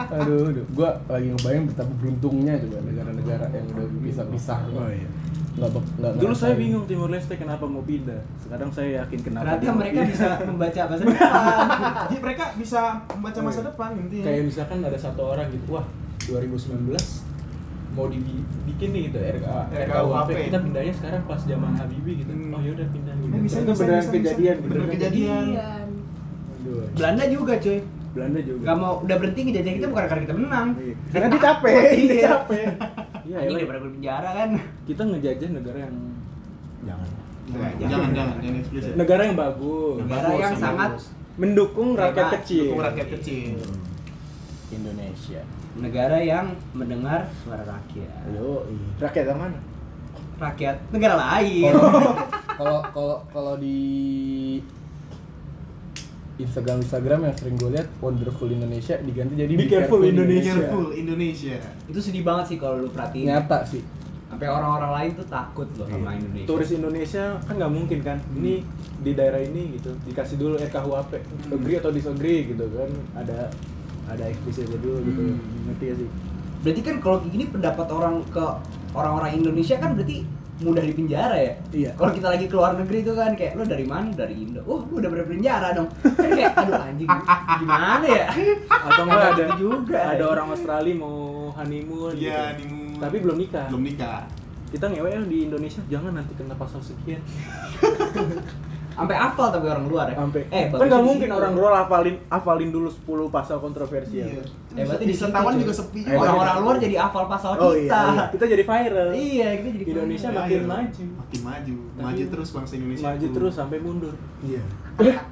Aduh, 0.00 0.48
aduh, 0.48 0.64
gua 0.70 0.90
lagi 1.06 1.28
ngebayang 1.28 1.64
betapa 1.66 1.92
beruntungnya 1.94 2.54
coba 2.58 2.76
negara-negara 2.82 3.44
yang 3.50 3.66
udah 3.68 3.86
pisah-pisah. 4.00 4.58
Oh, 4.70 4.88
iya. 4.88 5.08
Nggak, 5.50 5.70
nggak 5.98 6.12
dulu 6.16 6.32
saya 6.32 6.54
bingung 6.54 6.86
Timur 6.86 7.10
Leste 7.10 7.34
kenapa 7.34 7.66
mau 7.66 7.82
pindah 7.82 8.16
sekarang 8.38 8.70
saya 8.70 9.02
yakin 9.02 9.18
kenapa 9.20 9.44
Ternyata 9.52 9.66
mau 9.66 9.76
mereka 9.76 10.00
bisa 10.06 10.28
membaca 10.40 10.80
bahasa 10.88 11.02
depan. 11.02 11.30
Jadi 12.00 12.16
mereka 12.18 12.44
bisa 12.54 12.80
membaca 13.10 13.38
masa 13.42 13.60
depan 13.62 13.88
intinya. 13.98 14.24
kayak 14.24 14.42
misalkan 14.46 14.78
ada 14.80 14.96
satu 14.96 15.22
orang 15.26 15.46
gitu 15.50 15.66
wah 15.70 15.84
2019 16.22 16.94
mau 17.90 18.06
dibikin 18.06 18.88
nih 18.88 19.02
gitu 19.10 19.18
RK, 19.18 19.46
RKUHP. 19.74 20.28
kita 20.46 20.58
pindahnya 20.62 20.94
sekarang 20.94 21.22
pas 21.26 21.40
zaman 21.42 21.72
Habibie 21.74 22.14
gitu 22.16 22.30
Hmm. 22.30 22.54
oh 22.54 22.60
yaudah 22.62 22.86
pindah 22.86 23.14
gitu 23.16 23.30
Eh, 23.30 23.40
bisa, 23.42 23.56
itu 23.58 23.72
bisa, 23.74 23.84
bisa, 23.90 24.10
kejadian 24.14 24.56
gitu. 24.56 24.68
Beneran 24.70 24.88
kejadian. 24.88 25.44
Belanda 26.92 27.24
juga 27.26 27.52
cuy. 27.58 27.78
Belanda 28.10 28.40
juga 28.40 28.62
Gak 28.64 28.76
mau 28.76 28.92
udah 28.98 29.16
berhenti 29.16 29.40
ngejajah 29.42 29.72
kita 29.72 29.86
bukan 29.86 30.04
karena 30.04 30.22
kita 30.22 30.34
menang. 30.36 30.68
Iya. 30.74 30.94
karena 31.08 31.26
dia 31.28 31.40
capek 31.40 31.72
dia 31.72 32.04
Iya. 32.10 32.22
capek 32.28 32.64
iya 33.22 33.36
Anjing 33.36 33.46
elah. 33.46 33.58
daripada 33.58 33.78
gue 33.78 33.86
di 33.86 33.94
penjara 33.94 34.30
kan. 34.34 34.50
kita 34.84 35.02
ngejajah 35.04 35.48
negara 35.52 35.78
yang 35.80 35.96
jangan 36.82 37.08
Jangan, 37.50 37.72
jangan, 37.82 38.10
jangan, 38.12 38.36
jangan 38.38 38.58
eksplisit. 38.58 38.92
negara 38.94 39.22
yang 39.24 39.36
bagus 39.36 39.96
Negara 40.00 40.22
Bagus, 40.24 40.38
yang 40.38 40.52
bagus. 40.52 40.62
sangat 40.62 40.90
mendukung 41.36 41.88
rakyat 41.94 42.26
kecil 42.36 42.64
Dukung 42.64 42.82
rakyat 42.84 43.08
kecil. 43.10 43.56
Indonesia. 44.70 45.42
negara 45.72 46.18
yang 46.18 46.46
mendengar 46.72 47.30
suara 47.40 47.62
rakyat. 47.64 48.22
Yo, 48.32 48.66
rakyat 48.98 49.24
yang 49.24 49.40
mana? 49.40 49.58
Rakyat 50.36 50.76
negara 50.90 51.14
lain. 51.16 51.70
Kalau 52.52 52.78
kalau 52.92 53.16
kalau 53.28 53.54
di 53.56 53.78
Instagram 56.44 56.80
Instagram 56.82 57.28
yang 57.28 57.34
sering 57.36 57.56
gue 57.56 57.70
lihat 57.76 57.88
Wonderful 58.00 58.48
Indonesia 58.50 58.94
diganti 59.00 59.34
jadi 59.36 59.52
Be 59.54 59.66
Careful 59.68 60.02
Indonesia. 60.06 60.54
Careful 60.56 60.86
Indonesia. 60.96 61.56
Itu 61.86 62.00
sedih 62.00 62.22
banget 62.24 62.44
sih 62.54 62.56
kalau 62.56 62.80
lu 62.80 62.88
perhatiin. 62.88 63.26
Nyata 63.28 63.64
sih. 63.66 63.82
Sampai 64.30 64.46
orang-orang 64.46 64.92
lain 64.94 65.10
tuh 65.18 65.26
takut 65.26 65.68
loh 65.74 65.86
sama 65.90 66.14
Indonesia. 66.14 66.46
Turis 66.46 66.70
Indonesia 66.70 67.24
kan 67.42 67.54
nggak 67.58 67.72
mungkin 67.72 67.98
kan? 68.00 68.18
Ini 68.38 68.62
di 69.00 69.12
daerah 69.16 69.40
ini 69.42 69.74
gitu 69.74 69.90
dikasih 70.06 70.36
dulu 70.38 70.54
RKUHP, 70.60 71.12
agree 71.50 71.76
atau 71.82 71.90
disagree 71.90 72.46
gitu 72.46 72.64
kan? 72.70 72.90
Ada 73.18 73.50
ada 74.10 74.24
eksplisitnya 74.30 74.78
dulu 74.78 74.98
gitu. 75.06 75.22
Hmm. 75.34 75.66
Ngerti 75.70 75.84
gak 75.86 75.96
sih? 75.98 76.08
Berarti 76.60 76.80
kan 76.84 76.96
kalau 77.00 77.18
gini 77.24 77.44
pendapat 77.48 77.86
orang 77.88 78.22
ke 78.28 78.44
orang-orang 78.94 79.30
Indonesia 79.40 79.76
kan 79.78 79.98
berarti 79.98 80.26
mudah 80.60 80.84
di 80.84 80.92
penjara 80.92 81.36
ya. 81.36 81.52
Iya. 81.72 81.90
Kalau 81.96 82.12
kita 82.12 82.28
lagi 82.28 82.46
keluar 82.46 82.76
negeri 82.76 82.98
tuh 83.00 83.16
kan 83.16 83.32
kayak 83.32 83.56
lu 83.56 83.64
dari 83.64 83.84
mana? 83.84 84.12
Dari 84.12 84.34
Indo. 84.36 84.60
Oh, 84.64 84.84
lu 84.84 85.00
udah 85.00 85.08
pernah 85.08 85.26
penjara 85.26 85.68
dong. 85.72 85.88
Kan 86.04 86.30
kayak 86.30 86.52
aduh 86.56 86.74
anjing 86.76 87.08
gimana 87.60 88.04
ya? 88.04 88.26
Atau 88.68 89.02
enggak 89.04 89.24
ada 89.34 89.44
juga. 89.56 89.98
ada 90.12 90.24
orang 90.28 90.46
Australia 90.52 90.94
mau 90.94 91.16
honeymoon 91.56 92.12
Iya, 92.14 92.20
gitu. 92.20 92.68
honeymoon. 92.68 93.00
Tapi 93.00 93.16
belum 93.18 93.36
nikah. 93.40 93.66
Belum 93.72 93.82
nikah. 93.84 94.20
Kita 94.70 94.86
ngewe 94.86 95.10
di 95.26 95.38
Indonesia 95.50 95.82
jangan 95.90 96.12
nanti 96.14 96.32
kena 96.38 96.54
pasal 96.54 96.78
sekian. 96.78 97.18
Sampai 98.90 99.16
hafal 99.16 99.48
tapi 99.50 99.66
orang 99.66 99.84
luar 99.86 100.06
ya. 100.06 100.16
Sampai 100.16 100.42
eh 100.46 100.64
kan 100.68 100.86
nggak 100.86 101.02
mungkin 101.02 101.26
situ. 101.26 101.36
orang 101.36 101.52
luar 101.52 101.72
hafalin 101.78 102.16
hafalin 102.26 102.70
dulu 102.70 102.88
10 102.88 103.00
pasal 103.28 103.56
kontroversial. 103.58 104.26
Iya. 104.28 104.42
Eh, 104.72 104.84
berarti 104.84 105.04
di 105.04 105.14
cuy. 105.14 105.60
juga 105.60 105.72
sepi. 105.72 106.00
Eh, 106.02 106.14
Orang-orang 106.14 106.56
luar 106.60 106.76
jadi 106.76 106.96
hafal 106.96 107.24
pasal 107.26 107.50
Oh 107.54 107.72
kita. 107.72 107.80
iya, 107.80 108.00
iya. 108.10 108.24
kita 108.28 108.44
jadi 108.46 108.62
viral. 108.64 109.08
Iya, 109.10 109.48
kita 109.56 109.68
jadi 109.72 109.84
Indonesia 109.86 110.28
viral. 110.28 110.40
makin 110.40 110.56
Ayo. 110.56 110.68
maju. 110.68 111.04
Makin 111.16 111.40
maju. 111.42 111.76
Tapi- 111.90 112.04
Maju 112.04 112.22
terus 112.28 112.48
bangsa 112.50 112.72
Indonesia. 112.74 113.04
Maju 113.04 113.22
itu. 113.22 113.34
terus 113.34 113.52
sampai 113.54 113.78
mundur. 113.78 114.14
Iya. 114.40 114.62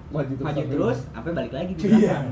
Maju 0.09 0.33
terus. 0.33 0.45
maju 0.45 0.55
sampai 0.55 0.65
terus, 0.69 0.99
apa 1.13 1.29
balik 1.31 1.53
lagi 1.53 1.73
di 1.73 1.83
Iya. 1.85 1.97
belakang. 2.25 2.27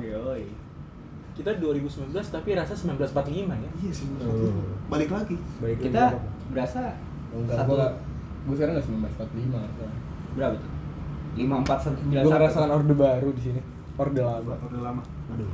Kita 1.36 1.50
2019 1.52 2.32
tapi 2.32 2.48
rasa 2.52 2.72
1945 2.72 3.52
ya. 3.54 3.70
Iya 3.76 3.92
sih. 3.92 4.08
Oh. 4.24 4.56
Balik 4.88 5.12
lagi. 5.12 5.36
Baik 5.60 5.84
Kita 5.84 6.16
berasa 6.48 6.96
enggak 7.28 7.56
satu 7.60 7.72
gua 7.72 7.92
gue 8.46 8.54
sekarang 8.54 8.72
enggak 8.72 8.86
1945 8.88 9.52
kan. 9.52 9.92
berapa 10.32 10.54
tuh? 10.54 10.70
Lima 11.36 11.60
empat 11.60 11.78
satu 11.84 11.96
sembilan 12.00 12.22
Gue 12.24 12.32
ngerasakan 12.32 12.70
orde 12.72 12.94
baru 12.96 13.28
di 13.36 13.42
sini. 13.44 13.60
Orde 13.96 14.20
lama. 14.20 14.54
Udah 14.66 14.80
lama. 14.82 15.02
Aduh. 15.36 15.50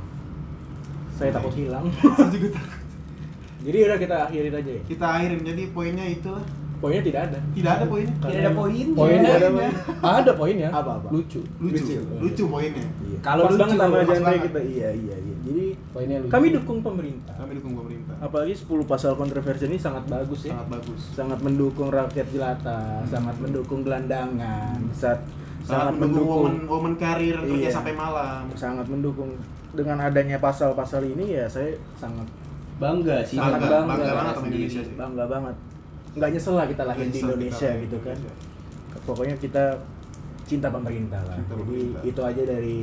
Saya 1.13 1.29
takut 1.35 1.53
hilang. 1.53 1.85
Saya 2.17 2.29
juga 2.31 2.47
takut. 2.55 2.79
Jadi 3.63 3.77
udah 3.79 3.97
kita 3.99 4.15
akhirin 4.27 4.53
aja 4.55 4.71
ya. 4.75 4.81
Kita 4.87 5.05
akhirin. 5.19 5.39
Jadi 5.43 5.61
poinnya 5.71 6.05
itulah 6.07 6.43
Poinnya 6.83 6.99
tidak 6.99 7.21
ada. 7.31 7.39
Tidak 7.55 7.71
ada 7.79 7.85
poinnya. 7.87 8.15
Tidak 8.19 8.39
ada 8.43 8.51
poin. 8.51 8.87
Poinnya 8.91 9.31
ada, 9.39 9.47
Poinnya. 9.47 9.71
ada 10.03 10.31
poinnya. 10.35 10.67
Apa, 10.67 10.91
apa? 10.99 11.07
Lucu. 11.15 11.39
Lucu, 11.63 11.95
lucu 12.19 12.43
poinnya. 12.43 12.83
Iya. 13.07 13.17
Kalau 13.23 13.47
lucu, 13.47 13.55
banget 13.55 13.77
sama 13.79 13.95
genre 14.03 14.19
banget. 14.19 14.43
kita. 14.51 14.59
Iya, 14.59 14.89
iya, 14.91 15.15
iya. 15.15 15.35
Jadi 15.47 15.65
Poinnya 15.95 16.17
lucu. 16.19 16.31
kami 16.35 16.47
dukung 16.51 16.83
pemerintah. 16.83 17.39
Kami 17.39 17.51
dukung 17.55 17.73
pemerintah. 17.79 18.15
Apalagi 18.19 18.51
10 18.59 18.83
pasal 18.83 19.15
kontroversi 19.15 19.63
ini 19.71 19.79
sangat 19.79 20.03
bagus 20.11 20.43
ya. 20.43 20.59
Sangat 20.59 20.67
bagus. 20.75 21.01
Sangat 21.15 21.39
mendukung 21.39 21.87
rakyat 21.87 22.27
jelata, 22.35 22.99
sangat 23.07 23.35
mendukung 23.39 23.79
gelandangan, 23.87 24.75
saat 24.91 25.23
Sangat 25.63 25.95
mendukung 25.95 26.27
woman, 26.43 26.55
woman 26.67 26.93
karir 26.95 27.35
kerja 27.37 27.55
Iya. 27.57 27.71
sampai 27.71 27.93
malam. 27.93 28.43
sangat 28.53 28.85
mendukung 28.85 29.31
dengan 29.71 29.97
adanya 29.97 30.37
pasal-pasal 30.37 31.01
ini 31.07 31.33
ya 31.33 31.45
saya 31.45 31.71
sangat 31.95 32.27
Bangga 32.73 33.21
sih. 33.21 33.37
Bangga, 33.37 33.53
sangat 33.53 33.61
bangga 33.63 33.87
bangga, 33.87 34.11
banget 34.13 34.33
sama. 34.35 34.45
Indonesia 34.45 34.81
sih. 34.81 34.95
bangga 34.95 35.23
banget 35.25 35.55
nggak 36.13 36.29
nyesel 36.29 36.53
lah 36.53 36.65
kita 36.67 36.83
lahir 36.83 37.05
di 37.05 37.17
Indonesia 37.17 37.69
kita 37.69 37.81
gitu 37.81 37.97
kan 37.99 38.13
Indonesia. 38.13 38.99
pokoknya 39.03 39.35
kita 39.37 39.63
cinta 40.43 40.67
pemerintah 40.69 41.21
lah 41.23 41.35
Cinta 41.35 41.49
jadi 41.49 41.63
pemerintah. 41.63 42.01
itu 42.03 42.21
aja 42.21 42.43
dari 42.45 42.79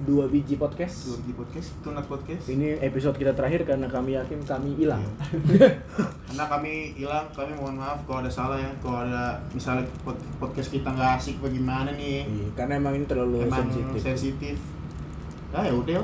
dua 0.00 0.24
biji 0.26 0.56
podcast 0.56 1.06
Dua 1.06 1.18
di 1.20 1.32
podcast, 1.32 1.68
Tunat 1.80 2.04
Podcast. 2.04 2.48
ini 2.48 2.72
episode 2.78 3.14
kita 3.14 3.32
terakhir 3.32 3.64
karena 3.64 3.84
kami 3.84 4.14
yakin 4.14 4.40
kami 4.42 4.72
hilang 4.74 5.04
Iya. 5.46 5.68
Karena 6.30 6.44
kami 6.48 6.72
hilang, 6.94 7.26
kami 7.30 7.52
mohon 7.52 7.76
maaf 7.76 8.00
kalau 8.02 8.20
ada 8.20 8.30
salah 8.30 8.54
ya. 8.54 8.70
Kalau 8.78 9.02
ada 9.02 9.34
misalnya 9.50 9.82
pod- 10.00 10.16
podcast 10.38 10.70
kita 10.70 10.88
nggak 10.88 11.18
asik 11.18 11.36
bagaimana 11.38 11.90
nih. 11.92 12.22
Iya, 12.22 12.46
karena 12.54 12.72
emang 12.76 12.94
ini 12.94 13.04
terlalu 13.04 13.44
Emang 13.44 13.60
sensitif 13.60 14.00
sensitif. 14.00 14.56
Nah 15.50 15.60
ya 15.60 15.74
udah. 15.74 16.00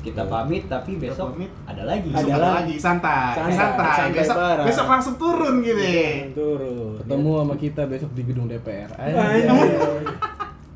Kita 0.00 0.24
pamit 0.26 0.64
tapi 0.64 0.96
Kita 0.96 1.02
besok 1.06 1.32
pamit. 1.32 1.50
ada 1.64 1.82
lagi. 1.86 2.08
Ada 2.08 2.18
Besok 2.18 2.34
lagi. 2.34 2.56
lagi 2.58 2.74
santai, 2.76 3.30
Santai, 3.30 3.52
santai. 3.54 3.92
santai 3.94 4.16
Besok, 4.16 4.36
besok 4.66 4.86
langsung 4.88 5.14
turun 5.16 5.54
gitu. 5.60 5.80
Jangan 5.80 6.32
turun 6.34 6.92
Ketemu 6.98 7.30
sama 7.36 7.54
kita 7.56 7.82
besok 7.86 8.10
di 8.10 8.22
gedung 8.24 8.46
DPR. 8.46 8.90
Anjay. 8.90 9.40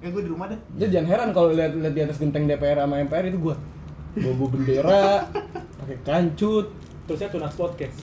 Ya 0.05 0.13
gue 0.13 0.21
di 0.21 0.29
rumah 0.29 0.47
deh. 0.47 0.61
Jadi 0.77 0.91
jangan 0.93 1.09
heran 1.09 1.29
kalau 1.33 1.49
lihat 1.51 1.73
lihat 1.73 1.95
di 1.97 2.03
atas 2.05 2.21
genteng 2.21 2.45
DPR 2.45 2.77
sama 2.79 3.01
MPR 3.01 3.25
itu 3.27 3.41
gua 3.41 3.57
bobo 4.15 4.47
bendera, 4.47 5.27
pakai 5.81 5.97
kancut, 6.05 6.71
terusnya 7.03 7.27
tunas 7.27 7.51
podcast 7.51 7.99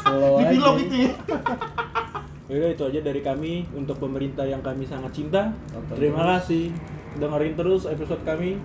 slow 0.00 0.40
Di 0.40 0.54
vlog 0.54 0.76
itu 0.80 0.96
ya. 1.04 1.12
Yaudah 2.48 2.70
itu 2.70 2.82
aja 2.84 3.00
dari 3.02 3.20
kami 3.20 3.52
untuk 3.72 3.98
pemerintah 3.98 4.44
yang 4.44 4.60
kami 4.60 4.84
sangat 4.84 5.10
cinta. 5.12 5.50
Tonton 5.68 5.96
Terima 5.96 6.20
terus. 6.20 6.30
kasih. 6.44 6.64
Dengerin 7.16 7.54
terus 7.54 7.82
episode 7.84 8.22
kami. 8.22 8.60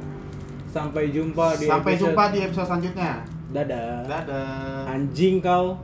Sampai 0.69 1.09
jumpa 1.09 1.57
di 1.57 1.65
Sampai 1.65 1.95
episode- 1.95 2.13
jumpa 2.13 2.23
di 2.29 2.39
episode 2.43 2.67
selanjutnya. 2.67 3.11
Dadah. 3.49 4.05
Dadah. 4.05 4.83
Anjing 4.85 5.41
kau. 5.41 5.79